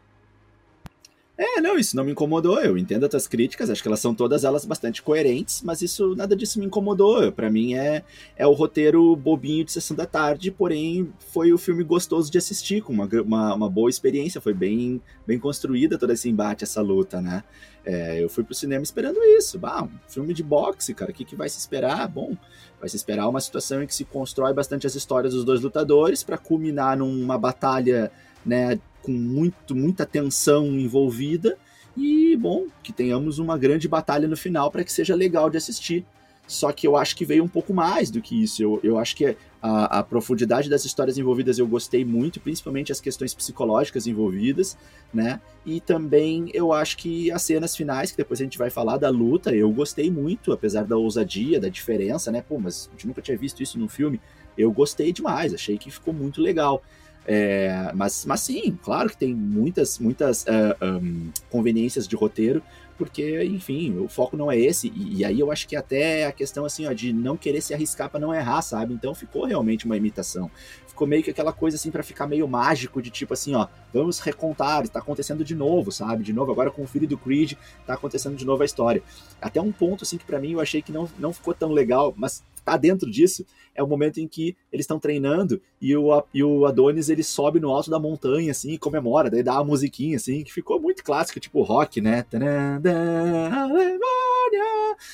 É, 1.39 1.61
não, 1.61 1.77
isso 1.77 1.95
não 1.95 2.03
me 2.03 2.13
incomodou. 2.13 2.59
Eu 2.59 2.75
entendo 2.77 3.03
as 3.03 3.09
tuas 3.11 3.27
críticas, 3.27 3.69
acho 3.69 3.81
que 3.81 3.87
elas 3.87 3.99
são 3.99 4.15
todas 4.15 4.43
elas 4.43 4.65
bastante 4.65 5.03
coerentes, 5.03 5.61
mas 5.61 5.83
isso 5.83 6.15
nada 6.15 6.35
disso 6.35 6.59
me 6.59 6.65
incomodou. 6.65 7.31
Para 7.31 7.47
mim 7.49 7.75
é 7.75 8.03
é 8.35 8.47
o 8.47 8.53
roteiro 8.53 9.15
bobinho 9.15 9.63
de 9.63 9.71
sessão 9.71 9.95
da 9.95 10.07
tarde, 10.07 10.49
porém 10.49 11.13
foi 11.31 11.53
o 11.53 11.57
filme 11.57 11.83
gostoso 11.83 12.31
de 12.31 12.39
assistir, 12.39 12.81
com 12.81 12.91
uma, 12.91 13.07
uma, 13.23 13.53
uma 13.53 13.69
boa 13.69 13.89
experiência, 13.89 14.41
foi 14.41 14.53
bem 14.53 14.99
bem 15.27 15.37
construída 15.37 15.97
todo 15.97 16.11
esse 16.11 16.27
embate, 16.27 16.63
essa 16.63 16.81
luta, 16.81 17.21
né? 17.21 17.43
É, 17.85 18.21
eu 18.21 18.29
fui 18.29 18.43
pro 18.43 18.55
cinema 18.55 18.83
esperando 18.83 19.23
isso. 19.23 19.59
Bah, 19.59 19.83
um 19.83 20.09
filme 20.09 20.33
de 20.33 20.41
boxe, 20.41 20.93
cara, 20.93 21.11
o 21.11 21.13
que, 21.13 21.23
que 21.23 21.35
vai 21.35 21.47
se 21.49 21.59
esperar? 21.59 22.07
Bom, 22.07 22.35
vai 22.79 22.89
se 22.89 22.95
esperar 22.95 23.29
uma 23.29 23.39
situação 23.39 23.83
em 23.83 23.87
que 23.87 23.93
se 23.93 24.05
constrói 24.05 24.53
bastante 24.53 24.87
as 24.87 24.95
histórias 24.95 25.33
dos 25.33 25.43
dois 25.45 25.61
lutadores 25.61 26.23
para 26.23 26.37
culminar 26.37 26.97
numa 26.97 27.37
batalha, 27.37 28.11
né, 28.45 28.79
com 29.07 29.13
muito, 29.13 29.73
muita 29.73 30.05
tensão 30.05 30.67
envolvida 30.77 31.57
e, 31.95 32.35
bom, 32.35 32.65
que 32.83 32.91
tenhamos 32.91 33.39
uma 33.39 33.57
grande 33.57 33.87
batalha 33.87 34.27
no 34.27 34.35
final 34.35 34.69
para 34.69 34.83
que 34.83 34.91
seja 34.91 35.15
legal 35.15 35.49
de 35.49 35.55
assistir. 35.55 36.05
Só 36.45 36.73
que 36.73 36.85
eu 36.85 36.97
acho 36.97 37.15
que 37.15 37.25
veio 37.25 37.43
um 37.43 37.47
pouco 37.47 37.73
mais 37.73 38.11
do 38.11 38.21
que 38.21 38.41
isso. 38.41 38.61
Eu, 38.61 38.79
eu 38.83 38.97
acho 38.97 39.15
que 39.15 39.35
a, 39.61 39.99
a, 39.99 40.03
profundidade 40.03 40.69
das 40.69 40.83
histórias 40.83 41.17
envolvidas 41.17 41.57
eu 41.57 41.67
gostei 41.67 42.03
muito, 42.03 42.39
principalmente 42.39 42.91
as 42.91 43.01
questões 43.01 43.33
psicológicas 43.33 44.07
envolvidas, 44.07 44.77
né? 45.13 45.41
E 45.65 45.79
também 45.79 46.49
eu 46.53 46.73
acho 46.73 46.97
que 46.97 47.31
as 47.31 47.41
cenas 47.41 47.75
finais, 47.75 48.11
que 48.11 48.17
depois 48.17 48.41
a 48.41 48.43
gente 48.43 48.57
vai 48.57 48.69
falar 48.69 48.97
da 48.97 49.09
luta, 49.09 49.55
eu 49.55 49.69
gostei 49.71 50.11
muito, 50.11 50.51
apesar 50.51 50.85
da 50.85 50.97
ousadia, 50.97 51.59
da 51.59 51.69
diferença, 51.69 52.31
né? 52.31 52.41
Pô, 52.41 52.59
mas 52.59 52.87
a 52.87 52.91
gente 52.91 53.07
nunca 53.07 53.21
tinha 53.21 53.37
visto 53.37 53.63
isso 53.63 53.79
no 53.79 53.87
filme. 53.87 54.19
Eu 54.57 54.71
gostei 54.71 55.13
demais, 55.13 55.53
achei 55.53 55.77
que 55.77 55.89
ficou 55.89 56.13
muito 56.13 56.41
legal. 56.41 56.81
É, 57.29 57.91
mas, 57.93 58.25
mas 58.25 58.39
sim, 58.39 58.79
claro 58.81 59.09
que 59.09 59.17
tem 59.17 59.35
muitas, 59.35 59.99
muitas 59.99 60.43
uh, 60.43 60.75
é, 60.79 60.85
um, 60.85 61.29
conveniências 61.49 62.07
de 62.07 62.15
roteiro, 62.15 62.63
porque, 62.97 63.43
enfim, 63.43 63.99
o 63.99 64.07
foco 64.07 64.37
não 64.37 64.49
é 64.49 64.57
esse. 64.57 64.87
E, 64.95 65.17
e, 65.17 65.25
aí 65.25 65.39
eu 65.39 65.51
acho 65.51 65.67
que 65.67 65.75
até 65.75 66.25
a 66.25 66.31
questão 66.31 66.65
assim, 66.65 66.87
ó, 66.87 66.93
de 66.93 67.11
não 67.11 67.35
querer 67.35 67.61
se 67.61 67.73
arriscar 67.73 68.09
para 68.09 68.19
não 68.19 68.33
errar, 68.33 68.61
sabe? 68.61 68.93
Então 68.93 69.13
ficou 69.13 69.45
realmente 69.45 69.85
uma 69.85 69.97
imitação. 69.97 70.49
Ficou 70.87 71.05
meio 71.05 71.21
que 71.21 71.29
aquela 71.29 71.53
coisa 71.53 71.75
assim 71.75 71.91
para 71.91 72.01
ficar 72.01 72.25
meio 72.25 72.47
mágico 72.47 73.01
de 73.01 73.11
tipo 73.11 73.33
assim, 73.33 73.53
ó, 73.53 73.67
vamos 73.93 74.19
recontar, 74.19 74.83
está 74.83 74.99
acontecendo 74.99 75.43
de 75.43 75.53
novo, 75.53 75.91
sabe? 75.91 76.23
De 76.23 76.33
novo 76.33 76.51
agora 76.51 76.71
com 76.71 76.81
o 76.81 76.87
filho 76.87 77.07
do 77.07 77.17
Creed, 77.17 77.53
tá 77.85 77.93
acontecendo 77.93 78.35
de 78.35 78.45
novo 78.45 78.63
a 78.63 78.65
história. 78.65 79.03
Até 79.39 79.61
um 79.61 79.71
ponto 79.71 80.03
assim 80.03 80.17
que 80.17 80.25
para 80.25 80.39
mim 80.39 80.53
eu 80.53 80.61
achei 80.61 80.81
que 80.81 80.91
não, 80.91 81.07
não 81.19 81.31
ficou 81.31 81.53
tão 81.53 81.71
legal, 81.71 82.13
mas 82.17 82.41
tá 82.67 82.75
dentro 82.75 83.09
disso, 83.09 83.45
é 83.73 83.81
o 83.81 83.87
momento 83.87 84.19
em 84.19 84.27
que 84.27 84.57
eles 84.71 84.83
estão 84.83 84.99
treinando 84.99 85.61
e 85.81 85.95
o, 85.95 86.23
e 86.33 86.43
o 86.43 86.65
Adonis 86.65 87.07
ele 87.07 87.23
sobe 87.23 87.61
no 87.61 87.69
alto 87.69 87.89
da 87.89 87.97
montanha, 87.97 88.51
assim, 88.51 88.71
e 88.71 88.77
comemora, 88.77 89.29
daí 89.29 89.41
dá 89.41 89.53
uma 89.53 89.63
musiquinha, 89.63 90.17
assim, 90.17 90.43
que 90.43 90.51
ficou 90.51 90.77
muito 90.77 91.01
clássico, 91.01 91.39
tipo 91.39 91.61
rock, 91.61 92.01
né? 92.01 92.25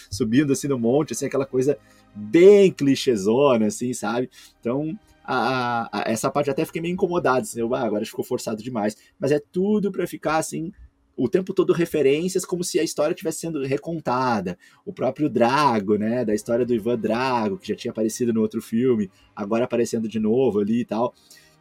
Subindo 0.09 0.53
assim 0.53 0.67
no 0.67 0.79
monte, 0.79 1.13
assim, 1.13 1.27
aquela 1.27 1.45
coisa 1.45 1.77
bem 2.15 2.71
clichêzona, 2.71 3.67
assim, 3.67 3.93
sabe? 3.93 4.31
Então, 4.59 4.97
a, 5.23 5.89
a, 5.91 6.11
essa 6.11 6.31
parte 6.31 6.49
até 6.49 6.65
fiquei 6.65 6.81
meio 6.81 6.93
incomodado, 6.93 7.41
assim, 7.41 7.61
ah, 7.61 7.85
agora 7.85 8.03
ficou 8.03 8.25
forçado 8.25 8.63
demais. 8.63 8.97
Mas 9.19 9.31
é 9.31 9.39
tudo 9.39 9.91
para 9.91 10.07
ficar 10.07 10.37
assim, 10.37 10.71
o 11.15 11.29
tempo 11.29 11.53
todo 11.53 11.73
referências 11.73 12.45
como 12.45 12.63
se 12.63 12.79
a 12.79 12.83
história 12.83 13.13
estivesse 13.13 13.41
sendo 13.41 13.63
recontada. 13.63 14.57
O 14.85 14.91
próprio 14.91 15.29
Drago, 15.29 15.95
né, 15.95 16.25
da 16.25 16.33
história 16.33 16.65
do 16.65 16.73
Ivan 16.73 16.97
Drago, 16.97 17.57
que 17.57 17.67
já 17.67 17.75
tinha 17.75 17.91
aparecido 17.91 18.33
no 18.33 18.41
outro 18.41 18.61
filme, 18.61 19.09
agora 19.35 19.65
aparecendo 19.65 20.07
de 20.07 20.19
novo 20.19 20.59
ali 20.59 20.81
e 20.81 20.85
tal. 20.85 21.13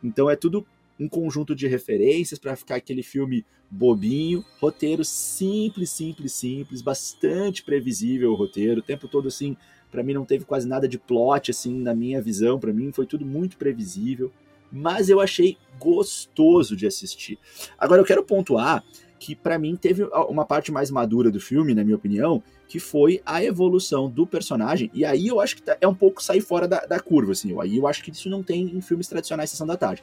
Então 0.02 0.30
é 0.30 0.36
tudo 0.36 0.66
um 0.98 1.08
conjunto 1.08 1.54
de 1.54 1.66
referências 1.66 2.38
para 2.38 2.56
ficar 2.56 2.76
aquele 2.76 3.02
filme 3.02 3.44
bobinho, 3.70 4.44
roteiro 4.60 5.04
simples, 5.04 5.90
simples, 5.90 6.32
simples, 6.32 6.82
bastante 6.82 7.62
previsível 7.62 8.32
o 8.32 8.34
roteiro, 8.34 8.80
o 8.80 8.84
tempo 8.84 9.08
todo 9.08 9.28
assim, 9.28 9.56
para 9.90 10.02
mim 10.02 10.12
não 10.12 10.24
teve 10.24 10.44
quase 10.44 10.68
nada 10.68 10.86
de 10.86 10.98
plot 10.98 11.50
assim 11.50 11.80
na 11.80 11.94
minha 11.94 12.20
visão, 12.20 12.58
para 12.58 12.72
mim 12.72 12.92
foi 12.92 13.06
tudo 13.06 13.24
muito 13.24 13.56
previsível, 13.56 14.30
mas 14.70 15.08
eu 15.08 15.20
achei 15.20 15.56
gostoso 15.78 16.76
de 16.76 16.86
assistir. 16.86 17.38
Agora 17.78 18.00
eu 18.00 18.06
quero 18.06 18.24
pontuar 18.24 18.84
que 19.22 19.36
para 19.36 19.56
mim 19.56 19.76
teve 19.76 20.02
uma 20.28 20.44
parte 20.44 20.72
mais 20.72 20.90
madura 20.90 21.30
do 21.30 21.38
filme, 21.38 21.74
na 21.74 21.84
minha 21.84 21.94
opinião, 21.94 22.42
que 22.66 22.80
foi 22.80 23.22
a 23.24 23.42
evolução 23.42 24.10
do 24.10 24.26
personagem. 24.26 24.90
E 24.92 25.04
aí 25.04 25.28
eu 25.28 25.38
acho 25.38 25.54
que 25.54 25.62
tá, 25.62 25.76
é 25.80 25.86
um 25.86 25.94
pouco 25.94 26.20
sair 26.20 26.40
fora 26.40 26.66
da, 26.66 26.80
da 26.80 26.98
curva, 26.98 27.30
assim. 27.30 27.56
Aí 27.60 27.76
eu 27.76 27.86
acho 27.86 28.02
que 28.02 28.10
isso 28.10 28.28
não 28.28 28.42
tem 28.42 28.76
em 28.76 28.80
filmes 28.80 29.06
tradicionais 29.06 29.48
Sessão 29.48 29.64
da 29.64 29.76
Tarde. 29.76 30.02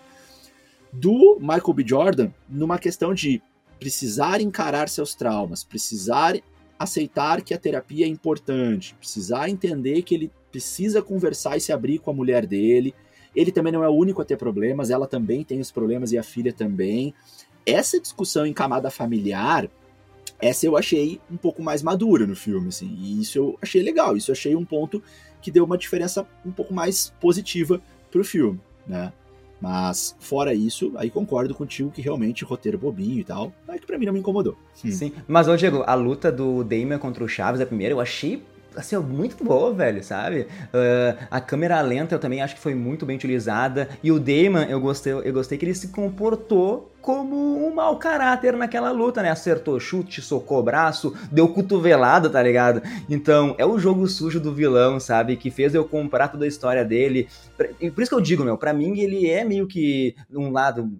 Do 0.94 1.38
Michael 1.42 1.74
B. 1.74 1.84
Jordan, 1.86 2.32
numa 2.48 2.80
questão 2.80 3.14
de 3.14 3.42
precisar 3.78 4.40
encarar 4.40 4.88
seus 4.88 5.14
traumas, 5.14 5.66
precisar 5.66 6.38
aceitar 6.78 7.42
que 7.42 7.54
a 7.54 7.58
terapia 7.58 8.06
é 8.06 8.10
importante, 8.10 8.96
precisar 8.96 9.50
entender 9.50 10.02
que 10.02 10.16
ele 10.16 10.32
precisa 10.50 11.02
conversar 11.02 11.58
e 11.58 11.62
se 11.62 11.74
abrir 11.74 12.00
com 12.00 12.10
a 12.10 12.14
mulher 12.14 12.46
dele. 12.46 12.96
Ele 13.36 13.52
também 13.52 13.74
não 13.74 13.84
é 13.84 13.90
o 13.90 13.94
único 13.94 14.22
a 14.22 14.26
ter 14.26 14.38
problemas, 14.38 14.90
ela 14.90 15.06
também 15.06 15.44
tem 15.44 15.60
os 15.60 15.72
problemas 15.74 16.14
e 16.14 16.18
a 16.18 16.24
filha 16.24 16.54
também 16.54 17.14
essa 17.66 18.00
discussão 18.00 18.46
em 18.46 18.54
camada 18.54 18.90
familiar, 18.90 19.70
essa 20.42 20.66
eu 20.66 20.78
achei 20.78 21.20
um 21.30 21.38
pouco 21.38 21.62
mais 21.62 21.84
madura 21.84 22.26
no 22.26 22.36
filme, 22.36 22.70
assim, 22.70 22.96
e 23.00 23.22
isso 23.22 23.38
eu 23.38 23.60
achei 23.62 23.82
legal, 23.84 24.16
isso 24.16 24.32
eu 24.32 24.34
achei 24.34 24.56
um 24.56 24.66
ponto 24.66 25.04
que 25.42 25.52
deu 25.52 25.66
uma 25.66 25.78
diferença 25.78 26.28
um 26.46 26.52
pouco 26.52 26.74
mais 26.74 27.14
positiva 27.20 27.82
pro 28.10 28.24
filme, 28.24 28.60
né? 28.88 29.12
Mas, 29.62 30.16
fora 30.20 30.54
isso, 30.54 30.94
aí 30.96 31.10
concordo 31.10 31.54
contigo 31.54 31.92
que 31.92 32.02
realmente 32.02 32.46
roteiro 32.46 32.78
bobinho 32.78 33.20
e 33.20 33.24
tal, 33.26 33.54
é 33.68 33.78
que 33.78 33.86
pra 33.86 33.98
mim 33.98 34.06
não 34.06 34.14
me 34.14 34.20
incomodou. 34.20 34.58
Hum. 34.86 34.92
Sim, 34.92 35.12
mas, 35.28 35.50
ô 35.50 35.56
Diego, 35.58 35.84
a 35.86 35.94
luta 35.96 36.32
do 36.32 36.64
Damon 36.64 36.98
contra 36.98 37.24
o 37.24 37.28
Chaves, 37.28 37.60
a 37.60 37.66
primeira, 37.66 37.94
eu 37.94 38.00
achei 38.00 38.42
assim, 38.76 38.98
muito 38.98 39.44
boa, 39.44 39.74
velho, 39.74 40.04
sabe? 40.04 40.42
Uh, 40.42 41.26
a 41.30 41.42
câmera 41.42 41.80
lenta 41.82 42.16
eu 42.16 42.20
também 42.20 42.42
acho 42.42 42.56
que 42.56 42.62
foi 42.62 42.76
muito 42.76 43.06
bem 43.06 43.16
utilizada. 43.16 43.90
E 44.04 44.12
o 44.12 44.20
Damon, 44.20 44.64
eu 44.70 44.80
gostei, 44.80 45.14
eu 45.14 45.34
gostei 45.34 45.58
que 45.58 45.66
ele 45.66 45.76
se 45.76 45.90
comportou 45.90 46.92
como 47.02 47.66
um 47.66 47.74
mau 47.74 47.98
caráter 47.98 48.54
naquela 48.56 48.92
luta, 48.92 49.22
né? 49.22 49.30
Acertou 49.30 49.80
chute, 49.80 50.22
socou 50.22 50.62
braço, 50.62 51.16
deu 51.32 51.48
cotovelada, 51.48 52.30
tá 52.30 52.42
ligado? 52.42 52.82
Então, 53.10 53.56
é 53.58 53.66
o 53.66 53.80
jogo 53.80 54.08
sujo 54.08 54.40
do 54.40 54.54
vilão, 54.54 55.00
sabe? 55.00 55.36
Que 55.36 55.50
fez 55.50 55.74
eu 55.74 55.86
comprar 55.86 56.28
toda 56.28 56.46
a 56.46 56.48
história 56.48 56.84
dele. 56.84 57.28
Por 57.58 58.02
isso 58.02 58.10
que 58.10 58.16
eu 58.16 58.22
digo, 58.22 58.44
meu, 58.44 58.58
pra 58.58 58.74
mim 58.74 59.00
ele 59.00 59.30
é 59.30 59.44
meio 59.44 59.68
que 59.68 60.16
um 60.32 60.52
lado 60.52 60.92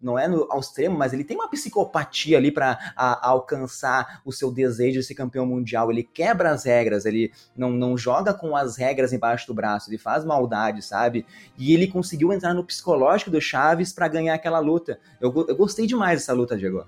não 0.00 0.18
é 0.18 0.28
no, 0.28 0.46
ao 0.50 0.60
extremo, 0.60 0.96
mas 0.96 1.12
ele 1.12 1.24
tem 1.24 1.36
uma 1.36 1.48
psicopatia 1.48 2.38
ali 2.38 2.50
para 2.50 2.78
alcançar 2.96 4.20
o 4.24 4.32
seu 4.32 4.52
desejo 4.52 5.00
de 5.00 5.06
ser 5.06 5.14
campeão 5.14 5.46
mundial. 5.46 5.90
Ele 5.90 6.02
quebra 6.02 6.50
as 6.50 6.64
regras, 6.64 7.04
ele 7.04 7.32
não, 7.56 7.70
não 7.70 7.96
joga 7.96 8.34
com 8.34 8.56
as 8.56 8.76
regras 8.76 9.12
embaixo 9.12 9.46
do 9.46 9.54
braço, 9.54 9.90
ele 9.90 9.98
faz 9.98 10.24
maldade, 10.24 10.82
sabe? 10.82 11.26
E 11.56 11.72
ele 11.74 11.86
conseguiu 11.86 12.32
entrar 12.32 12.54
no 12.54 12.64
psicológico 12.64 13.30
do 13.30 13.40
Chaves 13.40 13.92
para 13.92 14.08
ganhar 14.08 14.34
aquela 14.34 14.58
luta. 14.58 14.98
Eu, 15.20 15.32
eu 15.48 15.56
gostei 15.56 15.86
demais 15.86 16.20
dessa 16.20 16.32
luta, 16.32 16.56
Diego. 16.56 16.86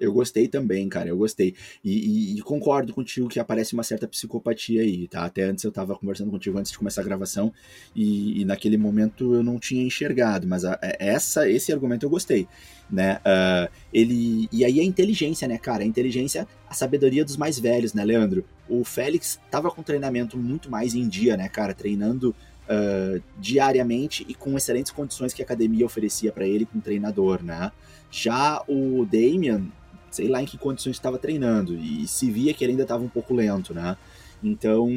Eu 0.00 0.14
gostei 0.14 0.48
também, 0.48 0.88
cara, 0.88 1.10
eu 1.10 1.16
gostei. 1.18 1.54
E, 1.84 1.90
e, 1.92 2.38
e, 2.38 2.40
concordo 2.40 2.94
contigo 2.94 3.28
que 3.28 3.38
aparece 3.38 3.74
uma 3.74 3.82
certa 3.82 4.08
psicopatia 4.08 4.80
aí, 4.80 5.06
tá? 5.06 5.26
Até 5.26 5.42
antes 5.42 5.62
eu 5.62 5.70
tava 5.70 5.94
conversando 5.94 6.30
contigo 6.30 6.58
antes 6.58 6.72
de 6.72 6.78
começar 6.78 7.02
a 7.02 7.04
gravação 7.04 7.52
e, 7.94 8.40
e 8.40 8.44
naquele 8.46 8.78
momento 8.78 9.34
eu 9.34 9.42
não 9.42 9.58
tinha 9.58 9.84
enxergado, 9.84 10.46
mas 10.46 10.64
a, 10.64 10.78
é, 10.80 10.96
essa, 10.98 11.46
esse 11.48 11.70
argumento 11.70 12.06
eu 12.06 12.10
gostei, 12.10 12.48
né? 12.90 13.18
Uh, 13.18 13.70
ele, 13.92 14.48
e 14.50 14.64
aí 14.64 14.80
a 14.80 14.84
inteligência, 14.84 15.46
né, 15.46 15.58
cara? 15.58 15.82
A 15.82 15.86
inteligência, 15.86 16.48
a 16.66 16.72
sabedoria 16.72 17.22
dos 17.22 17.36
mais 17.36 17.58
velhos, 17.58 17.92
né, 17.92 18.02
Leandro? 18.02 18.42
O 18.70 18.82
Félix 18.84 19.38
tava 19.50 19.70
com 19.70 19.82
treinamento 19.82 20.38
muito 20.38 20.70
mais 20.70 20.94
em 20.94 21.06
dia, 21.06 21.36
né, 21.36 21.48
cara? 21.48 21.74
Treinando 21.74 22.34
Uh, 22.72 23.20
diariamente 23.36 24.24
e 24.28 24.34
com 24.34 24.56
excelentes 24.56 24.92
condições 24.92 25.34
que 25.34 25.42
a 25.42 25.44
academia 25.44 25.84
oferecia 25.84 26.30
para 26.30 26.46
ele 26.46 26.64
com 26.64 26.78
treinador, 26.78 27.42
né? 27.42 27.72
Já 28.12 28.62
o 28.68 29.04
Damian, 29.04 29.66
sei 30.10 30.28
lá 30.28 30.42
em 30.42 30.46
que 30.46 30.58
condições 30.58 30.96
estava 30.96 31.18
treinando, 31.18 31.74
e 31.76 32.06
se 32.06 32.30
via 32.30 32.52
que 32.52 32.64
ele 32.64 32.72
ainda 32.72 32.82
estava 32.82 33.04
um 33.04 33.08
pouco 33.08 33.34
lento, 33.34 33.72
né? 33.72 33.96
Então, 34.42 34.88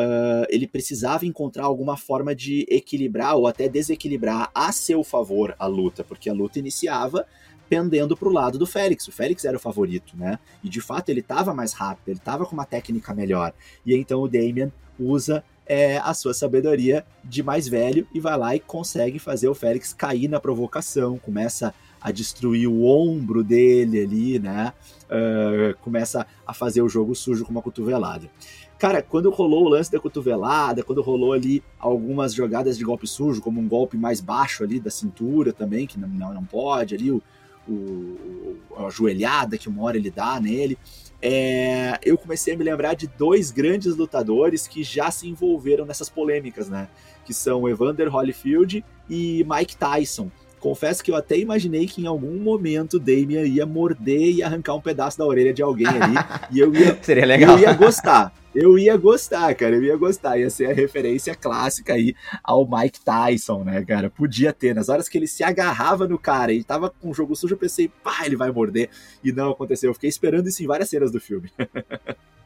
uh, 0.00 0.46
ele 0.48 0.66
precisava 0.66 1.26
encontrar 1.26 1.64
alguma 1.64 1.96
forma 1.96 2.34
de 2.34 2.66
equilibrar 2.68 3.36
ou 3.36 3.46
até 3.46 3.68
desequilibrar 3.68 4.50
a 4.54 4.72
seu 4.72 5.02
favor 5.02 5.54
a 5.58 5.66
luta, 5.66 6.04
porque 6.04 6.28
a 6.28 6.34
luta 6.34 6.58
iniciava 6.58 7.26
pendendo 7.68 8.16
para 8.16 8.28
o 8.28 8.32
lado 8.32 8.58
do 8.58 8.66
Félix. 8.66 9.06
O 9.06 9.12
Félix 9.12 9.44
era 9.44 9.56
o 9.56 9.60
favorito, 9.60 10.16
né? 10.16 10.38
E 10.62 10.68
de 10.68 10.80
fato 10.80 11.08
ele 11.08 11.20
estava 11.20 11.54
mais 11.54 11.72
rápido, 11.72 12.08
ele 12.08 12.18
estava 12.18 12.44
com 12.44 12.52
uma 12.52 12.66
técnica 12.66 13.14
melhor. 13.14 13.52
E 13.86 13.94
então 13.94 14.20
o 14.20 14.28
Damian 14.28 14.72
usa 14.98 15.44
é, 15.64 15.98
a 15.98 16.12
sua 16.12 16.34
sabedoria 16.34 17.06
de 17.22 17.44
mais 17.44 17.68
velho 17.68 18.06
e 18.12 18.18
vai 18.18 18.36
lá 18.36 18.56
e 18.56 18.60
consegue 18.60 19.20
fazer 19.20 19.48
o 19.48 19.54
Félix 19.54 19.92
cair 19.92 20.26
na 20.26 20.40
provocação, 20.40 21.16
começa 21.16 21.72
destruir 22.10 22.66
o 22.66 22.84
ombro 22.84 23.44
dele 23.44 24.00
ali, 24.00 24.38
né? 24.38 24.72
Uh, 25.04 25.76
começa 25.80 26.26
a 26.46 26.54
fazer 26.54 26.80
o 26.80 26.88
jogo 26.88 27.14
sujo 27.14 27.44
com 27.44 27.50
uma 27.50 27.60
cotovelada. 27.60 28.30
Cara, 28.78 29.02
quando 29.02 29.28
rolou 29.28 29.66
o 29.66 29.68
lance 29.68 29.92
da 29.92 30.00
cotovelada, 30.00 30.82
quando 30.82 31.02
rolou 31.02 31.34
ali 31.34 31.62
algumas 31.78 32.32
jogadas 32.32 32.78
de 32.78 32.84
golpe 32.84 33.06
sujo, 33.06 33.42
como 33.42 33.60
um 33.60 33.68
golpe 33.68 33.98
mais 33.98 34.22
baixo 34.22 34.64
ali 34.64 34.80
da 34.80 34.90
cintura 34.90 35.52
também, 35.52 35.86
que 35.86 36.00
não, 36.00 36.08
não, 36.08 36.32
não 36.32 36.44
pode, 36.44 36.94
ali 36.94 37.10
o, 37.10 37.22
o, 37.68 38.56
a 38.78 38.88
joelhada 38.88 39.58
que 39.58 39.68
uma 39.68 39.82
hora 39.82 39.98
ele 39.98 40.10
dá 40.10 40.40
nele, 40.40 40.78
é, 41.20 41.98
eu 42.02 42.16
comecei 42.16 42.54
a 42.54 42.56
me 42.56 42.64
lembrar 42.64 42.94
de 42.94 43.06
dois 43.06 43.50
grandes 43.50 43.94
lutadores 43.94 44.66
que 44.66 44.82
já 44.82 45.10
se 45.10 45.28
envolveram 45.28 45.84
nessas 45.84 46.08
polêmicas, 46.08 46.68
né? 46.68 46.88
Que 47.26 47.34
são 47.34 47.68
Evander 47.68 48.08
Holyfield 48.08 48.82
e 49.08 49.44
Mike 49.46 49.76
Tyson. 49.76 50.30
Confesso 50.60 51.02
que 51.02 51.10
eu 51.10 51.16
até 51.16 51.38
imaginei 51.38 51.86
que 51.86 52.02
em 52.02 52.06
algum 52.06 52.38
momento 52.38 52.98
Damian 52.98 53.44
ia 53.44 53.64
morder 53.64 54.30
e 54.30 54.42
arrancar 54.42 54.74
um 54.74 54.80
pedaço 54.80 55.18
da 55.18 55.24
orelha 55.24 55.54
de 55.54 55.62
alguém 55.62 55.86
ali. 55.86 56.14
e 56.50 56.60
eu 56.60 56.74
ia. 56.74 56.98
Seria 57.02 57.24
legal. 57.24 57.56
Eu 57.56 57.60
ia 57.60 57.72
gostar. 57.72 58.32
Eu 58.54 58.78
ia 58.78 58.96
gostar, 58.96 59.54
cara. 59.54 59.76
Eu 59.76 59.82
ia 59.82 59.96
gostar. 59.96 60.38
Ia 60.38 60.50
ser 60.50 60.70
a 60.70 60.74
referência 60.74 61.34
clássica 61.34 61.94
aí 61.94 62.14
ao 62.44 62.68
Mike 62.68 63.00
Tyson, 63.00 63.64
né, 63.64 63.82
cara? 63.84 64.10
Podia 64.10 64.52
ter. 64.52 64.74
Nas 64.74 64.90
horas 64.90 65.08
que 65.08 65.16
ele 65.16 65.26
se 65.26 65.42
agarrava 65.42 66.06
no 66.06 66.18
cara 66.18 66.52
e 66.52 66.62
tava 66.62 66.90
com 66.90 67.10
o 67.10 67.14
jogo 67.14 67.34
sujo, 67.34 67.54
eu 67.54 67.58
pensei, 67.58 67.88
pá, 67.88 68.26
ele 68.26 68.36
vai 68.36 68.50
morder. 68.50 68.90
E 69.24 69.32
não 69.32 69.50
aconteceu. 69.50 69.90
Eu 69.90 69.94
fiquei 69.94 70.10
esperando 70.10 70.46
isso 70.46 70.62
em 70.62 70.66
várias 70.66 70.90
cenas 70.90 71.10
do 71.10 71.20
filme. 71.20 71.50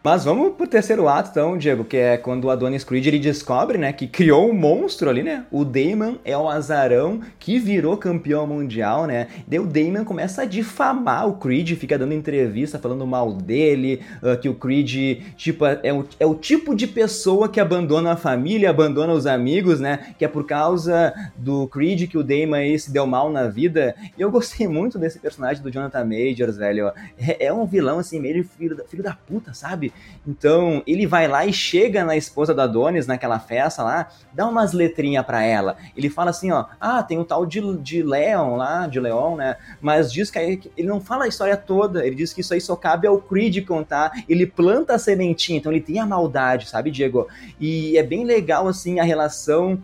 Mas 0.00 0.24
vamos 0.24 0.54
pro 0.54 0.66
terceiro 0.66 1.08
ato, 1.08 1.30
então, 1.30 1.58
Diego, 1.58 1.84
que 1.84 1.96
é 1.96 2.16
quando 2.16 2.44
o 2.44 2.50
Adonis 2.50 2.84
Creed 2.84 3.04
ele 3.06 3.18
descobre, 3.18 3.76
né, 3.76 3.92
que 3.92 4.06
criou 4.06 4.48
um 4.48 4.54
monstro 4.54 5.10
ali, 5.10 5.24
né? 5.24 5.44
O 5.50 5.64
Damon 5.64 6.14
é 6.24 6.38
o 6.38 6.48
azarão 6.48 7.20
que 7.36 7.58
virou 7.58 7.96
campeão 7.96 8.46
mundial, 8.46 9.06
né? 9.06 9.26
Daí 9.46 9.58
o 9.58 9.66
Damon 9.66 10.04
começa 10.04 10.42
a 10.42 10.44
difamar 10.44 11.26
o 11.28 11.34
Creed, 11.34 11.72
fica 11.72 11.98
dando 11.98 12.14
entrevista 12.14 12.78
falando 12.78 13.04
mal 13.08 13.32
dele, 13.32 14.00
uh, 14.22 14.38
que 14.38 14.48
o 14.48 14.54
Creed, 14.54 15.20
tipo, 15.36 15.66
é 15.66 15.92
o, 15.92 16.06
é 16.20 16.24
o 16.24 16.34
tipo 16.36 16.76
de 16.76 16.86
pessoa 16.86 17.48
que 17.48 17.58
abandona 17.58 18.12
a 18.12 18.16
família, 18.16 18.70
abandona 18.70 19.12
os 19.12 19.26
amigos, 19.26 19.80
né? 19.80 20.14
Que 20.16 20.24
é 20.24 20.28
por 20.28 20.46
causa 20.46 21.12
do 21.36 21.66
Creed 21.66 22.08
que 22.08 22.16
o 22.16 22.22
Damon 22.22 22.54
aí 22.54 22.78
se 22.78 22.92
deu 22.92 23.04
mal 23.04 23.32
na 23.32 23.48
vida. 23.48 23.96
E 24.16 24.22
eu 24.22 24.30
gostei 24.30 24.68
muito 24.68 24.96
desse 24.96 25.18
personagem 25.18 25.60
do 25.60 25.72
Jonathan 25.72 26.04
Majors, 26.04 26.56
velho. 26.56 26.92
É, 27.18 27.46
é 27.46 27.52
um 27.52 27.66
vilão, 27.66 27.98
assim, 27.98 28.20
meio 28.20 28.44
filho 28.44 28.80
filho 28.88 29.02
da 29.02 29.14
puta, 29.14 29.52
sabe? 29.52 29.87
Então, 30.26 30.82
ele 30.86 31.06
vai 31.06 31.26
lá 31.26 31.46
e 31.46 31.52
chega 31.52 32.04
na 32.04 32.16
esposa 32.16 32.54
da 32.54 32.64
Adonis, 32.64 33.06
naquela 33.06 33.38
festa 33.38 33.82
lá, 33.82 34.08
dá 34.32 34.46
umas 34.46 34.72
letrinhas 34.72 35.24
para 35.24 35.42
ela. 35.42 35.76
Ele 35.96 36.10
fala 36.10 36.30
assim, 36.30 36.50
ó, 36.50 36.66
ah, 36.78 37.02
tem 37.02 37.18
um 37.18 37.24
tal 37.24 37.46
de, 37.46 37.60
de 37.78 38.02
Leon 38.02 38.56
lá, 38.56 38.86
de 38.86 39.00
Leon, 39.00 39.36
né? 39.36 39.56
Mas 39.80 40.12
diz 40.12 40.30
que 40.30 40.38
aí, 40.38 40.60
ele 40.76 40.86
não 40.86 41.00
fala 41.00 41.24
a 41.24 41.28
história 41.28 41.56
toda, 41.56 42.06
ele 42.06 42.14
diz 42.14 42.32
que 42.32 42.42
isso 42.42 42.52
aí 42.52 42.60
só 42.60 42.76
cabe 42.76 43.06
ao 43.06 43.18
Creed 43.18 43.64
contar. 43.66 44.12
Ele 44.28 44.46
planta 44.46 44.94
a 44.94 44.98
sementinha, 44.98 45.58
então 45.58 45.72
ele 45.72 45.80
tem 45.80 45.98
a 45.98 46.06
maldade, 46.06 46.68
sabe, 46.68 46.90
Diego? 46.90 47.26
E 47.58 47.96
é 47.96 48.02
bem 48.02 48.24
legal, 48.24 48.68
assim, 48.68 49.00
a 49.00 49.04
relação 49.04 49.82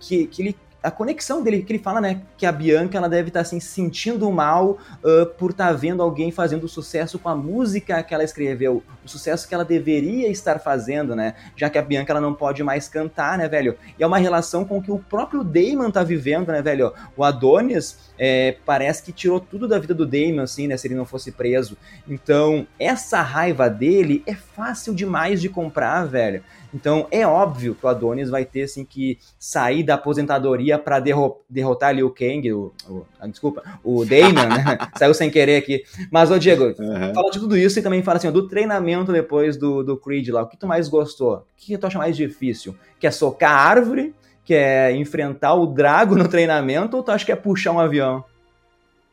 que, 0.00 0.26
que 0.26 0.42
ele 0.42 0.56
a 0.86 0.90
conexão 0.92 1.42
dele, 1.42 1.62
que 1.62 1.72
ele 1.72 1.82
fala, 1.82 2.00
né, 2.00 2.22
que 2.38 2.46
a 2.46 2.52
Bianca 2.52 2.96
ela 2.96 3.08
deve 3.08 3.28
estar 3.28 3.40
tá, 3.40 3.42
assim, 3.42 3.58
se 3.58 3.66
sentindo 3.66 4.30
mal 4.30 4.78
uh, 5.02 5.26
por 5.36 5.50
estar 5.50 5.66
tá 5.66 5.72
vendo 5.72 6.00
alguém 6.00 6.30
fazendo 6.30 6.68
sucesso 6.68 7.18
com 7.18 7.28
a 7.28 7.34
música 7.34 8.04
que 8.04 8.14
ela 8.14 8.22
escreveu, 8.22 8.84
o 9.04 9.08
sucesso 9.08 9.48
que 9.48 9.54
ela 9.54 9.64
deveria 9.64 10.28
estar 10.28 10.60
fazendo, 10.60 11.16
né, 11.16 11.34
já 11.56 11.68
que 11.68 11.76
a 11.76 11.82
Bianca 11.82 12.12
ela 12.12 12.20
não 12.20 12.32
pode 12.32 12.62
mais 12.62 12.88
cantar, 12.88 13.36
né, 13.36 13.48
velho? 13.48 13.76
E 13.98 14.02
é 14.04 14.06
uma 14.06 14.18
relação 14.18 14.64
com 14.64 14.80
que 14.80 14.92
o 14.92 14.98
próprio 15.00 15.42
Damon 15.42 15.90
tá 15.90 16.04
vivendo, 16.04 16.52
né, 16.52 16.62
velho? 16.62 16.92
O 17.16 17.24
Adonis 17.24 17.98
é, 18.16 18.56
parece 18.64 19.02
que 19.02 19.10
tirou 19.10 19.40
tudo 19.40 19.66
da 19.66 19.80
vida 19.80 19.92
do 19.92 20.06
Damon, 20.06 20.42
assim, 20.42 20.68
né, 20.68 20.76
se 20.76 20.86
ele 20.86 20.94
não 20.94 21.04
fosse 21.04 21.32
preso. 21.32 21.76
Então, 22.08 22.64
essa 22.78 23.22
raiva 23.22 23.68
dele 23.68 24.22
é 24.24 24.36
fácil 24.36 24.94
demais 24.94 25.40
de 25.40 25.48
comprar, 25.48 26.04
velho. 26.04 26.44
Então 26.74 27.06
é 27.10 27.26
óbvio 27.26 27.74
que 27.74 27.84
o 27.84 27.88
Adonis 27.88 28.30
vai 28.30 28.44
ter 28.44 28.62
assim 28.62 28.84
que 28.84 29.18
sair 29.38 29.82
da 29.82 29.94
aposentadoria 29.94 30.78
para 30.78 31.00
derro 31.00 31.40
derrotar 31.48 31.90
ali 31.90 32.02
o 32.02 32.10
Kang, 32.10 32.52
o, 32.52 32.72
o 32.88 33.06
ah, 33.20 33.26
desculpa, 33.26 33.62
o 33.82 34.04
Damon, 34.06 34.48
né? 34.48 34.78
Saiu 34.96 35.14
sem 35.14 35.30
querer 35.30 35.56
aqui. 35.56 35.82
Mas 36.10 36.30
ô 36.30 36.38
Diego, 36.38 36.64
uhum. 36.64 37.14
fala 37.14 37.30
de 37.30 37.38
tudo 37.38 37.56
isso 37.56 37.78
e 37.78 37.82
também 37.82 38.02
fala 38.02 38.18
assim, 38.18 38.28
ó, 38.28 38.30
do 38.30 38.48
treinamento 38.48 39.12
depois 39.12 39.56
do, 39.56 39.82
do 39.82 39.96
Creed 39.96 40.28
lá, 40.28 40.42
o 40.42 40.48
que 40.48 40.56
tu 40.56 40.66
mais 40.66 40.88
gostou? 40.88 41.36
O 41.36 41.44
que 41.56 41.76
tu 41.76 41.86
acha 41.86 41.98
mais 41.98 42.16
difícil? 42.16 42.74
Quer 42.98 43.12
socar 43.12 43.52
a 43.52 43.60
árvore? 43.60 44.14
Quer 44.44 44.94
enfrentar 44.94 45.54
o 45.54 45.66
Drago 45.66 46.14
no 46.14 46.28
treinamento 46.28 46.96
ou 46.96 47.02
tu 47.02 47.10
acha 47.10 47.24
que 47.24 47.32
é 47.32 47.36
puxar 47.36 47.72
um 47.72 47.80
avião? 47.80 48.24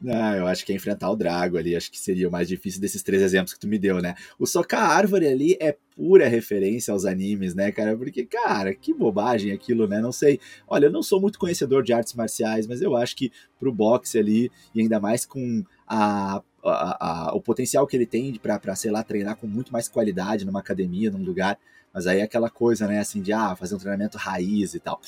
Ah, 0.06 0.36
eu 0.36 0.48
acho 0.48 0.66
que 0.66 0.74
é 0.74 0.76
enfrentar 0.76 1.10
o 1.10 1.16
Drago 1.16 1.58
ali, 1.58 1.76
acho 1.76 1.90
que 1.90 1.98
seria 1.98 2.28
o 2.28 2.32
mais 2.32 2.48
difícil 2.50 2.82
desses 2.82 3.02
três 3.02 3.22
exemplos 3.22 3.54
que 3.54 3.60
tu 3.60 3.68
me 3.68 3.80
deu, 3.80 4.02
né? 4.02 4.16
O 4.38 4.46
socar 4.46 4.90
árvore 4.90 5.26
ali 5.28 5.56
é 5.62 5.78
pura 5.96 6.28
referência 6.28 6.92
aos 6.92 7.06
animes, 7.06 7.56
né, 7.56 7.72
cara? 7.72 7.96
Porque, 7.96 8.26
cara, 8.26 8.74
que 8.76 8.94
bobagem 8.94 9.54
aquilo, 9.54 9.88
né? 9.88 10.02
Não 10.02 10.12
sei. 10.12 10.42
Olha, 10.68 10.88
eu 10.88 10.92
não 10.92 11.02
sou 11.02 11.22
muito 11.22 11.40
conhecedor 11.40 11.84
de 11.84 11.94
artes 11.94 12.14
marciais, 12.16 12.68
mas 12.68 12.82
eu 12.82 12.98
acho 12.98 13.16
que 13.16 13.32
pro 13.58 13.72
boxe 13.72 14.20
ali, 14.20 14.52
e 14.76 14.82
ainda 14.82 15.00
mais 15.00 15.26
com 15.26 15.64
a 15.88 16.42
a, 16.66 17.28
a, 17.30 17.36
o 17.36 17.42
potencial 17.42 17.86
que 17.86 17.96
ele 17.98 18.06
tem 18.06 18.34
para, 18.36 18.74
sei 18.76 18.90
lá, 18.90 19.04
treinar 19.04 19.36
com 19.36 19.46
muito 19.46 19.72
mais 19.74 19.90
qualidade 19.90 20.46
numa 20.46 20.62
academia, 20.62 21.12
num 21.12 21.22
lugar. 21.22 21.60
Mas 21.94 22.08
aí 22.08 22.20
é 22.20 22.24
aquela 22.24 22.50
coisa, 22.50 22.88
né, 22.88 23.00
assim, 23.00 23.22
de 23.22 23.32
ah, 23.32 23.56
fazer 23.56 23.76
um 23.76 23.78
treinamento 23.78 24.18
raiz 24.18 24.74
e 24.74 24.80
tal. 24.80 25.00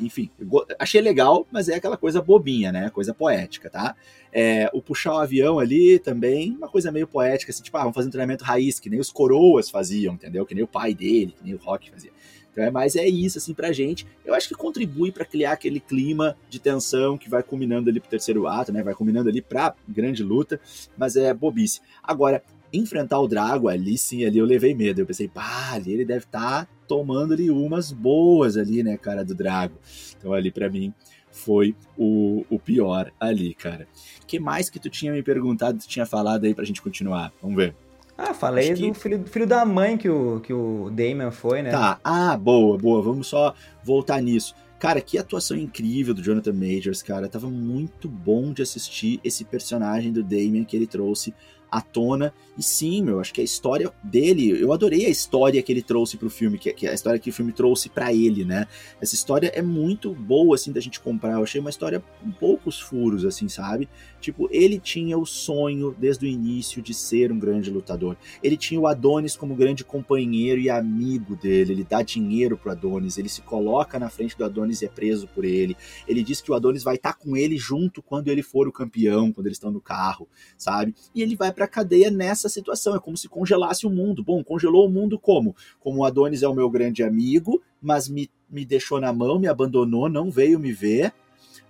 Enfim, 0.00 0.30
achei 0.78 1.00
legal, 1.00 1.46
mas 1.50 1.68
é 1.68 1.74
aquela 1.74 1.96
coisa 1.96 2.22
bobinha, 2.22 2.72
né? 2.72 2.88
Coisa 2.88 3.12
poética, 3.12 3.68
tá? 3.68 3.94
É, 4.32 4.70
o 4.72 4.80
puxar 4.80 5.14
o 5.14 5.18
avião 5.18 5.58
ali 5.58 5.98
também, 5.98 6.56
uma 6.56 6.68
coisa 6.68 6.90
meio 6.90 7.06
poética, 7.06 7.52
assim, 7.52 7.62
tipo, 7.62 7.76
ah, 7.76 7.80
vamos 7.80 7.94
fazer 7.94 8.08
um 8.08 8.12
treinamento 8.12 8.44
raiz, 8.44 8.80
que 8.80 8.88
nem 8.88 8.98
os 8.98 9.10
coroas 9.10 9.68
faziam, 9.68 10.14
entendeu? 10.14 10.46
Que 10.46 10.54
nem 10.54 10.64
o 10.64 10.68
pai 10.68 10.94
dele, 10.94 11.34
que 11.36 11.44
nem 11.44 11.54
o 11.54 11.58
Rock 11.58 11.90
fazia. 11.90 12.10
Então 12.56 12.64
é 12.64 12.70
mais 12.70 12.96
é 12.96 13.06
isso 13.06 13.36
assim 13.36 13.52
pra 13.52 13.70
gente. 13.70 14.06
Eu 14.24 14.32
acho 14.32 14.48
que 14.48 14.54
contribui 14.54 15.12
para 15.12 15.26
criar 15.26 15.52
aquele 15.52 15.78
clima 15.78 16.34
de 16.48 16.58
tensão 16.58 17.18
que 17.18 17.28
vai 17.28 17.42
culminando 17.42 17.90
ali 17.90 18.00
pro 18.00 18.08
terceiro 18.08 18.46
ato, 18.46 18.72
né? 18.72 18.82
Vai 18.82 18.94
culminando 18.94 19.28
ali 19.28 19.42
pra 19.42 19.74
grande 19.86 20.22
luta, 20.22 20.58
mas 20.96 21.16
é 21.16 21.34
bobice. 21.34 21.82
Agora, 22.02 22.42
enfrentar 22.78 23.18
o 23.20 23.28
Drago 23.28 23.68
ali 23.68 23.96
sim, 23.96 24.24
ali 24.24 24.38
eu 24.38 24.44
levei 24.44 24.74
medo. 24.74 25.00
Eu 25.00 25.06
pensei, 25.06 25.28
pá, 25.28 25.72
ali 25.72 25.92
ele 25.92 26.04
deve 26.04 26.24
estar 26.24 26.66
tá 26.66 26.68
tomando 26.86 27.34
ali 27.34 27.50
umas 27.50 27.92
boas 27.92 28.56
ali, 28.56 28.82
né, 28.82 28.96
cara, 28.96 29.24
do 29.24 29.34
Drago. 29.34 29.78
Então 30.16 30.32
ali 30.32 30.50
para 30.50 30.68
mim 30.68 30.92
foi 31.30 31.76
o, 31.98 32.44
o 32.48 32.58
pior 32.58 33.12
ali, 33.20 33.54
cara. 33.54 33.86
que 34.26 34.40
mais 34.40 34.70
que 34.70 34.78
tu 34.78 34.88
tinha 34.88 35.12
me 35.12 35.22
perguntado, 35.22 35.78
tu 35.78 35.86
tinha 35.86 36.06
falado 36.06 36.44
aí 36.44 36.54
pra 36.54 36.64
gente 36.64 36.80
continuar? 36.80 37.32
Vamos 37.42 37.56
ver. 37.56 37.74
Ah, 38.18 38.32
falei 38.32 38.72
do 38.72 38.94
filho, 38.94 39.24
filho 39.26 39.46
da 39.46 39.62
mãe 39.64 39.98
que 39.98 40.08
o, 40.08 40.40
que 40.40 40.52
o 40.52 40.90
Damon 40.90 41.30
foi, 41.30 41.60
né? 41.60 41.70
Tá, 41.70 42.00
ah, 42.02 42.34
boa, 42.36 42.78
boa. 42.78 43.02
Vamos 43.02 43.26
só 43.26 43.54
voltar 43.84 44.22
nisso. 44.22 44.54
Cara, 44.78 45.00
que 45.00 45.18
atuação 45.18 45.56
incrível 45.56 46.14
do 46.14 46.22
Jonathan 46.22 46.52
Majors, 46.52 47.02
cara. 47.02 47.28
Tava 47.28 47.50
muito 47.50 48.08
bom 48.08 48.52
de 48.52 48.62
assistir 48.62 49.20
esse 49.22 49.44
personagem 49.44 50.12
do 50.12 50.22
Damon 50.22 50.64
que 50.64 50.76
ele 50.76 50.86
trouxe 50.86 51.34
à 51.76 51.80
tona. 51.82 52.32
E 52.56 52.62
sim, 52.62 53.02
meu, 53.02 53.20
acho 53.20 53.34
que 53.34 53.40
a 53.42 53.44
história 53.44 53.92
dele, 54.02 54.62
eu 54.62 54.72
adorei 54.72 55.04
a 55.04 55.10
história 55.10 55.62
que 55.62 55.70
ele 55.70 55.82
trouxe 55.82 56.16
pro 56.16 56.30
filme, 56.30 56.58
que, 56.58 56.72
que 56.72 56.88
a 56.88 56.94
história 56.94 57.20
que 57.20 57.28
o 57.28 57.32
filme 57.32 57.52
trouxe 57.52 57.90
para 57.90 58.14
ele, 58.14 58.46
né? 58.46 58.66
Essa 58.98 59.14
história 59.14 59.52
é 59.54 59.60
muito 59.60 60.14
boa, 60.14 60.54
assim, 60.54 60.72
da 60.72 60.80
gente 60.80 60.98
comprar. 60.98 61.32
Eu 61.32 61.42
achei 61.42 61.60
uma 61.60 61.68
história 61.68 62.02
com 62.22 62.30
poucos 62.30 62.80
furos, 62.80 63.26
assim, 63.26 63.46
sabe? 63.46 63.88
Tipo, 64.26 64.48
ele 64.50 64.80
tinha 64.80 65.16
o 65.16 65.24
sonho 65.24 65.94
desde 65.96 66.26
o 66.26 66.28
início 66.28 66.82
de 66.82 66.92
ser 66.92 67.30
um 67.30 67.38
grande 67.38 67.70
lutador. 67.70 68.16
Ele 68.42 68.56
tinha 68.56 68.80
o 68.80 68.88
Adonis 68.88 69.36
como 69.36 69.54
grande 69.54 69.84
companheiro 69.84 70.60
e 70.60 70.68
amigo 70.68 71.36
dele. 71.36 71.74
Ele 71.74 71.86
dá 71.88 72.02
dinheiro 72.02 72.58
pro 72.58 72.72
Adonis, 72.72 73.18
ele 73.18 73.28
se 73.28 73.40
coloca 73.40 74.00
na 74.00 74.10
frente 74.10 74.36
do 74.36 74.44
Adonis 74.44 74.82
e 74.82 74.86
é 74.86 74.88
preso 74.88 75.28
por 75.28 75.44
ele. 75.44 75.76
Ele 76.08 76.24
diz 76.24 76.40
que 76.40 76.50
o 76.50 76.54
Adonis 76.54 76.82
vai 76.82 76.96
estar 76.96 77.12
tá 77.12 77.18
com 77.20 77.36
ele 77.36 77.56
junto 77.56 78.02
quando 78.02 78.26
ele 78.26 78.42
for 78.42 78.66
o 78.66 78.72
campeão, 78.72 79.30
quando 79.30 79.46
eles 79.46 79.58
estão 79.58 79.70
no 79.70 79.80
carro, 79.80 80.26
sabe? 80.58 80.92
E 81.14 81.22
ele 81.22 81.36
vai 81.36 81.52
pra 81.52 81.68
cadeia 81.68 82.10
nessa 82.10 82.48
situação. 82.48 82.96
É 82.96 82.98
como 82.98 83.16
se 83.16 83.28
congelasse 83.28 83.86
o 83.86 83.90
mundo. 83.90 84.24
Bom, 84.24 84.42
congelou 84.42 84.88
o 84.88 84.90
mundo 84.90 85.20
como? 85.20 85.54
Como 85.78 86.00
o 86.00 86.04
Adonis 86.04 86.42
é 86.42 86.48
o 86.48 86.54
meu 86.54 86.68
grande 86.68 87.04
amigo, 87.04 87.62
mas 87.80 88.08
me, 88.08 88.28
me 88.50 88.64
deixou 88.64 89.00
na 89.00 89.12
mão, 89.12 89.38
me 89.38 89.46
abandonou, 89.46 90.08
não 90.08 90.32
veio 90.32 90.58
me 90.58 90.72
ver. 90.72 91.14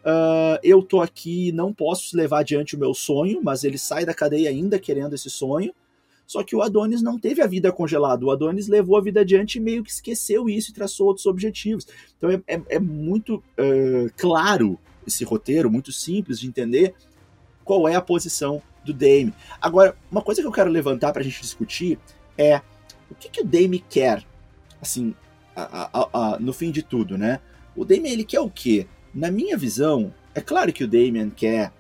Uh, 0.07 0.57
eu 0.63 0.83
tô 0.83 1.01
aqui, 1.01 1.51
não 1.51 1.73
posso 1.73 2.17
levar 2.17 2.39
adiante 2.39 2.77
o 2.77 2.79
meu 2.79 2.95
sonho, 2.95 3.41
mas 3.43 3.65
ele 3.65 3.77
sai 3.77 4.07
da 4.07 4.15
cadeia 4.15 4.49
ainda 4.49 4.79
querendo 4.79 5.15
esse 5.15 5.29
sonho. 5.29 5.75
Só 6.25 6.45
que 6.45 6.55
o 6.55 6.63
Adonis 6.63 7.03
não 7.03 7.19
teve 7.19 7.43
a 7.43 7.47
vida 7.47 7.73
congelada. 7.73 8.25
O 8.25 8.31
Adonis 8.31 8.69
levou 8.69 8.97
a 8.97 9.01
vida 9.01 9.21
adiante 9.21 9.57
e 9.57 9.61
meio 9.61 9.83
que 9.83 9.91
esqueceu 9.91 10.49
isso 10.49 10.71
e 10.71 10.75
traçou 10.75 11.09
outros 11.09 11.27
objetivos. 11.27 11.89
Então 12.17 12.31
é, 12.31 12.41
é, 12.47 12.63
é 12.69 12.79
muito 12.79 13.37
uh, 13.37 14.11
claro 14.17 14.79
esse 15.05 15.25
roteiro, 15.25 15.71
muito 15.71 15.91
simples 15.91 16.39
de 16.39 16.47
entender 16.47 16.95
qual 17.65 17.89
é 17.89 17.97
a 17.97 18.01
posição 18.01 18.63
do 18.85 18.93
Dame. 18.93 19.35
Agora, 19.61 19.97
uma 20.11 20.23
coisa 20.23 20.41
que 20.41 20.47
eu 20.47 20.53
quero 20.53 20.71
levantar 20.71 21.13
para 21.13 21.21
a 21.23 21.25
gente 21.25 21.41
discutir 21.41 21.99
é 22.39 22.61
o 23.11 23.15
que, 23.15 23.29
que 23.29 23.41
o 23.41 23.45
Dame 23.45 23.81
quer, 23.81 24.25
assim, 24.81 25.15
a, 25.55 25.91
a, 25.93 26.09
a, 26.13 26.39
no 26.39 26.53
fim 26.53 26.71
de 26.71 26.83
tudo, 26.83 27.19
né? 27.19 27.41
O 27.75 27.85
Dame, 27.85 28.09
ele 28.09 28.25
quer 28.25 28.41
o 28.41 28.51
quê? 28.51 28.87
Na 29.17 29.31
minha 29.31 29.57
visão, 29.57 30.13
é 30.35 30.43
claro 30.43 30.71
que 30.75 30.85
o 30.85 30.87
Damien 30.87 31.31
quer 31.31 31.73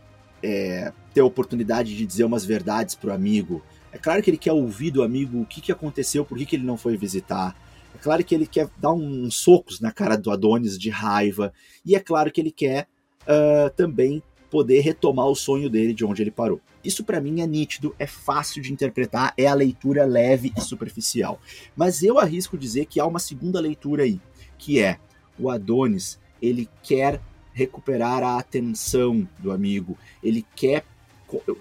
é, 0.42 0.90
ter 1.12 1.20
a 1.20 1.24
oportunidade 1.26 1.94
de 1.94 2.06
dizer 2.06 2.24
umas 2.24 2.46
verdades 2.46 2.94
pro 2.94 3.12
amigo. 3.12 3.62
É 3.92 3.98
claro 3.98 4.22
que 4.22 4.30
ele 4.30 4.38
quer 4.38 4.54
ouvir 4.54 4.90
do 4.90 5.02
amigo 5.02 5.42
o 5.42 5.44
que, 5.44 5.60
que 5.60 5.70
aconteceu, 5.70 6.24
por 6.24 6.38
que, 6.38 6.46
que 6.46 6.56
ele 6.56 6.64
não 6.64 6.78
foi 6.78 6.96
visitar. 6.96 7.54
É 7.94 7.98
claro 7.98 8.24
que 8.24 8.34
ele 8.34 8.46
quer 8.46 8.70
dar 8.78 8.94
uns 8.94 9.36
socos 9.36 9.80
na 9.80 9.92
cara 9.92 10.16
do 10.16 10.30
Adonis 10.30 10.78
de 10.78 10.88
raiva. 10.88 11.52
E 11.84 11.94
é 11.94 12.00
claro 12.00 12.32
que 12.32 12.40
ele 12.40 12.50
quer 12.50 12.88
uh, 13.24 13.68
também 13.76 14.22
poder 14.50 14.80
retomar 14.80 15.26
o 15.26 15.36
sonho 15.36 15.68
dele 15.68 15.92
de 15.92 16.06
onde 16.06 16.22
ele 16.22 16.30
parou. 16.30 16.58
Isso 16.82 17.04
para 17.04 17.20
mim 17.20 17.42
é 17.42 17.46
nítido, 17.46 17.94
é 17.98 18.06
fácil 18.06 18.62
de 18.62 18.72
interpretar, 18.72 19.34
é 19.36 19.46
a 19.46 19.52
leitura 19.52 20.06
leve 20.06 20.54
e 20.56 20.60
superficial. 20.62 21.38
Mas 21.76 22.02
eu 22.02 22.18
arrisco 22.18 22.56
dizer 22.56 22.86
que 22.86 22.98
há 22.98 23.04
uma 23.04 23.18
segunda 23.18 23.60
leitura 23.60 24.04
aí, 24.04 24.18
que 24.56 24.80
é 24.80 24.98
o 25.38 25.50
Adonis, 25.50 26.18
ele 26.40 26.68
quer 26.82 27.20
recuperar 27.52 28.22
a 28.22 28.38
atenção 28.38 29.26
do 29.38 29.50
amigo, 29.50 29.96
ele 30.22 30.44
quer 30.54 30.84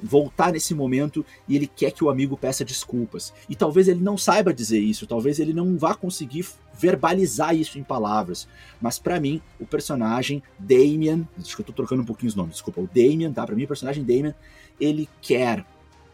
voltar 0.03 0.51
nesse 0.51 0.75
momento 0.75 1.25
e 1.47 1.55
ele 1.55 1.67
quer 1.67 1.91
que 1.91 2.03
o 2.03 2.09
amigo 2.09 2.37
peça 2.37 2.63
desculpas. 2.63 3.33
E 3.49 3.55
talvez 3.55 3.87
ele 3.87 4.01
não 4.01 4.17
saiba 4.17 4.53
dizer 4.53 4.79
isso, 4.79 5.07
talvez 5.07 5.39
ele 5.39 5.53
não 5.53 5.77
vá 5.77 5.95
conseguir 5.95 6.45
verbalizar 6.77 7.55
isso 7.55 7.79
em 7.79 7.83
palavras. 7.83 8.47
Mas 8.79 8.99
para 8.99 9.19
mim, 9.19 9.41
o 9.59 9.65
personagem 9.65 10.43
Damien, 10.59 11.27
acho 11.39 11.55
que 11.55 11.61
eu 11.61 11.65
tô 11.65 11.73
trocando 11.73 12.03
um 12.03 12.05
pouquinho 12.05 12.29
os 12.29 12.35
nomes, 12.35 12.55
desculpa, 12.55 12.81
o 12.81 12.87
Damien, 12.93 13.33
tá? 13.33 13.45
Para 13.45 13.55
mim, 13.55 13.63
o 13.63 13.67
personagem 13.67 14.03
Damien, 14.03 14.35
ele 14.79 15.09
quer 15.21 15.65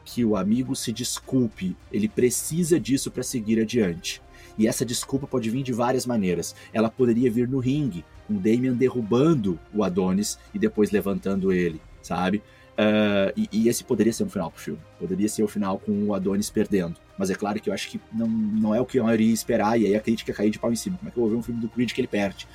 que 0.06 0.24
o 0.26 0.36
amigo 0.36 0.76
se 0.76 0.92
desculpe, 0.92 1.76
ele 1.92 2.08
precisa 2.08 2.80
disso 2.80 3.12
para 3.12 3.24
seguir 3.24 3.60
adiante. 3.60 4.22
E 4.58 4.68
essa 4.68 4.86
desculpa 4.86 5.28
pode 5.28 5.50
vir 5.50 5.64
de 5.64 5.72
várias 5.72 6.06
maneiras. 6.06 6.56
Ela 6.74 6.90
poderia 6.90 7.32
vir 7.32 7.48
no 7.48 7.60
ringue, 7.60 8.04
o 8.38 8.40
Damien 8.40 8.74
derrubando 8.74 9.60
o 9.74 9.84
Adonis 9.84 10.38
e 10.54 10.60
depois 10.60 10.92
levantando 10.92 11.52
ele, 11.52 11.82
sabe? 12.02 12.42
Uh, 12.72 13.32
e, 13.36 13.50
e, 13.52 13.70
esse 13.70 13.84
poderia 13.84 14.14
ser 14.14 14.24
um 14.24 14.30
final 14.30 14.50
pro 14.50 14.62
filme. 14.62 14.80
Poderia 14.98 15.30
ser 15.30 15.44
o 15.44 15.48
final 15.48 15.78
com 15.78 15.92
o 16.06 16.16
Adonis 16.16 16.50
perdendo. 16.50 16.96
Mas 17.18 17.30
é 17.30 17.36
claro 17.36 17.60
que 17.60 17.70
eu 17.70 17.74
acho 17.74 17.90
que 17.90 18.00
não, 18.12 18.28
não 18.28 18.74
é 18.74 18.82
o 18.82 18.86
que 18.86 19.00
eu 19.00 19.08
iria 19.14 19.32
esperar, 19.32 19.80
e 19.80 19.86
aí 19.86 19.96
a 19.96 20.00
crítica 20.00 20.34
cair 20.34 20.50
de 20.50 20.58
pau 20.58 20.72
em 20.72 20.76
cima. 20.76 20.98
Como 20.98 21.10
é 21.10 21.12
que 21.12 21.18
eu 21.18 21.22
vou 21.22 21.32
ver 21.32 21.38
um 21.38 21.44
filme 21.44 21.62
do 21.62 21.70
Creed 21.70 21.92
que 21.92 22.02
ele 22.02 22.08
perde? 22.08 22.48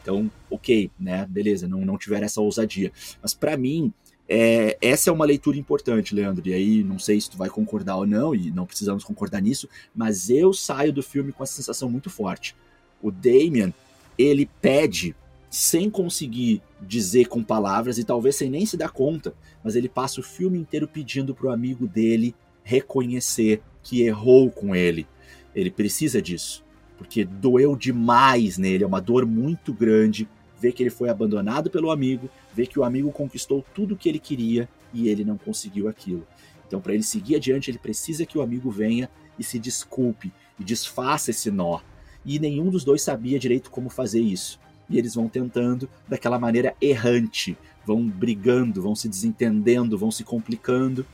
Então, 0.00 0.30
ok, 0.50 0.90
né? 0.98 1.26
Beleza, 1.28 1.66
não, 1.66 1.80
não 1.80 1.98
tiver 1.98 2.22
essa 2.22 2.40
ousadia. 2.40 2.92
Mas 3.20 3.34
para 3.34 3.56
mim, 3.56 3.92
é, 4.28 4.76
essa 4.80 5.10
é 5.10 5.12
uma 5.12 5.24
leitura 5.24 5.58
importante, 5.58 6.14
Leandro. 6.14 6.46
E 6.48 6.54
aí, 6.54 6.84
não 6.84 6.98
sei 6.98 7.20
se 7.20 7.30
tu 7.30 7.36
vai 7.36 7.48
concordar 7.48 7.96
ou 7.96 8.06
não, 8.06 8.34
e 8.34 8.50
não 8.50 8.66
precisamos 8.66 9.02
concordar 9.04 9.40
nisso, 9.40 9.68
mas 9.94 10.30
eu 10.30 10.52
saio 10.52 10.92
do 10.92 11.02
filme 11.02 11.32
com 11.32 11.42
essa 11.42 11.54
sensação 11.54 11.90
muito 11.90 12.10
forte. 12.10 12.54
O 13.02 13.10
Damien, 13.10 13.74
ele 14.16 14.48
pede 14.60 15.16
sem 15.52 15.90
conseguir 15.90 16.62
dizer 16.80 17.26
com 17.26 17.44
palavras 17.44 17.98
e 17.98 18.04
talvez 18.04 18.36
sem 18.36 18.48
nem 18.48 18.64
se 18.64 18.76
dar 18.76 18.90
conta, 18.90 19.34
mas 19.62 19.76
ele 19.76 19.88
passa 19.88 20.18
o 20.18 20.24
filme 20.24 20.58
inteiro 20.58 20.88
pedindo 20.88 21.34
pro 21.34 21.50
amigo 21.50 21.86
dele 21.86 22.34
reconhecer 22.64 23.60
que 23.82 24.02
errou 24.02 24.50
com 24.50 24.74
ele. 24.74 25.06
Ele 25.54 25.70
precisa 25.70 26.22
disso, 26.22 26.64
porque 26.96 27.24
doeu 27.24 27.76
demais 27.76 28.56
nele, 28.56 28.84
é 28.84 28.86
uma 28.86 29.00
dor 29.00 29.26
muito 29.26 29.74
grande 29.74 30.26
vê 30.62 30.70
que 30.70 30.80
ele 30.80 30.90
foi 30.90 31.08
abandonado 31.08 31.68
pelo 31.68 31.90
amigo, 31.90 32.30
vê 32.54 32.64
que 32.64 32.78
o 32.78 32.84
amigo 32.84 33.10
conquistou 33.10 33.64
tudo 33.74 33.94
o 33.94 33.96
que 33.96 34.08
ele 34.08 34.20
queria 34.20 34.68
e 34.94 35.08
ele 35.08 35.24
não 35.24 35.36
conseguiu 35.36 35.88
aquilo. 35.88 36.24
Então, 36.68 36.80
para 36.80 36.94
ele 36.94 37.02
seguir 37.02 37.34
adiante, 37.34 37.68
ele 37.68 37.78
precisa 37.78 38.24
que 38.24 38.38
o 38.38 38.42
amigo 38.42 38.70
venha 38.70 39.10
e 39.36 39.42
se 39.42 39.58
desculpe 39.58 40.32
e 40.60 40.62
desfaça 40.62 41.32
esse 41.32 41.50
nó. 41.50 41.80
E 42.24 42.38
nenhum 42.38 42.70
dos 42.70 42.84
dois 42.84 43.02
sabia 43.02 43.40
direito 43.40 43.72
como 43.72 43.90
fazer 43.90 44.20
isso. 44.20 44.60
E 44.88 44.98
eles 44.98 45.14
vão 45.14 45.28
tentando 45.28 45.88
daquela 46.08 46.38
maneira 46.38 46.74
errante, 46.80 47.56
vão 47.86 48.06
brigando, 48.06 48.82
vão 48.82 48.94
se 48.94 49.08
desentendendo, 49.08 49.96
vão 49.96 50.10
se 50.10 50.24
complicando. 50.24 51.06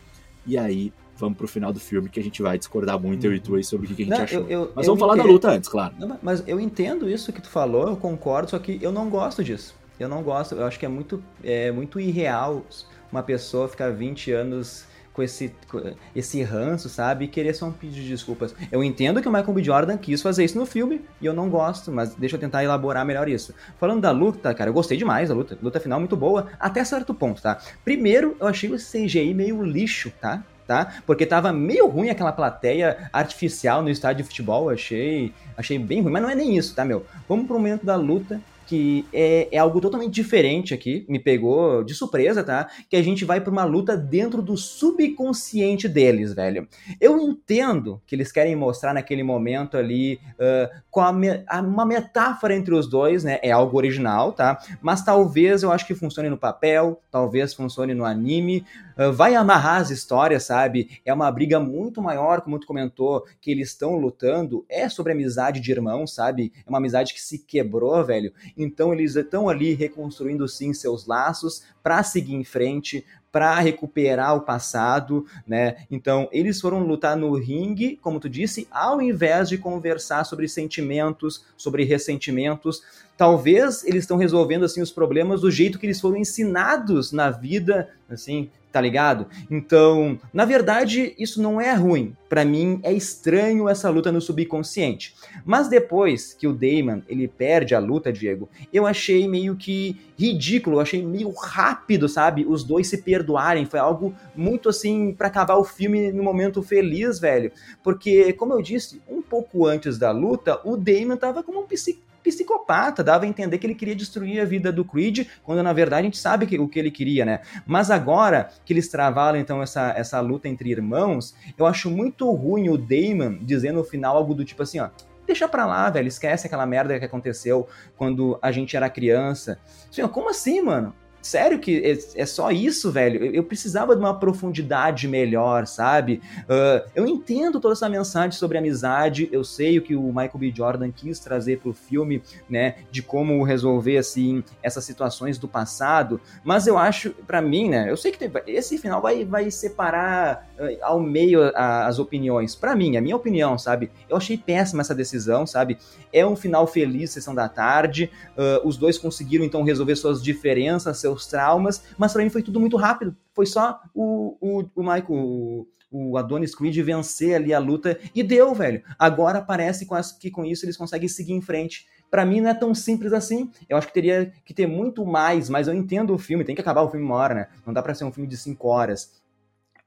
E 0.46 0.56
aí 0.56 0.92
vamos 1.18 1.36
pro 1.36 1.48
final 1.48 1.72
do 1.72 1.80
filme 1.80 2.08
que 2.08 2.20
a 2.20 2.22
gente 2.22 2.40
vai 2.40 2.56
discordar 2.56 2.98
muito, 2.98 3.26
eu 3.26 3.34
e 3.34 3.40
tu, 3.40 3.56
aí, 3.56 3.64
sobre 3.64 3.86
o 3.86 3.94
que 3.94 4.02
a 4.02 4.06
gente 4.06 4.16
não, 4.16 4.24
achou. 4.24 4.42
Eu, 4.42 4.48
eu, 4.48 4.72
mas 4.74 4.86
vamos 4.86 5.00
falar 5.00 5.14
entendo. 5.14 5.26
da 5.26 5.32
luta 5.32 5.50
antes, 5.50 5.68
claro. 5.68 5.94
Não, 5.98 6.18
mas 6.22 6.44
eu 6.46 6.60
entendo 6.60 7.10
isso 7.10 7.32
que 7.32 7.42
tu 7.42 7.48
falou, 7.48 7.88
eu 7.88 7.96
concordo, 7.96 8.50
só 8.50 8.58
que 8.58 8.78
eu 8.80 8.92
não 8.92 9.10
gosto 9.10 9.42
disso. 9.42 9.74
Eu 9.98 10.08
não 10.08 10.22
gosto, 10.22 10.54
eu 10.54 10.64
acho 10.64 10.78
que 10.78 10.86
é 10.86 10.88
muito, 10.88 11.22
é 11.42 11.72
muito 11.72 11.98
irreal 11.98 12.64
uma 13.10 13.22
pessoa 13.22 13.68
ficar 13.68 13.90
20 13.90 14.30
anos 14.30 14.84
com 15.18 15.22
esse, 15.24 15.52
com 15.68 15.80
esse 16.14 16.40
ranço, 16.44 16.88
sabe? 16.88 17.24
E 17.24 17.28
querer 17.28 17.52
só 17.52 17.66
um 17.66 17.72
pedido 17.72 18.02
de 18.02 18.08
desculpas. 18.10 18.54
Eu 18.70 18.84
entendo 18.84 19.20
que 19.20 19.28
o 19.28 19.32
Michael 19.32 19.52
B. 19.52 19.64
Jordan 19.64 19.96
quis 19.96 20.22
fazer 20.22 20.44
isso 20.44 20.56
no 20.56 20.64
filme 20.64 21.00
e 21.20 21.26
eu 21.26 21.34
não 21.34 21.50
gosto, 21.50 21.90
mas 21.90 22.14
deixa 22.14 22.36
eu 22.36 22.40
tentar 22.40 22.62
elaborar 22.62 23.04
melhor 23.04 23.28
isso. 23.28 23.52
Falando 23.80 24.00
da 24.00 24.12
luta, 24.12 24.54
cara, 24.54 24.70
eu 24.70 24.74
gostei 24.74 24.96
demais 24.96 25.28
da 25.28 25.34
luta. 25.34 25.58
Luta 25.60 25.80
final 25.80 25.98
muito 25.98 26.16
boa, 26.16 26.46
até 26.60 26.84
certo 26.84 27.12
ponto, 27.12 27.42
tá? 27.42 27.58
Primeiro, 27.84 28.36
eu 28.38 28.46
achei 28.46 28.70
o 28.70 28.76
CGI 28.76 29.34
meio 29.34 29.60
lixo, 29.60 30.12
tá? 30.20 30.44
Tá? 30.68 31.00
Porque 31.04 31.26
tava 31.26 31.52
meio 31.52 31.88
ruim 31.88 32.10
aquela 32.10 32.30
plateia 32.30 33.08
artificial 33.12 33.82
no 33.82 33.88
estádio 33.88 34.22
de 34.22 34.28
futebol, 34.28 34.70
achei, 34.70 35.32
achei 35.56 35.78
bem 35.78 36.00
ruim, 36.00 36.12
mas 36.12 36.22
não 36.22 36.30
é 36.30 36.34
nem 36.36 36.56
isso, 36.56 36.74
tá, 36.74 36.84
meu? 36.84 37.04
Vamos 37.28 37.46
pro 37.46 37.56
momento 37.56 37.84
da 37.84 37.96
luta, 37.96 38.40
que 38.68 39.06
é, 39.14 39.48
é, 39.50 39.56
algo 39.56 39.80
totalmente 39.80 40.12
diferente 40.12 40.74
aqui, 40.74 41.06
me 41.08 41.18
pegou 41.18 41.82
de 41.82 41.94
surpresa, 41.94 42.44
tá? 42.44 42.68
Que 42.90 42.96
a 42.96 43.02
gente 43.02 43.24
vai 43.24 43.40
para 43.40 43.50
uma 43.50 43.64
luta 43.64 43.96
dentro 43.96 44.42
do 44.42 44.58
subconsciente 44.58 45.88
deles, 45.88 46.34
velho. 46.34 46.68
Eu 47.00 47.18
entendo 47.18 47.98
que 48.06 48.14
eles 48.14 48.30
querem 48.30 48.54
mostrar 48.54 48.92
naquele 48.92 49.22
momento 49.22 49.78
ali 49.78 50.20
uh, 50.34 50.68
com 50.90 51.10
me 51.12 51.42
uma 51.62 51.86
metáfora 51.86 52.54
entre 52.54 52.74
os 52.74 52.86
dois, 52.86 53.24
né? 53.24 53.38
É 53.42 53.50
algo 53.50 53.74
original, 53.78 54.32
tá? 54.32 54.58
Mas 54.82 55.02
talvez 55.02 55.62
eu 55.62 55.72
acho 55.72 55.86
que 55.86 55.94
funcione 55.94 56.28
no 56.28 56.36
papel, 56.36 57.00
talvez 57.10 57.54
funcione 57.54 57.94
no 57.94 58.04
anime, 58.04 58.66
uh, 58.98 59.12
vai 59.12 59.34
amarrar 59.34 59.80
as 59.80 59.90
histórias, 59.90 60.44
sabe? 60.44 61.00
É 61.04 61.12
uma 61.12 61.30
briga 61.30 61.60
muito 61.60 62.02
maior, 62.02 62.40
como 62.40 62.58
tu 62.58 62.66
comentou, 62.66 63.24
que 63.40 63.50
eles 63.50 63.68
estão 63.68 63.96
lutando, 63.96 64.64
é 64.68 64.88
sobre 64.88 65.12
amizade 65.12 65.60
de 65.60 65.70
irmãos, 65.70 66.14
sabe? 66.14 66.52
É 66.66 66.68
uma 66.68 66.78
amizade 66.78 67.14
que 67.14 67.20
se 67.20 67.38
quebrou, 67.38 68.04
velho. 68.04 68.32
Então 68.56 68.92
eles 68.92 69.16
estão 69.16 69.48
ali 69.48 69.74
reconstruindo 69.74 70.48
sim 70.48 70.74
seus 70.74 71.06
laços 71.06 71.62
para 71.82 72.02
seguir 72.02 72.34
em 72.34 72.44
frente, 72.44 73.04
para 73.30 73.58
recuperar 73.60 74.34
o 74.36 74.40
passado, 74.40 75.26
né? 75.46 75.76
Então, 75.90 76.28
eles 76.32 76.60
foram 76.60 76.80
lutar 76.80 77.16
no 77.16 77.34
ringue, 77.34 77.96
como 78.00 78.18
tu 78.18 78.28
disse, 78.28 78.66
ao 78.70 79.02
invés 79.02 79.48
de 79.48 79.58
conversar 79.58 80.24
sobre 80.24 80.48
sentimentos, 80.48 81.44
sobre 81.56 81.84
ressentimentos. 81.84 82.82
Talvez 83.16 83.84
eles 83.84 84.04
estão 84.04 84.16
resolvendo 84.16 84.64
assim 84.64 84.80
os 84.80 84.90
problemas 84.90 85.40
do 85.40 85.50
jeito 85.50 85.78
que 85.78 85.86
eles 85.86 86.00
foram 86.00 86.16
ensinados 86.16 87.12
na 87.12 87.30
vida, 87.30 87.90
assim, 88.08 88.50
tá 88.72 88.80
ligado? 88.80 89.26
Então, 89.50 90.18
na 90.32 90.44
verdade, 90.44 91.14
isso 91.18 91.40
não 91.40 91.60
é 91.60 91.72
ruim. 91.74 92.14
Para 92.28 92.44
mim 92.44 92.78
é 92.82 92.92
estranho 92.92 93.68
essa 93.68 93.88
luta 93.88 94.12
no 94.12 94.20
subconsciente. 94.20 95.14
Mas 95.44 95.68
depois 95.68 96.34
que 96.34 96.46
o 96.46 96.52
Damon, 96.52 97.00
ele 97.08 97.26
perde 97.26 97.74
a 97.74 97.78
luta, 97.78 98.12
Diego, 98.12 98.48
eu 98.72 98.86
achei 98.86 99.26
meio 99.26 99.56
que 99.56 99.96
ridículo, 100.18 100.76
eu 100.76 100.80
achei 100.80 101.02
meio 101.02 101.30
rápido, 101.30 102.08
sabe? 102.08 102.44
Os 102.46 102.62
dois 102.62 102.88
se 102.88 102.98
perdoarem, 102.98 103.64
foi 103.64 103.80
algo 103.80 104.14
muito 104.36 104.68
assim 104.68 105.14
para 105.16 105.28
acabar 105.28 105.56
o 105.56 105.64
filme 105.64 106.12
no 106.12 106.22
momento 106.22 106.62
feliz, 106.62 107.18
velho. 107.18 107.50
Porque, 107.82 108.32
como 108.34 108.52
eu 108.52 108.60
disse, 108.60 109.00
um 109.08 109.22
pouco 109.22 109.66
antes 109.66 109.98
da 109.98 110.10
luta, 110.10 110.60
o 110.64 110.76
Damon 110.76 111.16
tava 111.16 111.42
como 111.42 111.60
um 111.60 111.66
psicólogo 111.66 112.07
psicopata, 112.22 113.02
dava 113.02 113.24
a 113.24 113.28
entender 113.28 113.58
que 113.58 113.66
ele 113.66 113.74
queria 113.74 113.94
destruir 113.94 114.40
a 114.40 114.44
vida 114.44 114.72
do 114.72 114.84
Creed, 114.84 115.26
quando 115.42 115.62
na 115.62 115.72
verdade 115.72 116.02
a 116.02 116.04
gente 116.04 116.18
sabe 116.18 116.46
que, 116.46 116.58
o 116.58 116.68
que 116.68 116.78
ele 116.78 116.90
queria, 116.90 117.24
né? 117.24 117.40
Mas 117.66 117.90
agora 117.90 118.50
que 118.64 118.72
eles 118.72 118.88
travaram 118.88 119.38
então 119.38 119.62
essa, 119.62 119.92
essa 119.96 120.20
luta 120.20 120.48
entre 120.48 120.70
irmãos, 120.70 121.34
eu 121.56 121.66
acho 121.66 121.90
muito 121.90 122.30
ruim 122.30 122.68
o 122.68 122.76
Damon 122.76 123.38
dizendo 123.42 123.78
no 123.78 123.84
final 123.84 124.16
algo 124.16 124.34
do 124.34 124.44
tipo 124.44 124.62
assim, 124.62 124.80
ó, 124.80 124.90
deixa 125.26 125.46
pra 125.46 125.66
lá, 125.66 125.88
velho, 125.90 126.08
esquece 126.08 126.46
aquela 126.46 126.66
merda 126.66 126.98
que 126.98 127.04
aconteceu 127.04 127.68
quando 127.96 128.38
a 128.40 128.50
gente 128.50 128.76
era 128.76 128.88
criança. 128.88 129.58
Ó, 130.02 130.08
como 130.08 130.30
assim, 130.30 130.62
mano? 130.62 130.94
Sério 131.20 131.58
que 131.58 131.78
é, 131.84 132.22
é, 132.22 132.26
só 132.26 132.50
isso, 132.50 132.92
velho? 132.92 133.24
Eu, 133.24 133.32
eu, 133.32 133.44
precisava 133.44 133.94
de 133.94 134.00
uma 134.00 134.18
profundidade 134.18 135.08
melhor, 135.08 135.66
sabe? 135.66 136.22
Uh, 136.44 136.88
eu 136.94 137.06
entendo 137.06 137.60
toda 137.60 137.74
essa 137.74 137.88
mensagem 137.88 138.32
sobre 138.32 138.56
amizade, 138.56 139.28
eu 139.32 139.42
sei 139.42 139.78
o 139.78 139.82
que 139.82 139.96
o 139.96 140.02
Michael 140.08 140.38
B. 140.38 140.52
Jordan 140.54 140.90
quis 140.92 141.18
trazer 141.18 141.58
pro 141.58 141.72
filme, 141.72 142.22
né? 142.48 142.76
De 142.90 143.02
como 143.02 143.42
resolver, 143.42 143.98
assim, 143.98 144.44
essas 144.62 144.84
situações 144.84 145.38
do 145.38 145.48
passado, 145.48 146.20
mas 146.44 146.66
eu 146.66 146.78
acho, 146.78 147.10
para 147.26 147.42
mim, 147.42 147.68
né? 147.68 147.90
Eu 147.90 147.96
sei 147.96 148.12
que 148.12 148.18
tem, 148.18 148.30
esse 148.46 148.78
final 148.78 149.02
vai, 149.02 149.24
vai 149.24 149.50
separar 149.50 150.48
uh, 150.58 150.78
ao 150.82 151.00
meio 151.00 151.42
a, 151.54 151.86
as 151.86 151.98
opiniões. 151.98 152.54
para 152.54 152.76
mim, 152.76 152.96
a 152.96 153.00
minha 153.00 153.16
opinião, 153.16 153.58
sabe? 153.58 153.90
Eu 154.08 154.16
achei 154.16 154.38
péssima 154.38 154.82
essa 154.82 154.94
decisão, 154.94 155.46
sabe? 155.46 155.78
É 156.12 156.24
um 156.24 156.36
final 156.36 156.66
feliz, 156.66 157.10
sessão 157.10 157.34
da 157.34 157.48
tarde, 157.48 158.10
uh, 158.36 158.66
os 158.66 158.76
dois 158.76 158.96
conseguiram, 158.96 159.44
então, 159.44 159.62
resolver 159.62 159.96
suas 159.96 160.22
diferenças, 160.22 160.98
seus 161.08 161.26
traumas, 161.26 161.82
mas 161.96 162.12
para 162.12 162.22
mim 162.22 162.30
foi 162.30 162.42
tudo 162.42 162.60
muito 162.60 162.76
rápido. 162.76 163.16
Foi 163.34 163.46
só 163.46 163.80
o, 163.94 164.36
o, 164.40 164.64
o 164.74 164.82
Michael, 164.82 165.04
o, 165.08 165.66
o 165.90 166.16
Adonis 166.16 166.54
Creed 166.54 166.76
vencer 166.78 167.34
ali 167.34 167.54
a 167.54 167.58
luta 167.58 167.98
e 168.14 168.22
deu, 168.22 168.54
velho. 168.54 168.82
Agora 168.98 169.40
parece 169.40 169.86
que 170.20 170.30
com 170.30 170.44
isso 170.44 170.64
eles 170.64 170.76
conseguem 170.76 171.08
seguir 171.08 171.32
em 171.32 171.40
frente. 171.40 171.86
Para 172.10 172.24
mim 172.24 172.40
não 172.40 172.50
é 172.50 172.54
tão 172.54 172.74
simples 172.74 173.12
assim. 173.12 173.50
Eu 173.68 173.76
acho 173.76 173.88
que 173.88 173.94
teria 173.94 174.32
que 174.44 174.54
ter 174.54 174.66
muito 174.66 175.04
mais, 175.04 175.48
mas 175.48 175.68
eu 175.68 175.74
entendo 175.74 176.14
o 176.14 176.18
filme, 176.18 176.44
tem 176.44 176.54
que 176.54 176.60
acabar 176.60 176.82
o 176.82 176.90
filme 176.90 177.04
uma 177.04 177.16
hora, 177.16 177.34
né? 177.34 177.48
Não 177.66 177.72
dá 177.72 177.82
para 177.82 177.94
ser 177.94 178.04
um 178.04 178.12
filme 178.12 178.28
de 178.28 178.36
cinco 178.36 178.68
horas 178.68 179.17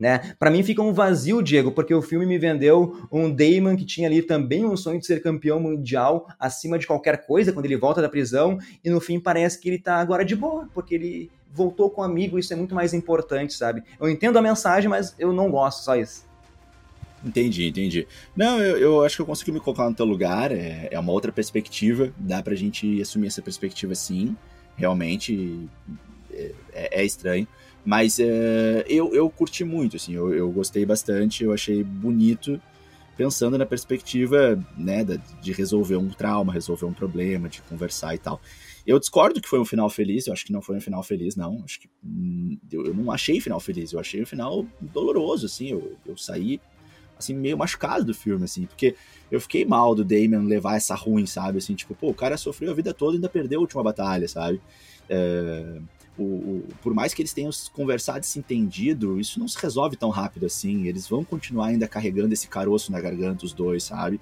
né? 0.01 0.33
Para 0.39 0.49
mim 0.49 0.63
fica 0.63 0.81
um 0.81 0.91
vazio, 0.91 1.43
Diego, 1.43 1.71
porque 1.71 1.93
o 1.93 2.01
filme 2.01 2.25
me 2.25 2.39
vendeu 2.39 3.07
um 3.11 3.29
Damon 3.29 3.75
que 3.77 3.85
tinha 3.85 4.07
ali 4.07 4.23
também 4.23 4.65
um 4.65 4.75
sonho 4.75 4.99
de 4.99 5.05
ser 5.05 5.21
campeão 5.21 5.59
mundial 5.59 6.27
acima 6.39 6.79
de 6.79 6.87
qualquer 6.87 7.23
coisa 7.23 7.53
quando 7.53 7.65
ele 7.65 7.77
volta 7.77 8.01
da 8.01 8.09
prisão 8.09 8.57
e 8.83 8.89
no 8.89 8.99
fim 8.99 9.19
parece 9.19 9.61
que 9.61 9.69
ele 9.69 9.77
tá 9.77 9.97
agora 9.97 10.25
de 10.25 10.35
boa, 10.35 10.67
porque 10.73 10.95
ele 10.95 11.29
voltou 11.53 11.87
com 11.87 12.01
um 12.01 12.03
amigo, 12.03 12.39
isso 12.39 12.51
é 12.51 12.55
muito 12.55 12.73
mais 12.73 12.95
importante, 12.95 13.53
sabe? 13.53 13.83
Eu 13.99 14.09
entendo 14.09 14.39
a 14.39 14.41
mensagem, 14.41 14.89
mas 14.89 15.13
eu 15.19 15.31
não 15.31 15.51
gosto, 15.51 15.83
só 15.83 15.95
isso. 15.95 16.25
Entendi, 17.23 17.67
entendi. 17.67 18.07
Não, 18.35 18.59
eu, 18.59 18.77
eu 18.79 19.03
acho 19.03 19.17
que 19.17 19.21
eu 19.21 19.25
consigo 19.27 19.51
me 19.51 19.59
colocar 19.59 19.87
no 19.87 19.95
teu 19.95 20.07
lugar, 20.07 20.51
é, 20.51 20.87
é 20.89 20.99
uma 20.99 21.11
outra 21.11 21.31
perspectiva, 21.31 22.11
dá 22.17 22.41
pra 22.41 22.55
gente 22.55 22.99
assumir 22.99 23.27
essa 23.27 23.43
perspectiva 23.43 23.93
sim, 23.93 24.35
realmente 24.75 25.69
é, 26.33 27.01
é 27.01 27.05
estranho. 27.05 27.47
Mas 27.83 28.19
uh, 28.19 28.83
eu, 28.87 29.13
eu 29.13 29.29
curti 29.29 29.63
muito, 29.63 29.95
assim, 29.95 30.13
eu, 30.13 30.33
eu 30.33 30.51
gostei 30.51 30.85
bastante, 30.85 31.43
eu 31.43 31.51
achei 31.51 31.83
bonito, 31.83 32.61
pensando 33.17 33.57
na 33.57 33.65
perspectiva, 33.65 34.63
né, 34.77 35.03
de 35.41 35.51
resolver 35.51 35.95
um 35.95 36.09
trauma, 36.09 36.53
resolver 36.53 36.85
um 36.85 36.93
problema, 36.93 37.49
de 37.49 37.61
conversar 37.63 38.15
e 38.15 38.17
tal. 38.17 38.39
Eu 38.85 38.99
discordo 38.99 39.39
que 39.41 39.47
foi 39.47 39.59
um 39.59 39.65
final 39.65 39.89
feliz, 39.89 40.27
eu 40.27 40.33
acho 40.33 40.45
que 40.45 40.51
não 40.51 40.61
foi 40.61 40.77
um 40.77 40.81
final 40.81 41.03
feliz, 41.03 41.35
não. 41.35 41.61
Acho 41.63 41.79
que 41.79 41.89
hum, 42.03 42.57
eu, 42.71 42.87
eu 42.87 42.93
não 42.93 43.11
achei 43.11 43.39
final 43.39 43.59
feliz, 43.59 43.93
eu 43.93 43.99
achei 43.99 44.21
um 44.21 44.25
final 44.25 44.65
doloroso, 44.79 45.45
assim. 45.45 45.69
Eu, 45.69 45.97
eu 46.05 46.17
saí, 46.17 46.59
assim, 47.17 47.35
meio 47.35 47.57
machucado 47.57 48.03
do 48.05 48.13
filme, 48.13 48.43
assim, 48.43 48.65
porque 48.65 48.95
eu 49.29 49.39
fiquei 49.39 49.65
mal 49.65 49.93
do 49.93 50.03
Damon 50.03 50.45
levar 50.45 50.77
essa 50.77 50.95
ruim, 50.95 51.27
sabe? 51.27 51.59
Assim, 51.59 51.75
tipo, 51.75 51.93
pô, 51.93 52.09
o 52.09 52.13
cara 52.13 52.37
sofreu 52.37 52.71
a 52.71 52.73
vida 52.73 52.93
toda 52.93 53.13
e 53.13 53.15
ainda 53.17 53.29
perdeu 53.29 53.59
a 53.59 53.61
última 53.61 53.83
batalha, 53.83 54.27
sabe? 54.27 54.59
É, 55.07 55.79
o, 56.17 56.23
o, 56.23 56.63
por 56.81 56.93
mais 56.93 57.13
que 57.13 57.21
eles 57.21 57.33
tenham 57.33 57.49
conversado 57.73 58.23
e 58.23 58.27
se 58.27 58.37
entendido, 58.37 59.19
isso 59.19 59.39
não 59.39 59.47
se 59.47 59.57
resolve 59.57 59.95
tão 59.95 60.09
rápido 60.09 60.45
assim. 60.45 60.87
Eles 60.87 61.07
vão 61.07 61.23
continuar 61.23 61.67
ainda 61.67 61.87
carregando 61.87 62.33
esse 62.33 62.47
caroço 62.47 62.91
na 62.91 62.99
garganta, 62.99 63.45
os 63.45 63.53
dois, 63.53 63.83
sabe? 63.83 64.19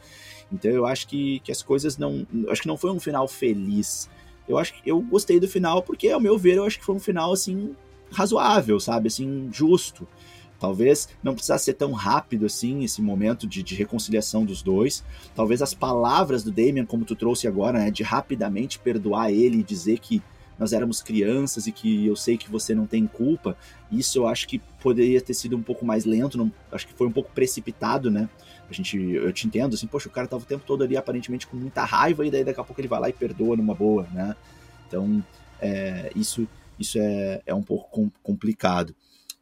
Então 0.52 0.72
eu 0.72 0.86
acho 0.86 1.08
que, 1.08 1.40
que 1.40 1.52
as 1.52 1.62
coisas 1.62 1.98
não. 1.98 2.26
Acho 2.50 2.62
que 2.62 2.68
não 2.68 2.78
foi 2.78 2.92
um 2.92 3.00
final 3.00 3.28
feliz. 3.28 4.10
Eu 4.48 4.58
acho 4.58 4.74
que 4.74 4.90
eu 4.90 5.00
gostei 5.02 5.40
do 5.40 5.48
final, 5.48 5.84
porque, 5.84 6.10
ao 6.10 6.20
meu 6.20 6.38
ver, 6.38 6.58
eu 6.58 6.64
acho 6.64 6.80
que 6.80 6.86
foi 6.86 6.96
um 6.96 7.00
final 7.00 7.32
assim, 7.32 7.76
razoável, 8.12 8.80
sabe? 8.80 9.08
Assim, 9.08 9.50
justo. 9.52 10.08
Talvez 10.60 11.08
não 11.24 11.34
precisasse 11.34 11.66
ser 11.66 11.74
tão 11.74 11.94
rápido 11.94 12.46
assim, 12.46 12.84
esse 12.84 13.02
momento 13.02 13.48
de, 13.48 13.64
de, 13.64 13.76
reconciliação 13.76 14.44
dos 14.44 14.62
dois. 14.62 15.04
Talvez 15.34 15.62
as 15.62 15.74
palavras 15.74 16.44
do 16.44 16.52
Damien, 16.52 16.86
como 16.86 17.06
tu 17.06 17.16
trouxe 17.16 17.48
agora, 17.48 17.80
né, 17.80 17.92
de 17.92 18.04
rapidamente 18.04 18.78
perdoar 18.78 19.32
ele 19.32 19.60
e 19.60 19.64
dizer 19.64 20.00
que 20.00 20.22
nós 20.60 20.74
éramos 20.74 21.02
crianças 21.02 21.66
e 21.66 21.72
que 21.72 22.06
eu 22.06 22.16
sei 22.16 22.38
que 22.38 22.52
você 22.52 22.76
não 22.76 22.86
tem 22.86 23.08
culpa. 23.08 23.58
Isso 23.90 24.20
eu 24.20 24.28
acho 24.28 24.48
que 24.48 24.60
poderia 24.82 25.22
ter 25.22 25.34
sido 25.34 25.56
um 25.56 25.64
pouco 25.64 25.86
mais 25.86 26.06
lento, 26.06 26.38
não, 26.38 26.52
acho 26.72 26.86
que 26.86 26.94
foi 26.94 27.08
um 27.08 27.12
pouco 27.12 27.32
precipitado, 27.32 28.12
né? 28.12 28.30
A 28.70 28.74
gente, 28.74 29.00
eu 29.00 29.32
te 29.34 29.48
entendo, 29.48 29.74
assim, 29.74 29.88
poxa, 29.88 30.08
o 30.08 30.12
cara 30.12 30.28
tava 30.28 30.44
o 30.44 30.46
tempo 30.46 30.64
todo 30.66 30.84
ali 30.84 30.96
aparentemente 30.96 31.48
com 31.48 31.58
muita 31.58 31.84
raiva 31.84 32.26
e 32.26 32.30
daí 32.30 32.44
daqui 32.44 32.60
a 32.60 32.64
pouco 32.64 32.80
ele 32.80 32.88
vai 32.88 33.00
lá 33.00 33.10
e 33.10 33.14
perdoa 33.14 33.56
numa 33.56 33.74
boa, 33.74 34.08
né? 34.14 34.36
Então, 34.88 35.24
é, 35.60 36.12
isso, 36.16 36.48
isso 36.78 37.00
é, 37.00 37.42
é 37.46 37.56
um 37.56 37.64
pouco 37.64 37.90
com, 37.90 38.12
complicado. 38.22 38.96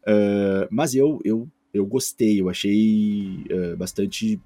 Uh, 0.03 0.67
mas 0.69 0.95
eu, 0.95 1.19
eu, 1.25 1.49
eu 1.73 1.85
gostei, 1.85 2.39
eu 2.39 2.49
achei 2.49 3.45
uh, 3.51 3.75
bastante 3.75 4.39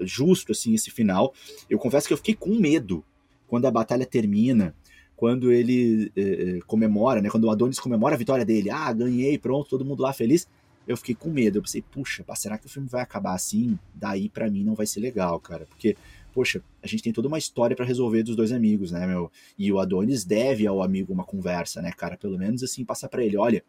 justo 0.00 0.52
assim 0.52 0.74
esse 0.74 0.90
final. 0.90 1.32
Eu 1.70 1.78
confesso 1.78 2.06
que 2.06 2.12
eu 2.12 2.18
fiquei 2.18 2.34
com 2.34 2.54
medo 2.56 3.04
quando 3.46 3.66
a 3.66 3.70
batalha 3.70 4.04
termina, 4.04 4.74
quando 5.16 5.50
ele 5.50 6.12
eh, 6.14 6.60
comemora, 6.66 7.22
né, 7.22 7.30
quando 7.30 7.44
o 7.44 7.50
Adonis 7.50 7.80
comemora 7.80 8.14
a 8.14 8.18
vitória 8.18 8.44
dele, 8.44 8.70
ah, 8.70 8.92
ganhei, 8.92 9.38
pronto, 9.38 9.68
todo 9.70 9.84
mundo 9.84 10.02
lá 10.02 10.12
feliz. 10.12 10.46
Eu 10.86 10.96
fiquei 10.96 11.14
com 11.14 11.30
medo, 11.30 11.58
eu 11.58 11.62
pensei, 11.62 11.82
puxa, 11.82 12.24
será 12.34 12.58
que 12.58 12.66
o 12.66 12.68
filme 12.68 12.88
vai 12.88 13.02
acabar 13.02 13.34
assim? 13.34 13.76
Daí 13.94 14.28
para 14.28 14.48
mim 14.48 14.62
não 14.62 14.74
vai 14.74 14.86
ser 14.86 15.00
legal, 15.00 15.40
cara, 15.40 15.66
porque 15.66 15.96
poxa, 16.32 16.62
a 16.82 16.86
gente 16.86 17.02
tem 17.02 17.14
toda 17.14 17.28
uma 17.28 17.38
história 17.38 17.74
para 17.74 17.86
resolver 17.86 18.22
dos 18.22 18.36
dois 18.36 18.52
amigos, 18.52 18.92
né, 18.92 19.06
meu? 19.06 19.32
E 19.58 19.72
o 19.72 19.80
Adonis 19.80 20.22
deve 20.22 20.66
ao 20.66 20.82
amigo 20.82 21.10
uma 21.10 21.24
conversa, 21.24 21.80
né, 21.80 21.90
cara? 21.90 22.14
Pelo 22.18 22.36
menos 22.36 22.62
assim, 22.62 22.84
passar 22.84 23.08
para 23.08 23.24
ele, 23.24 23.38
olha, 23.38 23.64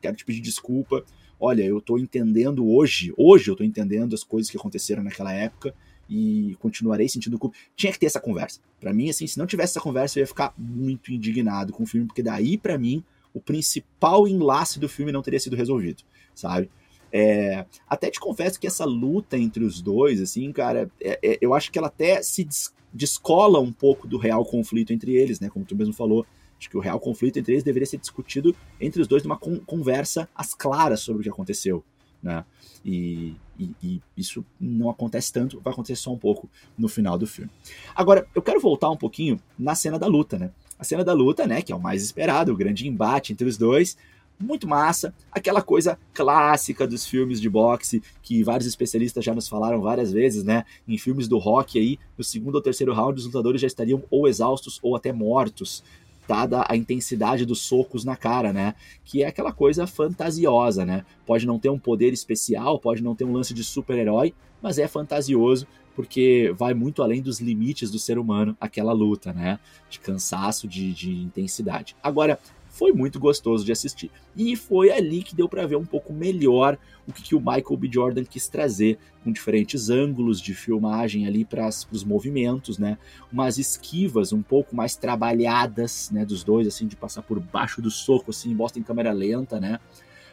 quero 0.00 0.16
te 0.16 0.24
pedir 0.24 0.40
desculpa. 0.40 1.04
Olha, 1.40 1.64
eu 1.64 1.80
tô 1.80 1.98
entendendo 1.98 2.68
hoje, 2.68 3.12
hoje 3.16 3.50
eu 3.50 3.56
tô 3.56 3.64
entendendo 3.64 4.14
as 4.14 4.22
coisas 4.22 4.48
que 4.48 4.56
aconteceram 4.56 5.02
naquela 5.02 5.32
época 5.32 5.74
e 6.08 6.56
continuarei 6.60 7.08
sentindo 7.08 7.38
culpa. 7.38 7.56
Tinha 7.76 7.92
que 7.92 7.98
ter 7.98 8.06
essa 8.06 8.20
conversa. 8.20 8.60
Para 8.80 8.92
mim, 8.92 9.10
assim, 9.10 9.26
se 9.26 9.38
não 9.38 9.46
tivesse 9.46 9.72
essa 9.72 9.80
conversa, 9.80 10.18
eu 10.18 10.22
ia 10.22 10.26
ficar 10.26 10.54
muito 10.56 11.12
indignado 11.12 11.72
com 11.72 11.82
o 11.82 11.86
filme, 11.86 12.06
porque 12.06 12.22
daí, 12.22 12.56
para 12.56 12.78
mim, 12.78 13.04
o 13.34 13.40
principal 13.40 14.26
enlace 14.26 14.78
do 14.78 14.88
filme 14.88 15.12
não 15.12 15.22
teria 15.22 15.40
sido 15.40 15.56
resolvido, 15.56 16.02
sabe? 16.34 16.70
É, 17.12 17.64
até 17.88 18.10
te 18.10 18.20
confesso 18.20 18.60
que 18.60 18.66
essa 18.66 18.84
luta 18.84 19.36
entre 19.38 19.64
os 19.64 19.80
dois, 19.80 20.20
assim, 20.20 20.52
cara, 20.52 20.90
é, 21.00 21.18
é, 21.22 21.38
eu 21.40 21.54
acho 21.54 21.72
que 21.72 21.78
ela 21.78 21.88
até 21.88 22.22
se 22.22 22.44
des 22.44 22.72
descola 22.92 23.60
um 23.60 23.72
pouco 23.72 24.06
do 24.06 24.16
real 24.16 24.44
conflito 24.44 24.92
entre 24.92 25.14
eles, 25.14 25.40
né? 25.40 25.48
Como 25.48 25.64
tu 25.64 25.76
mesmo 25.76 25.92
falou. 25.92 26.26
Acho 26.58 26.68
que 26.68 26.76
o 26.76 26.80
real 26.80 26.98
conflito 26.98 27.38
entre 27.38 27.52
eles 27.52 27.62
deveria 27.62 27.86
ser 27.86 27.98
discutido 27.98 28.54
entre 28.80 29.00
os 29.00 29.06
dois 29.06 29.22
numa 29.22 29.36
con 29.36 29.58
conversa 29.60 30.28
às 30.34 30.54
claras 30.54 31.00
sobre 31.00 31.20
o 31.20 31.22
que 31.22 31.28
aconteceu, 31.28 31.84
né? 32.22 32.44
E, 32.84 33.34
e, 33.58 33.70
e, 33.82 34.02
isso 34.16 34.44
não 34.60 34.88
acontece 34.88 35.32
tanto, 35.32 35.60
vai 35.60 35.72
acontecer 35.72 35.96
só 35.96 36.12
um 36.12 36.18
pouco 36.18 36.48
no 36.76 36.88
final 36.88 37.18
do 37.18 37.26
filme. 37.26 37.50
Agora, 37.94 38.26
eu 38.34 38.42
quero 38.42 38.60
voltar 38.60 38.90
um 38.90 38.96
pouquinho 38.96 39.40
na 39.58 39.74
cena 39.74 39.98
da 39.98 40.06
luta, 40.06 40.38
né? 40.38 40.50
A 40.78 40.84
cena 40.84 41.04
da 41.04 41.12
luta, 41.12 41.46
né, 41.46 41.60
que 41.60 41.72
é 41.72 41.76
o 41.76 41.80
mais 41.80 42.02
esperado, 42.02 42.52
o 42.52 42.56
grande 42.56 42.86
embate 42.86 43.32
entre 43.32 43.48
os 43.48 43.56
dois, 43.56 43.96
muito 44.40 44.68
massa, 44.68 45.12
aquela 45.32 45.60
coisa 45.60 45.98
clássica 46.14 46.86
dos 46.86 47.04
filmes 47.04 47.40
de 47.40 47.50
boxe 47.50 48.00
que 48.22 48.42
vários 48.44 48.68
especialistas 48.68 49.24
já 49.24 49.34
nos 49.34 49.48
falaram 49.48 49.80
várias 49.80 50.12
vezes, 50.12 50.44
né? 50.44 50.64
Em 50.86 50.96
filmes 50.96 51.26
do 51.26 51.38
rock 51.38 51.78
aí, 51.78 51.98
no 52.16 52.22
segundo 52.22 52.54
ou 52.54 52.62
terceiro 52.62 52.94
round, 52.94 53.18
os 53.18 53.26
lutadores 53.26 53.60
já 53.60 53.66
estariam 53.66 54.04
ou 54.10 54.28
exaustos 54.28 54.78
ou 54.80 54.94
até 54.94 55.12
mortos, 55.12 55.82
dada 56.28 56.64
a 56.68 56.76
intensidade 56.76 57.46
dos 57.46 57.62
socos 57.62 58.04
na 58.04 58.14
cara, 58.14 58.52
né? 58.52 58.74
Que 59.02 59.22
é 59.22 59.26
aquela 59.26 59.50
coisa 59.50 59.86
fantasiosa, 59.86 60.84
né? 60.84 61.04
Pode 61.24 61.46
não 61.46 61.58
ter 61.58 61.70
um 61.70 61.78
poder 61.78 62.12
especial, 62.12 62.78
pode 62.78 63.02
não 63.02 63.14
ter 63.14 63.24
um 63.24 63.32
lance 63.32 63.54
de 63.54 63.64
super-herói, 63.64 64.34
mas 64.62 64.78
é 64.78 64.86
fantasioso 64.86 65.66
porque 65.96 66.54
vai 66.56 66.74
muito 66.74 67.02
além 67.02 67.20
dos 67.20 67.40
limites 67.40 67.90
do 67.90 67.98
ser 67.98 68.18
humano 68.18 68.56
aquela 68.60 68.92
luta, 68.92 69.32
né? 69.32 69.58
De 69.90 69.98
cansaço, 69.98 70.68
de, 70.68 70.92
de 70.92 71.10
intensidade. 71.10 71.96
Agora, 72.00 72.38
foi 72.78 72.92
muito 72.92 73.18
gostoso 73.18 73.64
de 73.64 73.72
assistir. 73.72 74.08
E 74.36 74.54
foi 74.54 74.92
ali 74.92 75.24
que 75.24 75.34
deu 75.34 75.48
para 75.48 75.66
ver 75.66 75.74
um 75.74 75.84
pouco 75.84 76.12
melhor 76.12 76.78
o 77.08 77.12
que, 77.12 77.22
que, 77.22 77.34
o 77.34 77.40
Michael 77.40 77.76
B. 77.76 77.88
Jordan 77.90 78.24
quis 78.24 78.46
trazer, 78.48 78.98
com 79.24 79.32
diferentes 79.32 79.90
ângulos 79.90 80.40
de 80.40 80.54
filmagem 80.54 81.26
ali 81.26 81.44
para 81.44 81.68
os 81.90 82.04
movimentos, 82.04 82.78
né? 82.78 82.96
Umas 83.32 83.58
esquivas 83.58 84.32
um 84.32 84.42
pouco 84.42 84.76
mais 84.76 84.94
trabalhadas, 84.94 86.10
né? 86.12 86.24
Dos 86.24 86.44
dois, 86.44 86.68
assim, 86.68 86.86
de 86.86 86.94
passar 86.94 87.22
por 87.22 87.40
baixo 87.40 87.82
do 87.82 87.90
soco, 87.90 88.30
assim, 88.30 88.54
mostra 88.54 88.78
em 88.78 88.84
câmera 88.84 89.10
lenta, 89.10 89.58
né? 89.58 89.80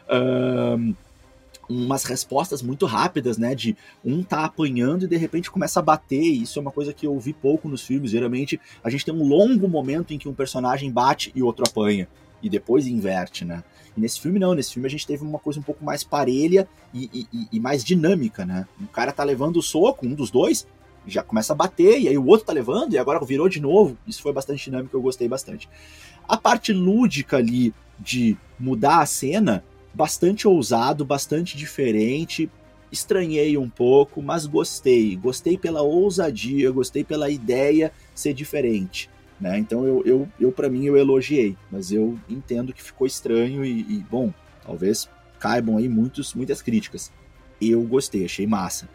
Um, 0.08 0.94
umas 1.68 2.04
respostas 2.04 2.62
muito 2.62 2.86
rápidas, 2.86 3.38
né? 3.38 3.56
De 3.56 3.76
um 4.04 4.22
tá 4.22 4.44
apanhando 4.44 5.04
e 5.04 5.08
de 5.08 5.16
repente 5.16 5.50
começa 5.50 5.80
a 5.80 5.82
bater. 5.82 6.22
Isso 6.22 6.60
é 6.60 6.62
uma 6.62 6.70
coisa 6.70 6.92
que 6.92 7.06
eu 7.06 7.18
vi 7.18 7.32
pouco 7.32 7.68
nos 7.68 7.82
filmes. 7.82 8.12
Geralmente 8.12 8.60
a 8.84 8.90
gente 8.90 9.04
tem 9.04 9.14
um 9.14 9.26
longo 9.26 9.68
momento 9.68 10.14
em 10.14 10.18
que 10.18 10.28
um 10.28 10.34
personagem 10.34 10.92
bate 10.92 11.32
e 11.34 11.42
outro 11.42 11.64
apanha 11.66 12.06
e 12.42 12.48
depois 12.48 12.86
inverte, 12.86 13.44
né? 13.44 13.62
E 13.96 14.00
nesse 14.00 14.20
filme 14.20 14.38
não, 14.38 14.54
nesse 14.54 14.72
filme 14.72 14.86
a 14.86 14.90
gente 14.90 15.06
teve 15.06 15.24
uma 15.24 15.38
coisa 15.38 15.58
um 15.58 15.62
pouco 15.62 15.84
mais 15.84 16.04
parelha 16.04 16.68
e, 16.92 17.26
e, 17.32 17.48
e 17.52 17.60
mais 17.60 17.82
dinâmica, 17.82 18.44
né? 18.44 18.66
Um 18.80 18.86
cara 18.86 19.12
tá 19.12 19.24
levando 19.24 19.56
o 19.56 19.62
soco, 19.62 20.06
um 20.06 20.14
dos 20.14 20.30
dois, 20.30 20.66
já 21.06 21.22
começa 21.22 21.52
a 21.52 21.56
bater, 21.56 22.00
e 22.00 22.08
aí 22.08 22.18
o 22.18 22.26
outro 22.26 22.46
tá 22.46 22.52
levando, 22.52 22.92
e 22.92 22.98
agora 22.98 23.24
virou 23.24 23.48
de 23.48 23.60
novo. 23.60 23.96
Isso 24.06 24.22
foi 24.22 24.32
bastante 24.32 24.64
dinâmico, 24.64 24.96
eu 24.96 25.02
gostei 25.02 25.28
bastante. 25.28 25.68
A 26.28 26.36
parte 26.36 26.72
lúdica 26.72 27.36
ali 27.36 27.72
de 27.98 28.36
mudar 28.58 29.00
a 29.00 29.06
cena, 29.06 29.64
bastante 29.94 30.46
ousado, 30.46 31.04
bastante 31.04 31.56
diferente. 31.56 32.50
Estranhei 32.90 33.56
um 33.56 33.68
pouco, 33.68 34.20
mas 34.20 34.46
gostei. 34.46 35.16
Gostei 35.16 35.56
pela 35.56 35.82
ousadia, 35.82 36.70
gostei 36.70 37.04
pela 37.04 37.30
ideia 37.30 37.92
ser 38.14 38.34
diferente. 38.34 39.08
Né? 39.40 39.58
Então 39.58 39.84
eu, 39.86 40.02
eu, 40.06 40.28
eu 40.40 40.50
para 40.50 40.68
mim 40.68 40.84
eu 40.84 40.96
elogiei, 40.96 41.56
mas 41.70 41.92
eu 41.92 42.18
entendo 42.28 42.72
que 42.72 42.82
ficou 42.82 43.06
estranho 43.06 43.64
e, 43.64 43.80
e, 43.80 44.04
bom, 44.10 44.32
talvez 44.64 45.08
caibam 45.38 45.76
aí 45.76 45.88
muitos, 45.88 46.34
muitas 46.34 46.62
críticas. 46.62 47.12
Eu 47.60 47.82
gostei, 47.82 48.24
achei 48.24 48.46
massa. 48.46 48.88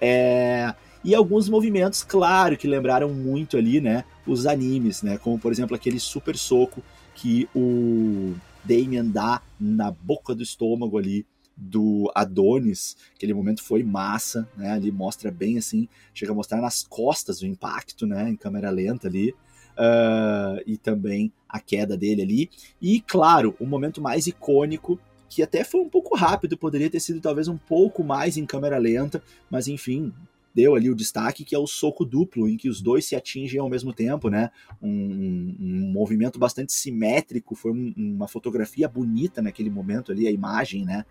É... 0.00 0.74
E 1.02 1.14
alguns 1.14 1.48
movimentos, 1.48 2.02
claro, 2.02 2.58
que 2.58 2.68
lembraram 2.68 3.08
muito 3.08 3.56
ali, 3.56 3.80
né, 3.80 4.04
os 4.26 4.46
animes, 4.46 5.02
né, 5.02 5.16
como 5.16 5.38
por 5.38 5.50
exemplo 5.50 5.74
aquele 5.74 5.98
super 5.98 6.36
soco 6.36 6.82
que 7.14 7.48
o 7.54 8.34
Damien 8.62 9.10
dá 9.10 9.40
na 9.58 9.90
boca 9.90 10.34
do 10.34 10.42
estômago 10.42 10.98
ali 10.98 11.24
do 11.56 12.10
Adonis, 12.14 12.98
aquele 13.16 13.32
momento 13.32 13.62
foi 13.62 13.82
massa, 13.82 14.46
né, 14.58 14.72
ali 14.72 14.92
mostra 14.92 15.30
bem 15.30 15.56
assim, 15.56 15.88
chega 16.12 16.32
a 16.32 16.34
mostrar 16.34 16.60
nas 16.60 16.82
costas 16.82 17.40
o 17.40 17.46
impacto, 17.46 18.06
né, 18.06 18.28
em 18.28 18.36
câmera 18.36 18.68
lenta 18.68 19.08
ali 19.08 19.34
uh, 19.80 20.62
e 20.66 20.76
também 20.76 21.32
a 21.48 21.58
queda 21.58 21.96
dele 21.96 22.22
ali. 22.22 22.50
E, 22.80 23.00
claro, 23.00 23.56
o 23.58 23.66
momento 23.66 24.00
mais 24.00 24.26
icônico, 24.26 25.00
que 25.28 25.42
até 25.42 25.64
foi 25.64 25.80
um 25.80 25.88
pouco 25.88 26.16
rápido, 26.16 26.58
poderia 26.58 26.90
ter 26.90 27.00
sido 27.00 27.20
talvez 27.20 27.48
um 27.48 27.56
pouco 27.56 28.04
mais 28.04 28.36
em 28.36 28.44
câmera 28.44 28.76
lenta, 28.78 29.22
mas 29.50 29.66
enfim, 29.66 30.12
deu 30.54 30.74
ali 30.74 30.90
o 30.90 30.94
destaque, 30.94 31.44
que 31.44 31.54
é 31.54 31.58
o 31.58 31.66
soco 31.66 32.04
duplo, 32.04 32.48
em 32.48 32.56
que 32.56 32.68
os 32.68 32.82
dois 32.82 33.06
se 33.06 33.16
atingem 33.16 33.60
ao 33.60 33.68
mesmo 33.68 33.92
tempo, 33.92 34.28
né? 34.28 34.50
Um, 34.82 35.56
um 35.58 35.92
movimento 35.92 36.38
bastante 36.38 36.72
simétrico, 36.72 37.54
foi 37.54 37.72
um, 37.72 37.94
uma 37.96 38.28
fotografia 38.28 38.88
bonita 38.88 39.40
naquele 39.40 39.70
momento 39.70 40.12
ali, 40.12 40.26
a 40.26 40.30
imagem, 40.30 40.84
né? 40.84 41.04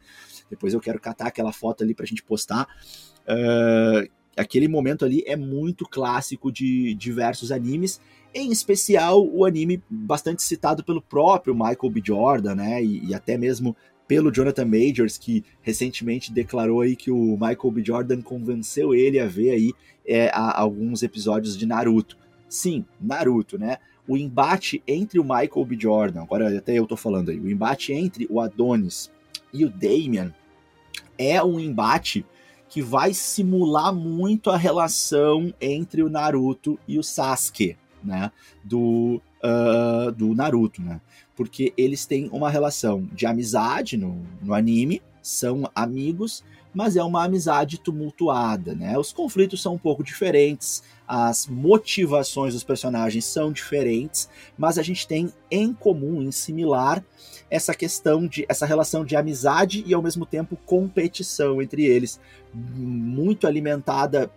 Depois 0.49 0.73
eu 0.73 0.79
quero 0.79 0.99
catar 0.99 1.27
aquela 1.27 1.53
foto 1.53 1.83
ali 1.83 1.95
pra 1.95 2.05
gente 2.05 2.23
postar. 2.23 2.67
Uh, 3.23 4.09
aquele 4.35 4.67
momento 4.67 5.05
ali 5.05 5.23
é 5.25 5.35
muito 5.35 5.85
clássico 5.85 6.51
de 6.51 6.93
diversos 6.95 7.51
animes 7.51 8.01
em 8.33 8.51
especial 8.51 9.25
o 9.25 9.45
anime 9.45 9.81
bastante 9.89 10.43
citado 10.43 10.83
pelo 10.83 11.01
próprio 11.01 11.53
Michael 11.53 11.89
B. 11.89 12.01
Jordan, 12.03 12.55
né, 12.55 12.83
e, 12.83 13.07
e, 13.07 13.13
até 13.13 13.37
mesmo 13.37 13.75
pelo 14.07 14.31
Jonathan 14.31 14.65
Majors, 14.65 15.17
que 15.17 15.43
recentemente 15.61 16.31
declarou 16.31 16.81
aí 16.81 16.95
que 16.95 17.11
o 17.11 17.33
Michael 17.33 17.71
B. 17.71 17.83
Jordan 17.83 18.21
convenceu 18.21 18.95
ele 18.95 19.19
a 19.19 19.27
ver 19.27 19.51
aí 19.51 19.73
é, 20.05 20.29
a, 20.29 20.59
alguns 20.59 21.03
episódios 21.03 21.55
de 21.55 21.65
Naruto. 21.65 22.17
Sim, 22.47 22.83
Naruto, 22.99 23.59
né? 23.59 23.77
O 24.07 24.17
embate 24.17 24.81
entre 24.87 25.19
o 25.19 25.23
Michael 25.23 25.65
B. 25.65 25.77
Jordan, 25.79 26.23
agora 26.23 26.57
até 26.57 26.73
eu 26.73 26.87
tô 26.87 26.97
falando 26.97 27.29
aí, 27.29 27.39
o 27.39 27.49
embate 27.49 27.93
entre 27.93 28.25
o 28.29 28.39
Adonis 28.39 29.11
e 29.53 29.63
o 29.63 29.69
Damian 29.69 30.33
é 31.15 31.43
um 31.43 31.59
embate 31.59 32.25
que 32.67 32.81
vai 32.81 33.13
simular 33.13 33.93
muito 33.93 34.49
a 34.49 34.57
relação 34.57 35.53
entre 35.59 36.01
o 36.01 36.09
Naruto 36.09 36.79
e 36.87 36.97
o 36.97 37.03
Sasuke, 37.03 37.75
né, 38.03 38.31
do, 38.63 39.21
uh, 39.43 40.11
do 40.11 40.33
Naruto, 40.33 40.81
né? 40.81 41.01
Porque 41.35 41.73
eles 41.77 42.05
têm 42.05 42.29
uma 42.31 42.49
relação 42.49 43.07
de 43.13 43.25
amizade 43.25 43.97
no, 43.97 44.25
no 44.41 44.53
anime, 44.53 45.01
são 45.21 45.69
amigos, 45.73 46.43
mas 46.73 46.95
é 46.95 47.03
uma 47.03 47.23
amizade 47.23 47.79
tumultuada, 47.79 48.75
né? 48.75 48.97
Os 48.97 49.11
conflitos 49.11 49.61
são 49.61 49.73
um 49.73 49.77
pouco 49.77 50.03
diferentes, 50.03 50.83
as 51.07 51.47
motivações 51.47 52.53
dos 52.53 52.63
personagens 52.63 53.25
são 53.25 53.51
diferentes, 53.51 54.29
mas 54.57 54.77
a 54.77 54.83
gente 54.83 55.07
tem 55.07 55.33
em 55.49 55.73
comum, 55.73 56.21
em 56.21 56.31
similar, 56.31 57.03
essa 57.49 57.73
questão 57.73 58.27
de 58.27 58.45
essa 58.47 58.65
relação 58.65 59.03
de 59.03 59.15
amizade 59.15 59.83
e 59.87 59.93
ao 59.93 60.03
mesmo 60.03 60.25
tempo 60.25 60.55
competição 60.65 61.61
entre 61.61 61.85
eles, 61.85 62.19
muito 62.53 63.47
alimentada 63.47 64.31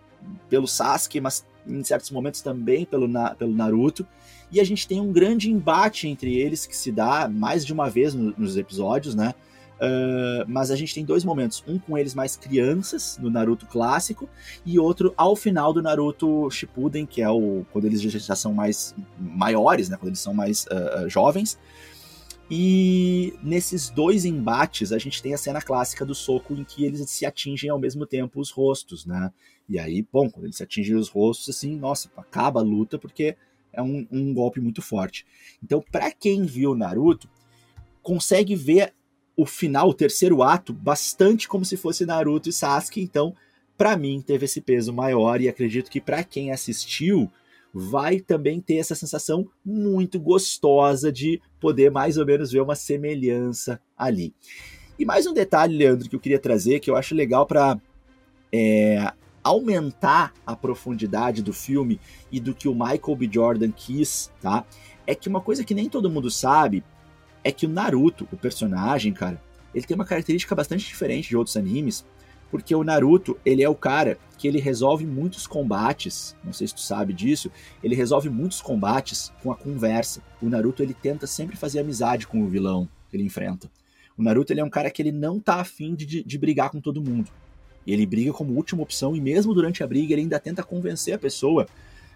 pelo 0.49 0.67
Sasuke, 0.67 1.21
mas 1.21 1.45
em 1.67 1.83
certos 1.83 2.11
momentos 2.11 2.41
também 2.41 2.85
pelo, 2.85 3.07
na, 3.07 3.35
pelo 3.35 3.53
Naruto. 3.53 4.05
E 4.51 4.59
a 4.59 4.63
gente 4.63 4.87
tem 4.87 5.01
um 5.01 5.11
grande 5.11 5.51
embate 5.51 6.07
entre 6.07 6.35
eles 6.35 6.65
que 6.65 6.75
se 6.75 6.91
dá 6.91 7.27
mais 7.27 7.65
de 7.65 7.73
uma 7.73 7.89
vez 7.89 8.13
no, 8.13 8.33
nos 8.37 8.55
episódios, 8.57 9.15
né? 9.15 9.33
Uh, 9.83 10.45
mas 10.47 10.71
a 10.71 10.75
gente 10.75 10.93
tem 10.93 11.03
dois 11.03 11.25
momentos, 11.25 11.63
um 11.67 11.77
com 11.77 11.97
eles 11.97 12.13
mais 12.13 12.37
crianças 12.37 13.17
no 13.21 13.29
Naruto 13.29 13.65
clássico 13.65 14.29
e 14.65 14.79
outro 14.79 15.13
ao 15.17 15.35
final 15.35 15.73
do 15.73 15.81
Naruto 15.81 16.49
Shippuden, 16.49 17.05
que 17.05 17.21
é 17.21 17.29
o 17.29 17.65
quando 17.73 17.85
eles 17.85 18.01
já 18.01 18.35
são 18.35 18.53
mais 18.53 18.95
maiores, 19.19 19.89
né, 19.89 19.97
quando 19.97 20.09
eles 20.09 20.19
são 20.19 20.33
mais 20.33 20.65
uh, 20.67 21.09
jovens. 21.09 21.59
E 22.49 23.33
nesses 23.41 23.89
dois 23.89 24.25
embates 24.25 24.91
a 24.91 24.97
gente 24.97 25.21
tem 25.21 25.33
a 25.33 25.37
cena 25.37 25.61
clássica 25.61 26.05
do 26.05 26.13
soco 26.13 26.53
em 26.53 26.63
que 26.63 26.85
eles 26.85 27.09
se 27.09 27.25
atingem 27.25 27.69
ao 27.69 27.79
mesmo 27.79 28.05
tempo 28.05 28.39
os 28.39 28.51
rostos, 28.51 29.05
né? 29.05 29.31
E 29.67 29.79
aí, 29.79 30.05
bom, 30.11 30.29
quando 30.29 30.45
eles 30.45 30.61
atingem 30.61 30.95
os 30.95 31.09
rostos, 31.09 31.55
assim, 31.55 31.75
nossa, 31.77 32.09
acaba 32.17 32.59
a 32.59 32.63
luta 32.63 32.97
porque 32.97 33.35
é 33.71 33.81
um, 33.81 34.05
um 34.11 34.33
golpe 34.33 34.59
muito 34.59 34.81
forte. 34.81 35.25
Então, 35.63 35.83
para 35.91 36.11
quem 36.11 36.45
viu 36.45 36.75
Naruto, 36.75 37.29
consegue 38.01 38.55
ver 38.55 38.93
o 39.35 39.45
final, 39.45 39.89
o 39.89 39.93
terceiro 39.93 40.43
ato, 40.43 40.71
bastante 40.71 41.47
como 41.47 41.65
se 41.65 41.75
fosse 41.75 42.05
Naruto 42.05 42.49
e 42.49 42.53
Sasuke. 42.53 43.01
Então, 43.01 43.35
para 43.77 43.97
mim, 43.97 44.21
teve 44.21 44.45
esse 44.45 44.61
peso 44.61 44.93
maior 44.93 45.41
e 45.41 45.49
acredito 45.49 45.89
que 45.89 45.99
para 45.99 46.23
quem 46.23 46.51
assistiu, 46.51 47.31
vai 47.73 48.19
também 48.19 48.61
ter 48.61 48.75
essa 48.75 48.93
sensação 48.93 49.49
muito 49.65 50.19
gostosa 50.19 51.11
de 51.11 51.41
poder 51.59 51.89
mais 51.89 52.17
ou 52.17 52.25
menos 52.25 52.51
ver 52.51 52.61
uma 52.61 52.75
semelhança 52.75 53.81
ali. 53.97 54.33
E 54.99 55.05
mais 55.05 55.25
um 55.25 55.33
detalhe, 55.33 55.75
Leandro, 55.75 56.07
que 56.07 56.15
eu 56.15 56.19
queria 56.19 56.37
trazer, 56.37 56.79
que 56.79 56.91
eu 56.91 56.95
acho 56.95 57.15
legal 57.15 57.47
para 57.47 57.81
é, 58.51 59.11
aumentar 59.43 60.33
a 60.45 60.55
profundidade 60.55 61.41
do 61.41 61.51
filme 61.51 61.99
e 62.31 62.39
do 62.39 62.53
que 62.53 62.67
o 62.67 62.73
Michael 62.73 63.15
B. 63.17 63.29
Jordan 63.31 63.71
quis, 63.71 64.31
tá? 64.41 64.65
É 65.05 65.13
que 65.13 65.27
uma 65.27 65.41
coisa 65.41 65.63
que 65.63 65.73
nem 65.73 65.89
todo 65.89 66.09
mundo 66.09 66.31
sabe 66.31 66.83
é 67.43 67.51
que 67.51 67.65
o 67.65 67.69
Naruto, 67.69 68.27
o 68.31 68.37
personagem, 68.37 69.11
cara, 69.11 69.41
ele 69.75 69.85
tem 69.85 69.95
uma 69.95 70.05
característica 70.05 70.55
bastante 70.55 70.85
diferente 70.85 71.29
de 71.29 71.35
outros 71.35 71.57
animes, 71.57 72.05
porque 72.49 72.73
o 72.73 72.83
Naruto, 72.83 73.37
ele 73.43 73.63
é 73.63 73.67
o 73.67 73.75
cara 73.75 74.17
que 74.37 74.47
ele 74.47 74.59
resolve 74.59 75.05
muitos 75.05 75.47
combates, 75.47 76.35
não 76.43 76.53
sei 76.53 76.67
se 76.67 76.75
tu 76.75 76.81
sabe 76.81 77.11
disso, 77.11 77.51
ele 77.83 77.95
resolve 77.95 78.29
muitos 78.29 78.61
combates 78.61 79.33
com 79.41 79.51
a 79.51 79.55
conversa. 79.55 80.21
O 80.41 80.47
Naruto, 80.47 80.83
ele 80.83 80.93
tenta 80.93 81.25
sempre 81.25 81.57
fazer 81.57 81.79
amizade 81.79 82.27
com 82.27 82.43
o 82.43 82.47
vilão 82.47 82.87
que 83.09 83.17
ele 83.17 83.23
enfrenta. 83.23 83.69
O 84.15 84.21
Naruto, 84.21 84.53
ele 84.53 84.61
é 84.61 84.63
um 84.63 84.69
cara 84.69 84.91
que 84.91 85.01
ele 85.01 85.11
não 85.11 85.39
tá 85.39 85.55
afim 85.55 85.95
de, 85.95 86.23
de 86.23 86.37
brigar 86.37 86.69
com 86.69 86.79
todo 86.79 87.01
mundo. 87.01 87.31
Ele 87.85 88.05
briga 88.05 88.31
como 88.31 88.53
última 88.53 88.81
opção 88.81 89.15
e 89.15 89.21
mesmo 89.21 89.53
durante 89.53 89.83
a 89.83 89.87
briga 89.87 90.13
ele 90.13 90.21
ainda 90.21 90.39
tenta 90.39 90.63
convencer 90.63 91.13
a 91.13 91.17
pessoa 91.17 91.67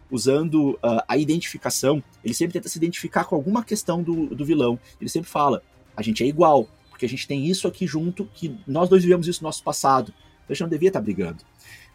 usando 0.10 0.72
uh, 0.76 1.04
a 1.08 1.18
identificação. 1.18 2.02
Ele 2.24 2.34
sempre 2.34 2.54
tenta 2.54 2.70
se 2.70 2.78
identificar 2.78 3.26
com 3.26 3.36
alguma 3.36 3.64
questão 3.64 4.02
do, 4.02 4.28
do 4.28 4.46
vilão. 4.46 4.80
Ele 5.00 5.10
sempre 5.10 5.30
fala: 5.30 5.62
a 5.96 6.02
gente 6.02 6.24
é 6.24 6.28
igual, 6.28 6.68
porque 6.90 7.06
a 7.06 7.10
gente 7.10 7.28
tem 7.28 7.46
isso 7.46 7.68
aqui 7.68 7.86
junto, 7.86 8.26
que 8.34 8.56
nós 8.66 8.90
dois 8.90 9.04
vivemos 9.04 9.28
isso 9.28 9.44
no 9.44 9.48
nosso 9.48 9.64
passado. 9.64 10.14
Então 10.44 10.50
a 10.50 10.54
gente 10.54 10.62
não 10.62 10.70
devia 10.70 10.90
estar 10.90 11.02
brigando. 11.02 11.44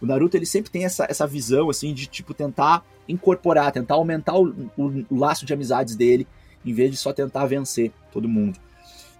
O 0.00 0.06
Naruto 0.06 0.36
ele 0.36 0.44
sempre 0.46 0.70
tem 0.70 0.84
essa, 0.84 1.06
essa 1.08 1.26
visão 1.26 1.70
assim 1.70 1.94
de 1.94 2.06
tipo 2.06 2.34
tentar 2.34 2.84
incorporar, 3.08 3.72
tentar 3.72 3.94
aumentar 3.94 4.34
o, 4.36 4.48
o, 4.76 5.04
o 5.08 5.16
laço 5.16 5.46
de 5.46 5.54
amizades 5.54 5.96
dele, 5.96 6.26
em 6.64 6.72
vez 6.72 6.90
de 6.90 6.96
só 6.96 7.12
tentar 7.12 7.46
vencer 7.46 7.92
todo 8.12 8.28
mundo. 8.28 8.58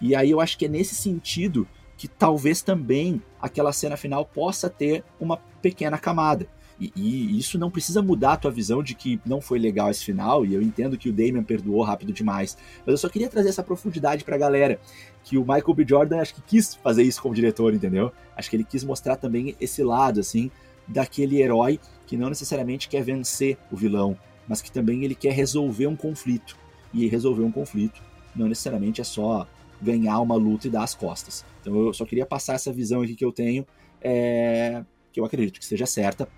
E 0.01 0.15
aí 0.15 0.31
eu 0.31 0.41
acho 0.41 0.59
que 0.59 0.67
é 0.67 0.69
nesse 0.69 0.95
sentido 0.95 1.67
que 1.97 2.09
talvez 2.09 2.63
também 2.63 3.23
aquela 3.43 3.73
cena 3.73 3.97
final 3.97 4.25
possa 4.25 4.71
ter 4.71 5.05
uma 5.21 5.37
pequena 5.37 5.99
camada. 5.99 6.47
E, 6.81 6.93
e, 6.97 7.39
isso 7.39 7.59
não 7.59 7.71
precisa 7.71 8.03
mudar 8.03 8.33
a 8.33 8.37
tua 8.37 8.51
visão 8.51 8.83
de 8.83 8.95
que 8.95 9.21
não 9.25 9.41
foi 9.41 9.59
legal 9.59 9.91
esse 9.91 10.05
final, 10.05 10.45
e 10.45 10.55
eu 10.55 10.63
entendo 10.63 10.97
que 10.97 11.09
o 11.09 11.13
Damian 11.13 11.45
perdoou 11.45 11.83
rápido 11.83 12.13
demais. 12.13 12.57
Mas 12.85 12.93
eu 12.93 12.99
só 12.99 13.09
queria 13.09 13.29
trazer 13.29 13.51
essa 13.51 13.63
profundidade 13.63 14.25
pra 14.25 14.39
galera. 14.39 14.81
Que 15.23 15.39
o 15.39 15.43
Michael 15.43 15.75
B. 15.75 15.85
Jordan 15.87 16.21
acho 16.21 16.35
que 16.35 16.43
quis 16.43 16.75
fazer 16.75 17.03
isso 17.03 17.23
como 17.23 17.35
diretor, 17.35 17.75
entendeu? 17.75 18.11
Acho 18.37 18.51
que 18.51 18.57
ele 18.57 18.65
quis 18.65 18.83
mostrar 18.83 19.17
também 19.17 19.55
esse 19.61 19.83
lado, 19.85 20.19
assim, 20.19 20.51
daquele 20.89 21.41
herói 21.41 21.79
que 22.07 22.17
não 22.17 22.29
necessariamente 22.29 22.89
quer 22.89 23.03
vencer 23.03 23.57
o 23.71 23.77
vilão, 23.77 24.17
mas 24.49 24.61
que 24.61 24.73
também 24.73 25.05
ele 25.05 25.15
quer 25.15 25.33
resolver 25.33 25.87
um 25.87 25.97
conflito. 25.97 26.57
E 26.93 27.07
resolver 27.07 27.43
um 27.43 27.53
conflito 27.53 28.03
não 28.35 28.49
necessariamente 28.49 29.01
é 29.01 29.05
só 29.05 29.47
ganhar 29.83 30.21
uma 30.21 30.37
luta 30.37 30.67
e 30.69 30.71
dar 30.71 30.85
as 30.85 30.95
costas. 30.95 31.45
Então 31.61 31.75
eu 31.87 31.93
só 31.93 32.05
queria 32.05 32.25
passar 32.25 32.55
essa 32.55 32.73
visão 32.73 33.03
aqui 33.03 33.15
que 33.15 33.25
eu 33.25 33.33
tenho, 33.33 33.67
é, 34.01 34.85
que 35.13 35.21
eu 35.21 35.25
acredito 35.25 35.59
que 35.59 35.67
seja 35.67 35.85
certa, 35.85 36.29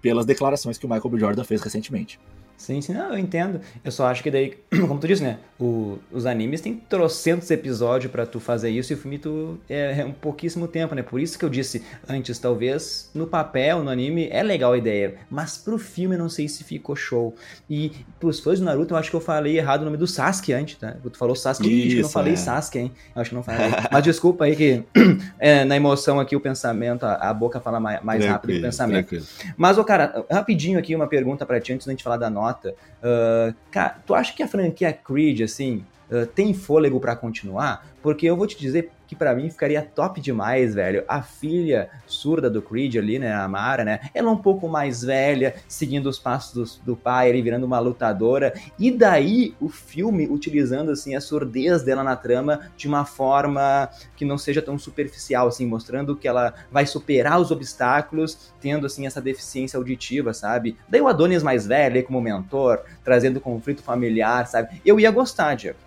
pelas 0.00 0.26
declarações 0.26 0.78
que 0.78 0.86
o 0.86 0.88
Michael 0.88 1.10
B. 1.10 1.18
Jordan 1.18 1.44
fez 1.44 1.62
recentemente. 1.62 2.18
Sim, 2.56 2.80
sim, 2.80 2.92
não, 2.94 3.12
eu 3.12 3.18
entendo. 3.18 3.60
Eu 3.84 3.92
só 3.92 4.06
acho 4.06 4.22
que 4.22 4.30
daí, 4.30 4.56
como 4.70 4.98
tu 4.98 5.06
disse, 5.06 5.22
né? 5.22 5.38
O, 5.58 5.98
os 6.10 6.24
animes 6.24 6.60
têm 6.60 6.74
trocentos 6.74 7.50
episódios 7.50 8.10
para 8.10 8.24
tu 8.26 8.40
fazer 8.40 8.70
isso 8.70 8.92
e 8.92 8.94
o 8.94 8.98
filme 8.98 9.18
tu 9.18 9.58
é, 9.68 10.00
é, 10.00 10.04
um 10.04 10.12
pouquíssimo 10.12 10.66
tempo, 10.66 10.94
né? 10.94 11.02
Por 11.02 11.20
isso 11.20 11.38
que 11.38 11.44
eu 11.44 11.50
disse 11.50 11.84
antes, 12.08 12.38
talvez 12.38 13.10
no 13.14 13.26
papel, 13.26 13.82
no 13.82 13.90
anime, 13.90 14.28
é 14.30 14.42
legal 14.42 14.72
a 14.72 14.78
ideia, 14.78 15.16
mas 15.30 15.58
pro 15.58 15.78
filme 15.78 16.14
eu 16.14 16.18
não 16.18 16.28
sei 16.28 16.48
se 16.48 16.64
ficou 16.64 16.96
show. 16.96 17.34
E 17.68 17.92
pros 18.18 18.40
fãs 18.40 18.58
do 18.58 18.64
Naruto, 18.64 18.94
eu 18.94 18.98
acho 18.98 19.10
que 19.10 19.16
eu 19.16 19.20
falei 19.20 19.58
errado 19.58 19.82
o 19.82 19.84
nome 19.84 19.96
do 19.96 20.06
Sasuke 20.06 20.52
antes, 20.52 20.76
tá? 20.76 20.96
Tu 21.02 21.18
falou 21.18 21.36
Sasuke, 21.36 21.68
isso, 21.68 21.80
acho 21.80 21.88
que 21.88 21.98
eu 21.98 22.02
não 22.02 22.08
falei 22.08 22.32
é. 22.32 22.36
Sasuke, 22.36 22.78
hein? 22.78 22.92
Eu 23.14 23.20
acho 23.20 23.30
que 23.30 23.36
não 23.36 23.42
falei. 23.42 23.70
mas 23.90 24.02
desculpa 24.02 24.44
aí 24.44 24.56
que 24.56 24.82
é, 25.38 25.64
na 25.64 25.76
emoção 25.76 26.18
aqui 26.18 26.34
o 26.34 26.40
pensamento, 26.40 27.04
a, 27.04 27.14
a 27.14 27.34
boca 27.34 27.60
fala 27.60 27.78
mais, 27.78 28.02
mais 28.02 28.24
rápido 28.24 28.52
que 28.52 28.58
o 28.58 28.62
pensamento. 28.62 29.08
Tranquilo. 29.08 29.26
Mas, 29.56 29.76
ô 29.76 29.84
cara, 29.84 30.24
rapidinho 30.30 30.78
aqui 30.78 30.94
uma 30.94 31.06
pergunta 31.06 31.44
para 31.44 31.60
ti 31.60 31.72
antes 31.72 31.86
da 31.86 31.92
gente 31.92 32.02
falar 32.02 32.16
da 32.16 32.30
nota 32.30 32.43
nota. 32.44 32.74
Uh, 33.00 33.54
cara, 33.70 33.96
tu 34.06 34.14
acha 34.14 34.32
que 34.34 34.42
a 34.42 34.48
franquia 34.48 34.92
Creed, 34.92 35.42
assim, 35.42 35.84
uh, 36.10 36.26
tem 36.26 36.52
fôlego 36.52 37.00
para 37.00 37.16
continuar? 37.16 37.86
Porque 38.02 38.26
eu 38.26 38.36
vou 38.36 38.46
te 38.46 38.58
dizer 38.58 38.90
que 39.06 39.14
para 39.14 39.34
mim 39.34 39.50
ficaria 39.50 39.82
top 39.82 40.20
demais, 40.20 40.74
velho. 40.74 41.04
A 41.08 41.22
filha 41.22 41.90
surda 42.06 42.48
do 42.48 42.62
Creed 42.62 42.96
ali, 42.96 43.18
né, 43.18 43.32
a 43.32 43.46
Mara, 43.48 43.84
né? 43.84 44.00
Ela 44.14 44.28
é 44.28 44.32
um 44.32 44.38
pouco 44.38 44.68
mais 44.68 45.02
velha, 45.02 45.54
seguindo 45.68 46.06
os 46.06 46.18
passos 46.18 46.78
do, 46.80 46.92
do 46.92 46.96
pai, 46.96 47.28
ele 47.28 47.42
virando 47.42 47.64
uma 47.64 47.78
lutadora. 47.78 48.54
E 48.78 48.90
daí 48.90 49.54
o 49.60 49.68
filme 49.68 50.26
utilizando 50.26 50.90
assim 50.90 51.14
a 51.14 51.20
surdez 51.20 51.82
dela 51.82 52.02
na 52.02 52.16
trama 52.16 52.60
de 52.76 52.88
uma 52.88 53.04
forma 53.04 53.88
que 54.16 54.24
não 54.24 54.38
seja 54.38 54.62
tão 54.62 54.78
superficial, 54.78 55.48
assim, 55.48 55.66
mostrando 55.66 56.16
que 56.16 56.28
ela 56.28 56.54
vai 56.70 56.86
superar 56.86 57.40
os 57.40 57.50
obstáculos, 57.50 58.52
tendo 58.60 58.86
assim 58.86 59.06
essa 59.06 59.20
deficiência 59.20 59.76
auditiva, 59.76 60.32
sabe? 60.32 60.76
Daí 60.88 61.00
o 61.00 61.08
Adonis 61.08 61.42
mais 61.42 61.66
velho, 61.66 62.04
como 62.04 62.20
mentor, 62.20 62.82
trazendo 63.02 63.40
conflito 63.40 63.82
familiar, 63.82 64.46
sabe? 64.46 64.80
Eu 64.84 64.98
ia 64.98 65.10
gostar, 65.10 65.54
Diego. 65.54 65.78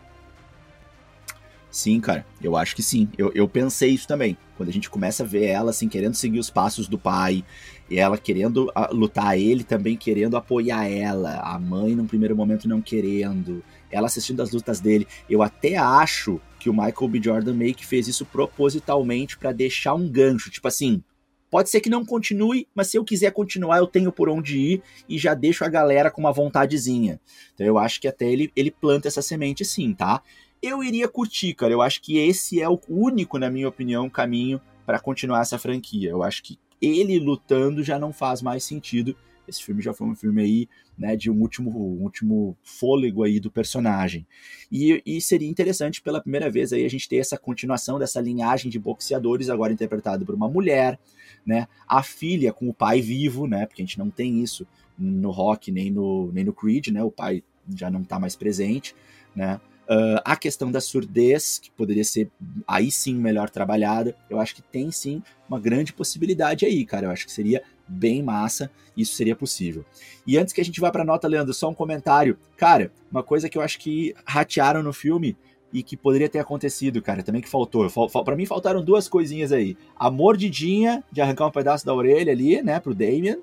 Sim, 1.78 2.00
cara, 2.00 2.26
eu 2.42 2.58
acho 2.58 2.76
que 2.76 2.82
sim. 2.82 3.08
Eu, 3.16 3.32
eu 3.36 3.48
pensei 3.48 3.92
isso 3.92 4.08
também. 4.08 4.36
Quando 4.56 4.70
a 4.70 4.72
gente 4.72 4.90
começa 4.90 5.22
a 5.22 5.26
ver 5.28 5.46
ela, 5.46 5.70
assim, 5.70 5.88
querendo 5.88 6.16
seguir 6.16 6.40
os 6.40 6.50
passos 6.50 6.88
do 6.88 6.98
pai, 6.98 7.46
e 7.88 8.00
ela 8.00 8.18
querendo 8.18 8.72
ah, 8.74 8.90
lutar, 8.92 9.38
ele 9.38 9.64
também 9.64 9.96
querendo 9.96 10.36
apoiar 10.36 10.90
ela, 10.90 11.36
a 11.36 11.60
mãe 11.60 11.94
num 11.96 12.08
primeiro 12.08 12.36
momento 12.36 12.68
não 12.68 12.82
querendo, 12.82 13.64
ela 13.92 14.08
assistindo 14.08 14.42
as 14.42 14.50
lutas 14.50 14.80
dele. 14.80 15.08
Eu 15.30 15.44
até 15.44 15.76
acho 15.76 16.42
que 16.60 16.68
o 16.68 16.74
Michael 16.74 17.08
B. 17.10 17.22
Jordan 17.22 17.54
meio 17.54 17.76
que 17.76 17.86
fez 17.86 18.08
isso 18.08 18.26
propositalmente 18.26 19.38
para 19.38 19.52
deixar 19.52 19.94
um 19.94 20.10
gancho, 20.10 20.50
tipo 20.50 20.68
assim. 20.68 21.04
Pode 21.48 21.70
ser 21.70 21.80
que 21.80 21.92
não 21.92 22.04
continue, 22.04 22.68
mas 22.74 22.88
se 22.88 22.98
eu 22.98 23.06
quiser 23.06 23.32
continuar, 23.32 23.78
eu 23.78 23.88
tenho 23.88 24.12
por 24.12 24.30
onde 24.30 24.58
ir 24.58 24.82
e 25.08 25.18
já 25.18 25.36
deixo 25.36 25.64
a 25.64 25.70
galera 25.70 26.10
com 26.10 26.22
uma 26.22 26.34
vontadezinha. 26.34 27.22
Então 27.54 27.66
eu 27.66 27.78
acho 27.78 28.02
que 28.02 28.08
até 28.08 28.26
ele, 28.26 28.52
ele 28.56 28.72
planta 28.72 29.08
essa 29.08 29.22
semente 29.22 29.64
sim, 29.64 29.94
tá? 29.94 30.24
Eu 30.62 30.84
iria 30.84 31.08
curtir, 31.08 31.54
cara. 31.54 31.74
Eu 31.74 31.82
acho 31.82 32.02
que 32.02 32.18
esse 32.18 32.62
é 32.62 32.70
o 32.70 32.80
único, 32.88 33.38
na 33.38 33.50
minha 33.50 33.68
opinião, 33.68 34.10
caminho 34.10 34.62
para 34.86 35.00
continuar 35.00 35.42
essa 35.42 35.58
franquia. 35.58 36.10
Eu 36.10 36.24
acho 36.24 36.44
que 36.44 36.58
ele 36.82 37.20
lutando 37.20 37.84
já 37.84 37.98
não 38.00 38.14
faz 38.14 38.42
mais 38.42 38.64
sentido. 38.64 39.16
Esse 39.48 39.64
filme 39.64 39.82
já 39.82 39.94
foi 39.94 40.08
um 40.08 40.16
filme 40.16 40.42
aí, 40.42 40.70
né, 40.98 41.16
de 41.16 41.32
um 41.32 41.40
último, 41.40 41.70
um 41.70 42.04
último 42.04 42.58
fôlego 42.64 43.24
aí 43.24 43.40
do 43.40 43.50
personagem. 43.50 44.28
E, 44.70 45.02
e, 45.06 45.22
seria 45.22 45.50
interessante 45.50 46.02
pela 46.02 46.22
primeira 46.22 46.50
vez 46.50 46.74
aí 46.74 46.84
a 46.84 46.90
gente 46.90 47.08
ter 47.08 47.18
essa 47.18 47.38
continuação 47.38 47.98
dessa 47.98 48.20
linhagem 48.20 48.70
de 48.70 48.78
boxeadores 48.78 49.50
agora 49.50 49.72
interpretado 49.72 50.26
por 50.26 50.36
uma 50.36 50.50
mulher, 50.50 51.00
né? 51.46 51.68
A 51.88 52.04
filha 52.04 52.52
com 52.52 52.68
o 52.68 52.74
pai 52.74 53.00
vivo, 53.00 53.48
né? 53.48 53.66
Porque 53.66 53.82
a 53.82 53.86
gente 53.86 53.98
não 53.98 54.10
tem 54.10 54.44
isso 54.44 54.68
no 54.98 55.32
Rock 55.32 55.72
nem 55.72 55.90
no 55.92 56.30
nem 56.34 56.44
no 56.44 56.52
Creed, 56.54 56.88
né? 56.88 57.02
O 57.02 57.12
pai 57.12 57.42
já 57.74 57.90
não 57.90 58.02
está 58.02 58.20
mais 58.20 58.36
presente, 58.36 58.94
né? 59.34 59.62
Uh, 59.90 60.20
a 60.26 60.36
questão 60.36 60.70
da 60.70 60.82
surdez, 60.82 61.60
que 61.60 61.72
poderia 61.72 62.04
ser 62.04 62.30
aí 62.68 62.92
sim 62.92 63.16
melhor 63.16 63.50
trabalhada, 63.50 64.14
eu 64.30 64.38
acho 64.38 64.54
que 64.54 64.62
tem 64.62 64.92
sim 64.92 65.24
uma 65.48 65.60
grande 65.60 65.94
possibilidade 65.94 66.66
aí, 66.66 66.86
cara. 66.86 67.08
Eu 67.08 67.12
acho 67.12 67.26
que 67.26 67.32
seria 67.32 67.64
bem 67.88 68.22
massa, 68.22 68.70
isso 68.98 69.16
seria 69.16 69.36
possível. 69.36 69.86
E 70.26 70.38
antes 70.38 70.54
que 70.54 70.60
a 70.60 70.66
gente 70.66 70.82
vá 70.82 70.92
para 70.92 71.06
nota, 71.06 71.28
Leandro, 71.28 71.54
só 71.54 71.70
um 71.70 71.74
comentário. 71.74 72.38
Cara, 72.58 72.92
uma 73.10 73.24
coisa 73.24 73.48
que 73.48 73.58
eu 73.58 73.62
acho 73.62 73.80
que 73.80 74.14
ratearam 74.26 74.84
no 74.84 74.92
filme 74.92 75.38
e 75.72 75.84
que 75.84 75.96
poderia 75.96 76.30
ter 76.30 76.40
acontecido, 76.40 77.02
cara, 77.02 77.24
também 77.24 77.42
que 77.42 77.50
faltou. 77.50 77.90
Para 78.24 78.36
mim 78.36 78.46
faltaram 78.46 78.84
duas 78.84 79.08
coisinhas 79.08 79.52
aí. 79.52 79.78
A 79.98 80.10
mordidinha 80.10 81.04
de 81.12 81.22
arrancar 81.22 81.48
um 81.48 81.52
pedaço 81.52 81.86
da 81.86 81.94
orelha 81.94 82.32
ali, 82.32 82.62
né, 82.62 82.80
pro 82.80 82.96
Damien. 82.96 83.40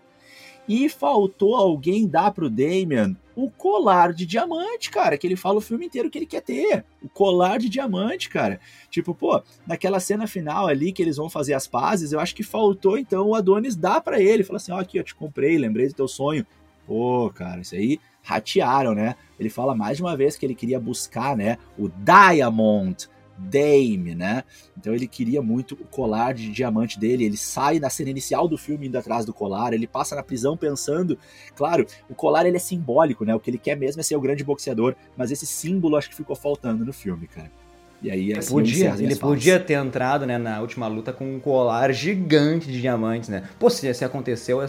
E 0.68 0.88
faltou 0.88 1.54
alguém 1.54 2.06
dar 2.06 2.30
pro 2.30 2.48
Damian 2.48 3.16
o 3.36 3.50
colar 3.50 4.12
de 4.12 4.24
diamante, 4.24 4.90
cara, 4.90 5.18
que 5.18 5.26
ele 5.26 5.36
fala 5.36 5.58
o 5.58 5.60
filme 5.60 5.86
inteiro 5.86 6.08
que 6.08 6.18
ele 6.18 6.26
quer 6.26 6.40
ter. 6.40 6.84
O 7.02 7.08
colar 7.08 7.58
de 7.58 7.68
diamante, 7.68 8.28
cara. 8.28 8.60
Tipo, 8.90 9.14
pô, 9.14 9.42
naquela 9.66 9.98
cena 9.98 10.26
final 10.26 10.66
ali 10.66 10.92
que 10.92 11.02
eles 11.02 11.16
vão 11.16 11.28
fazer 11.28 11.54
as 11.54 11.66
pazes, 11.66 12.12
eu 12.12 12.20
acho 12.20 12.34
que 12.34 12.42
faltou 12.42 12.96
então 12.96 13.28
o 13.28 13.34
Adonis 13.34 13.76
dar 13.76 14.00
para 14.00 14.20
ele. 14.20 14.44
Fala 14.44 14.58
assim: 14.58 14.72
ó, 14.72 14.76
oh, 14.76 14.80
aqui, 14.80 14.98
eu 14.98 15.04
te 15.04 15.14
comprei, 15.14 15.58
lembrei 15.58 15.88
do 15.88 15.94
teu 15.94 16.08
sonho. 16.08 16.46
Pô, 16.86 17.30
cara, 17.34 17.60
isso 17.60 17.74
aí 17.74 17.98
ratearam, 18.22 18.94
né? 18.94 19.16
Ele 19.38 19.50
fala 19.50 19.74
mais 19.74 19.96
de 19.96 20.02
uma 20.02 20.16
vez 20.16 20.36
que 20.36 20.46
ele 20.46 20.54
queria 20.54 20.78
buscar, 20.78 21.36
né, 21.36 21.58
o 21.78 21.88
Diamond 21.88 23.08
Dame, 23.36 24.14
né? 24.14 24.44
Então 24.78 24.94
ele 24.94 25.06
queria 25.06 25.42
muito 25.42 25.74
o 25.74 25.84
colar 25.86 26.34
de 26.34 26.50
diamante 26.50 26.98
dele. 26.98 27.24
Ele 27.24 27.36
sai 27.36 27.78
na 27.78 27.90
cena 27.90 28.10
inicial 28.10 28.46
do 28.46 28.56
filme 28.56 28.86
indo 28.86 28.98
atrás 28.98 29.24
do 29.24 29.32
colar. 29.32 29.72
Ele 29.72 29.86
passa 29.86 30.14
na 30.14 30.22
prisão 30.22 30.56
pensando, 30.56 31.18
claro, 31.54 31.86
o 32.08 32.14
colar 32.14 32.46
ele 32.46 32.56
é 32.56 32.60
simbólico, 32.60 33.24
né? 33.24 33.34
O 33.34 33.40
que 33.40 33.50
ele 33.50 33.58
quer 33.58 33.76
mesmo 33.76 34.00
é 34.00 34.02
ser 34.02 34.16
o 34.16 34.20
grande 34.20 34.44
boxeador, 34.44 34.94
mas 35.16 35.30
esse 35.30 35.46
símbolo 35.46 35.96
acho 35.96 36.08
que 36.08 36.16
ficou 36.16 36.36
faltando 36.36 36.84
no 36.84 36.92
filme, 36.92 37.26
cara. 37.26 37.63
E 38.04 38.10
aí, 38.10 38.36
assim, 38.36 38.52
podia, 38.52 38.94
ele 38.98 39.16
podia 39.16 39.58
ter 39.58 39.72
entrado 39.82 40.26
né, 40.26 40.36
na 40.36 40.60
última 40.60 40.86
luta 40.86 41.10
com 41.10 41.36
um 41.36 41.40
colar 41.40 41.90
gigante 41.90 42.70
de 42.70 42.78
diamantes, 42.78 43.30
né? 43.30 43.44
Pô, 43.58 43.70
se, 43.70 43.94
se 43.94 44.04
aconteceu, 44.04 44.60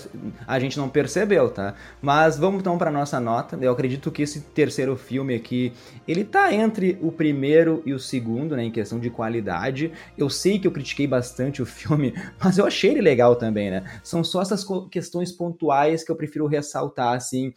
a 0.47 0.57
gente 0.57 0.77
não 0.77 0.87
percebeu, 0.87 1.49
tá? 1.49 1.73
Mas 2.01 2.37
vamos 2.37 2.61
então 2.61 2.77
para 2.77 2.89
nossa 2.89 3.19
nota. 3.19 3.57
Eu 3.59 3.73
acredito 3.73 4.09
que 4.09 4.21
esse 4.21 4.39
terceiro 4.39 4.95
filme 4.95 5.35
aqui, 5.35 5.73
ele 6.07 6.23
tá 6.23 6.53
entre 6.53 6.97
o 7.01 7.11
primeiro 7.11 7.83
e 7.85 7.93
o 7.93 7.99
segundo, 7.99 8.55
né, 8.55 8.63
em 8.63 8.71
questão 8.71 9.01
de 9.01 9.09
qualidade. 9.09 9.91
Eu 10.17 10.29
sei 10.29 10.57
que 10.57 10.65
eu 10.65 10.71
critiquei 10.71 11.05
bastante 11.05 11.61
o 11.61 11.65
filme, 11.65 12.13
mas 12.41 12.57
eu 12.57 12.65
achei 12.65 12.91
ele 12.91 13.01
legal 13.01 13.35
também, 13.35 13.69
né? 13.69 13.83
São 14.01 14.23
só 14.23 14.41
essas 14.41 14.65
questões 14.89 15.33
pontuais 15.33 16.05
que 16.05 16.11
eu 16.11 16.15
prefiro 16.15 16.47
ressaltar, 16.47 17.13
assim. 17.13 17.53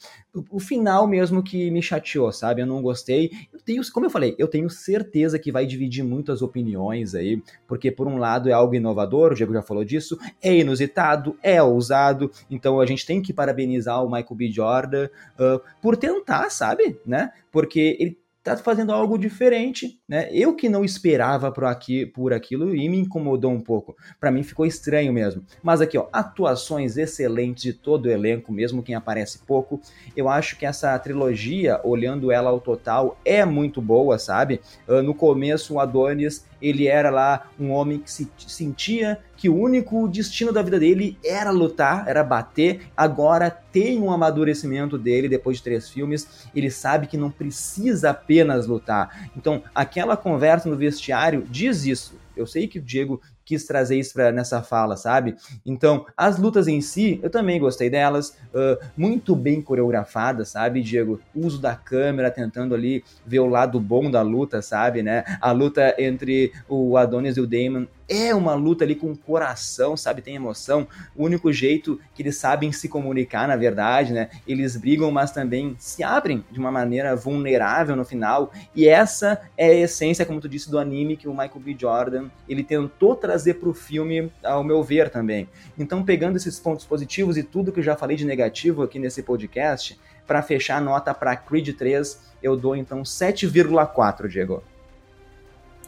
O, 0.50 0.60
final 0.60 1.06
mesmo 1.06 1.42
que 1.42 1.70
me 1.70 1.82
chateou, 1.82 2.30
sabe? 2.30 2.60
Eu 2.60 2.66
não 2.66 2.82
gostei. 2.82 3.30
Eu 3.52 3.60
tenho, 3.60 3.82
como 3.92 4.06
eu 4.06 4.10
falei, 4.10 4.34
eu 4.38 4.46
tenho 4.46 4.68
certeza 4.68 5.38
que 5.38 5.50
vai 5.50 5.66
dividir 5.66 6.04
muitas 6.04 6.42
opiniões 6.42 7.14
aí, 7.14 7.42
porque 7.66 7.90
por 7.90 8.06
um 8.06 8.18
lado 8.18 8.48
é 8.48 8.52
algo 8.52 8.74
inovador, 8.74 9.32
o 9.32 9.34
Diego 9.34 9.54
já 9.54 9.62
falou 9.62 9.84
disso, 9.84 10.18
é 10.42 10.54
inusitado, 10.54 11.36
é 11.42 11.62
ousado, 11.62 12.30
então 12.50 12.78
a 12.78 12.86
gente 12.86 13.06
tem 13.06 13.22
que 13.22 13.32
parabenizar 13.32 14.04
o 14.04 14.10
Michael 14.10 14.36
B. 14.36 14.50
Jordan 14.50 15.08
uh, 15.38 15.60
por 15.80 15.96
tentar, 15.96 16.50
sabe, 16.50 16.98
né? 17.06 17.32
Porque 17.50 17.96
ele 17.98 18.18
tá 18.56 18.62
fazendo 18.62 18.92
algo 18.92 19.18
diferente, 19.18 20.00
né? 20.08 20.28
Eu 20.32 20.54
que 20.54 20.68
não 20.68 20.84
esperava 20.84 21.50
por, 21.50 21.64
aqui, 21.64 22.06
por 22.06 22.32
aquilo 22.32 22.74
e 22.74 22.88
me 22.88 22.98
incomodou 22.98 23.50
um 23.50 23.60
pouco. 23.60 23.96
Para 24.20 24.30
mim 24.30 24.42
ficou 24.42 24.66
estranho 24.66 25.12
mesmo. 25.12 25.44
Mas 25.62 25.80
aqui, 25.80 25.98
ó, 25.98 26.08
atuações 26.12 26.96
excelentes 26.96 27.62
de 27.62 27.72
todo 27.72 28.06
o 28.06 28.10
elenco, 28.10 28.52
mesmo 28.52 28.82
quem 28.82 28.94
aparece 28.94 29.40
pouco. 29.40 29.80
Eu 30.16 30.28
acho 30.28 30.56
que 30.56 30.66
essa 30.66 30.98
trilogia, 30.98 31.80
olhando 31.84 32.30
ela 32.32 32.50
ao 32.50 32.60
total, 32.60 33.18
é 33.24 33.44
muito 33.44 33.80
boa, 33.80 34.18
sabe? 34.18 34.60
Uh, 34.86 35.02
no 35.02 35.14
começo, 35.14 35.74
o 35.74 35.80
Adonis 35.80 36.46
ele 36.60 36.86
era 36.86 37.10
lá 37.10 37.48
um 37.58 37.70
homem 37.70 37.98
que 37.98 38.10
se 38.10 38.28
sentia 38.36 39.18
que 39.38 39.48
o 39.48 39.56
único 39.56 40.08
destino 40.08 40.52
da 40.52 40.60
vida 40.62 40.80
dele 40.80 41.16
era 41.24 41.52
lutar, 41.52 42.08
era 42.08 42.24
bater. 42.24 42.88
Agora 42.96 43.48
tem 43.48 44.00
um 44.00 44.10
amadurecimento 44.10 44.98
dele 44.98 45.28
depois 45.28 45.58
de 45.58 45.62
três 45.62 45.88
filmes. 45.88 46.48
Ele 46.52 46.68
sabe 46.68 47.06
que 47.06 47.16
não 47.16 47.30
precisa 47.30 48.10
apenas 48.10 48.66
lutar. 48.66 49.30
Então, 49.36 49.62
aquela 49.72 50.16
conversa 50.16 50.68
no 50.68 50.76
vestiário 50.76 51.46
diz 51.48 51.86
isso. 51.86 52.18
Eu 52.36 52.48
sei 52.48 52.66
que 52.66 52.80
o 52.80 52.82
Diego 52.82 53.22
quis 53.48 53.64
trazer 53.64 53.98
isso 53.98 54.12
pra, 54.12 54.30
nessa 54.30 54.62
fala, 54.62 54.94
sabe? 54.94 55.34
Então, 55.64 56.04
as 56.14 56.38
lutas 56.38 56.68
em 56.68 56.82
si, 56.82 57.18
eu 57.22 57.30
também 57.30 57.58
gostei 57.58 57.88
delas, 57.88 58.36
uh, 58.52 58.78
muito 58.94 59.34
bem 59.34 59.62
coreografadas, 59.62 60.50
sabe, 60.50 60.82
Diego? 60.82 61.18
Uso 61.34 61.58
da 61.58 61.74
câmera, 61.74 62.30
tentando 62.30 62.74
ali 62.74 63.02
ver 63.24 63.38
o 63.38 63.46
lado 63.46 63.80
bom 63.80 64.10
da 64.10 64.20
luta, 64.20 64.60
sabe, 64.60 65.02
né? 65.02 65.24
A 65.40 65.50
luta 65.50 65.94
entre 65.98 66.52
o 66.68 66.98
Adonis 66.98 67.38
e 67.38 67.40
o 67.40 67.46
Damon 67.46 67.86
é 68.08 68.34
uma 68.34 68.54
luta 68.54 68.84
ali 68.84 68.94
com 68.94 69.14
coração, 69.14 69.96
sabe? 69.96 70.22
Tem 70.22 70.34
emoção. 70.34 70.88
O 71.14 71.24
único 71.24 71.52
jeito 71.52 72.00
que 72.14 72.22
eles 72.22 72.36
sabem 72.36 72.72
se 72.72 72.88
comunicar, 72.88 73.46
na 73.46 73.54
verdade, 73.54 74.14
né? 74.14 74.30
Eles 74.46 74.76
brigam, 74.76 75.10
mas 75.10 75.30
também 75.30 75.76
se 75.78 76.02
abrem 76.02 76.42
de 76.50 76.58
uma 76.58 76.72
maneira 76.72 77.14
vulnerável 77.14 77.94
no 77.94 78.04
final. 78.04 78.50
E 78.74 78.88
essa 78.88 79.38
é 79.56 79.66
a 79.66 79.74
essência, 79.74 80.24
como 80.24 80.40
tu 80.40 80.48
disse, 80.48 80.70
do 80.70 80.78
anime 80.78 81.16
que 81.16 81.28
o 81.28 81.32
Michael 81.32 81.60
B. 81.60 81.76
Jordan 81.78 82.28
ele 82.48 82.64
tentou 82.64 83.14
trazer 83.14 83.37
para 83.54 83.68
o 83.68 83.74
filme, 83.74 84.32
ao 84.42 84.64
meu 84.64 84.82
ver 84.82 85.10
também. 85.10 85.48
Então, 85.78 86.04
pegando 86.04 86.36
esses 86.36 86.58
pontos 86.58 86.84
positivos 86.84 87.36
e 87.36 87.42
tudo 87.42 87.72
que 87.72 87.80
eu 87.80 87.84
já 87.84 87.96
falei 87.96 88.16
de 88.16 88.24
negativo 88.24 88.82
aqui 88.82 88.98
nesse 88.98 89.22
podcast, 89.22 89.98
para 90.26 90.42
fechar 90.42 90.76
a 90.76 90.80
nota 90.80 91.14
para 91.14 91.36
Creed 91.36 91.74
3, 91.76 92.20
eu 92.42 92.56
dou 92.56 92.76
então 92.76 93.02
7,4, 93.02 94.28
Diego. 94.28 94.62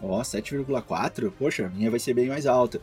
Ó, 0.02 0.18
oh, 0.18 0.22
7,4? 0.22 1.30
Poxa, 1.38 1.66
a 1.66 1.68
minha 1.68 1.90
vai 1.90 2.00
ser 2.00 2.14
bem 2.14 2.28
mais 2.28 2.46
alta. 2.46 2.78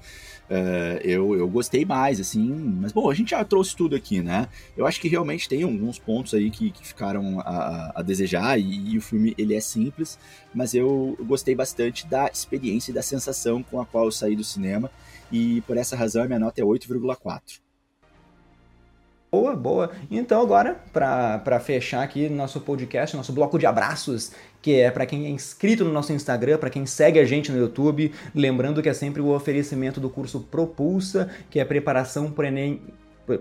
Uh, 0.49 0.97
eu, 1.03 1.35
eu 1.35 1.47
gostei 1.47 1.83
mais, 1.83 2.19
assim, 2.19 2.47
mas 2.79 2.93
bom, 2.93 3.09
a 3.09 3.13
gente 3.13 3.31
já 3.31 3.43
trouxe 3.43 3.75
tudo 3.75 3.95
aqui, 3.95 4.21
né? 4.21 4.47
Eu 4.77 4.85
acho 4.85 5.01
que 5.01 5.07
realmente 5.07 5.49
tem 5.49 5.63
alguns 5.63 5.99
pontos 5.99 6.33
aí 6.33 6.49
que, 6.49 6.71
que 6.71 6.87
ficaram 6.87 7.39
a, 7.41 7.91
a 7.95 8.01
desejar 8.01 8.57
e, 8.57 8.91
e, 8.91 8.97
o 8.97 9.01
filme 9.01 9.35
ele 9.37 9.53
é 9.53 9.59
simples, 9.59 10.17
mas 10.53 10.73
eu, 10.73 11.17
gostei 11.21 11.53
bastante 11.53 12.07
da 12.07 12.27
experiência 12.27 12.91
e 12.91 12.93
da 12.93 13.01
sensação 13.01 13.61
com 13.61 13.81
a 13.81 13.85
qual 13.85 14.05
eu 14.05 14.11
saí 14.11 14.35
do 14.35 14.43
cinema 14.43 14.89
e 15.31 15.61
por 15.61 15.75
essa 15.75 15.95
razão 15.95 16.23
a 16.23 16.27
minha 16.27 16.39
nota 16.39 16.61
é 16.61 16.63
8,4. 16.63 17.66
Boa, 19.29 19.53
boa. 19.57 19.91
Então 20.09 20.41
agora, 20.41 20.81
para 20.93 21.59
fechar 21.59 22.01
aqui 22.01 22.29
nosso 22.29 22.61
podcast, 22.61 23.15
nosso 23.15 23.33
bloco 23.33 23.59
de 23.59 23.65
abraços, 23.65 24.31
que 24.61 24.79
é 24.79 24.89
para 24.89 25.05
quem 25.05 25.25
é 25.25 25.29
inscrito 25.29 25.83
no 25.83 25.91
nosso 25.91 26.13
Instagram, 26.13 26.57
para 26.57 26.69
quem 26.69 26.85
segue 26.85 27.19
a 27.19 27.25
gente 27.25 27.51
no 27.51 27.57
YouTube, 27.57 28.13
lembrando 28.33 28.81
que 28.81 28.87
é 28.87 28.93
sempre 28.93 29.21
o 29.21 29.35
oferecimento 29.35 29.99
do 29.99 30.09
curso 30.09 30.39
Propulsa, 30.39 31.29
que 31.49 31.59
é 31.59 31.65
preparação 31.65 32.31
para 32.31 32.47
Enem 32.47 32.81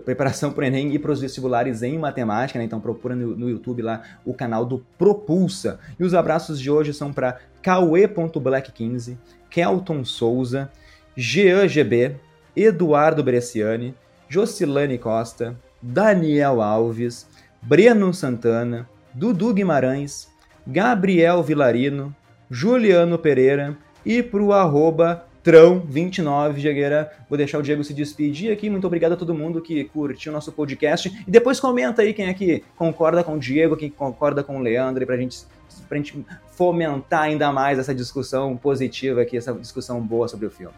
preparação 0.03 0.51
para 0.51 0.63
o 0.63 0.67
Enem 0.67 0.93
e 0.93 0.99
para 0.99 1.13
os 1.13 1.21
vestibulares 1.21 1.81
em 1.81 1.97
matemática, 1.97 2.59
né? 2.59 2.65
Então 2.65 2.81
procura 2.81 3.15
no, 3.15 3.37
no, 3.37 3.49
YouTube 3.49 3.81
lá 3.81 4.01
o 4.25 4.33
canal 4.33 4.65
do 4.65 4.79
Propulsa. 4.97 5.79
E 5.97 6.03
os 6.03 6.13
abraços 6.13 6.59
de 6.59 6.69
hoje 6.69 6.93
são 6.93 7.13
para 7.13 7.39
Cauê.black15, 7.61 9.17
Kelton 9.49 10.03
Souza, 10.03 10.69
Jean 11.15 11.65
GB, 11.69 12.17
Eduardo 12.53 13.23
Bresciani, 13.23 13.95
Jocilane 14.27 14.97
Costa, 14.97 15.55
Daniel 15.81 16.61
Alves, 16.61 17.27
Breno 17.61 18.13
Santana, 18.13 18.87
Dudu 19.13 19.53
Guimarães, 19.53 20.27
Gabriel 20.65 21.41
Vilarino, 21.43 22.15
Juliano 22.49 23.17
Pereira 23.17 23.77
e 24.05 24.21
pro 24.21 24.53
arroba 24.53 25.25
Trão29, 25.43 26.57
Jagueira. 26.57 27.11
Vou 27.29 27.37
deixar 27.37 27.57
o 27.57 27.61
Diego 27.61 27.83
se 27.83 27.93
despedir 27.93 28.51
aqui. 28.51 28.69
Muito 28.69 28.85
obrigado 28.85 29.13
a 29.13 29.15
todo 29.15 29.33
mundo 29.33 29.61
que 29.61 29.85
curtiu 29.85 30.31
o 30.31 30.35
nosso 30.35 30.51
podcast. 30.51 31.23
E 31.25 31.31
depois 31.31 31.59
comenta 31.59 32.01
aí 32.01 32.13
quem 32.13 32.27
é 32.27 32.33
que 32.33 32.63
concorda 32.75 33.23
com 33.23 33.35
o 33.35 33.39
Diego, 33.39 33.77
quem 33.77 33.89
concorda 33.89 34.43
com 34.43 34.57
o 34.57 34.61
Leandro, 34.61 35.05
pra 35.05 35.15
gente, 35.15 35.45
pra 35.87 35.97
gente 35.97 36.25
fomentar 36.51 37.21
ainda 37.23 37.51
mais 37.53 37.79
essa 37.79 37.95
discussão 37.95 38.57
positiva 38.57 39.21
aqui, 39.21 39.37
essa 39.37 39.53
discussão 39.53 40.01
boa 40.01 40.27
sobre 40.27 40.47
o 40.47 40.51
filme. 40.51 40.75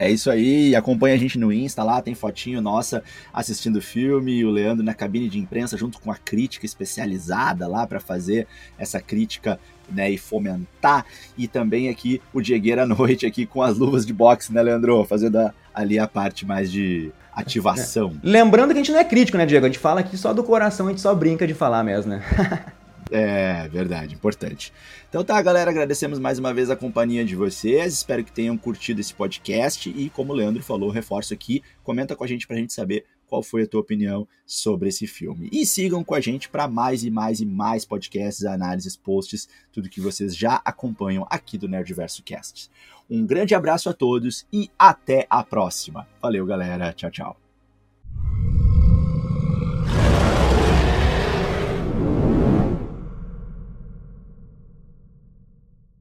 É 0.00 0.10
isso 0.10 0.30
aí, 0.30 0.74
acompanha 0.74 1.14
a 1.14 1.18
gente 1.18 1.38
no 1.38 1.52
Insta 1.52 1.82
lá, 1.82 2.00
tem 2.00 2.14
fotinho 2.14 2.62
nossa 2.62 3.02
assistindo 3.34 3.76
o 3.76 3.82
filme, 3.82 4.42
o 4.46 4.50
Leandro 4.50 4.82
na 4.82 4.94
cabine 4.94 5.28
de 5.28 5.38
imprensa 5.38 5.76
junto 5.76 6.00
com 6.00 6.10
a 6.10 6.16
crítica 6.16 6.64
especializada 6.64 7.68
lá 7.68 7.86
para 7.86 8.00
fazer 8.00 8.46
essa 8.78 8.98
crítica 8.98 9.60
né, 9.90 10.10
e 10.10 10.16
fomentar. 10.16 11.04
E 11.36 11.46
também 11.46 11.90
aqui 11.90 12.18
o 12.32 12.40
Diegueira 12.40 12.84
à 12.84 12.86
noite 12.86 13.26
aqui 13.26 13.44
com 13.44 13.60
as 13.60 13.76
luvas 13.76 14.06
de 14.06 14.14
boxe, 14.14 14.54
né, 14.54 14.62
Leandro? 14.62 15.04
Fazendo 15.04 15.36
a, 15.36 15.52
ali 15.74 15.98
a 15.98 16.08
parte 16.08 16.46
mais 16.46 16.72
de 16.72 17.12
ativação. 17.34 18.18
É. 18.24 18.26
Lembrando 18.26 18.68
que 18.68 18.78
a 18.78 18.82
gente 18.82 18.92
não 18.92 19.00
é 19.00 19.04
crítico, 19.04 19.36
né, 19.36 19.44
Diego? 19.44 19.66
A 19.66 19.68
gente 19.68 19.78
fala 19.78 20.00
aqui 20.00 20.16
só 20.16 20.32
do 20.32 20.42
coração, 20.42 20.86
a 20.86 20.90
gente 20.90 21.02
só 21.02 21.14
brinca 21.14 21.46
de 21.46 21.52
falar 21.52 21.84
mesmo, 21.84 22.12
né? 22.12 22.24
É, 23.10 23.68
verdade, 23.68 24.14
importante. 24.14 24.72
Então 25.08 25.24
tá, 25.24 25.40
galera, 25.42 25.70
agradecemos 25.70 26.18
mais 26.18 26.38
uma 26.38 26.54
vez 26.54 26.70
a 26.70 26.76
companhia 26.76 27.24
de 27.24 27.34
vocês. 27.34 27.94
Espero 27.94 28.24
que 28.24 28.32
tenham 28.32 28.56
curtido 28.56 29.00
esse 29.00 29.14
podcast 29.14 29.88
e, 29.88 30.10
como 30.10 30.32
o 30.32 30.36
Leandro 30.36 30.62
falou, 30.62 30.90
reforço 30.90 31.34
aqui, 31.34 31.62
comenta 31.82 32.14
com 32.14 32.24
a 32.24 32.26
gente 32.26 32.46
pra 32.46 32.56
gente 32.56 32.72
saber 32.72 33.04
qual 33.26 33.42
foi 33.42 33.62
a 33.62 33.66
tua 33.66 33.80
opinião 33.80 34.26
sobre 34.44 34.88
esse 34.88 35.06
filme. 35.06 35.48
E 35.52 35.64
sigam 35.64 36.02
com 36.02 36.14
a 36.14 36.20
gente 36.20 36.48
para 36.48 36.66
mais 36.66 37.04
e 37.04 37.10
mais 37.10 37.40
e 37.40 37.46
mais 37.46 37.84
podcasts, 37.84 38.44
análises, 38.44 38.96
posts, 38.96 39.48
tudo 39.72 39.88
que 39.88 40.00
vocês 40.00 40.36
já 40.36 40.60
acompanham 40.64 41.24
aqui 41.30 41.56
do 41.56 41.68
Nerdverso 41.68 42.24
Cast. 42.24 42.68
Um 43.08 43.24
grande 43.24 43.54
abraço 43.54 43.88
a 43.88 43.92
todos 43.92 44.46
e 44.52 44.68
até 44.78 45.26
a 45.30 45.44
próxima. 45.44 46.06
Valeu, 46.20 46.44
galera. 46.44 46.92
Tchau, 46.92 47.10
tchau. 47.10 48.59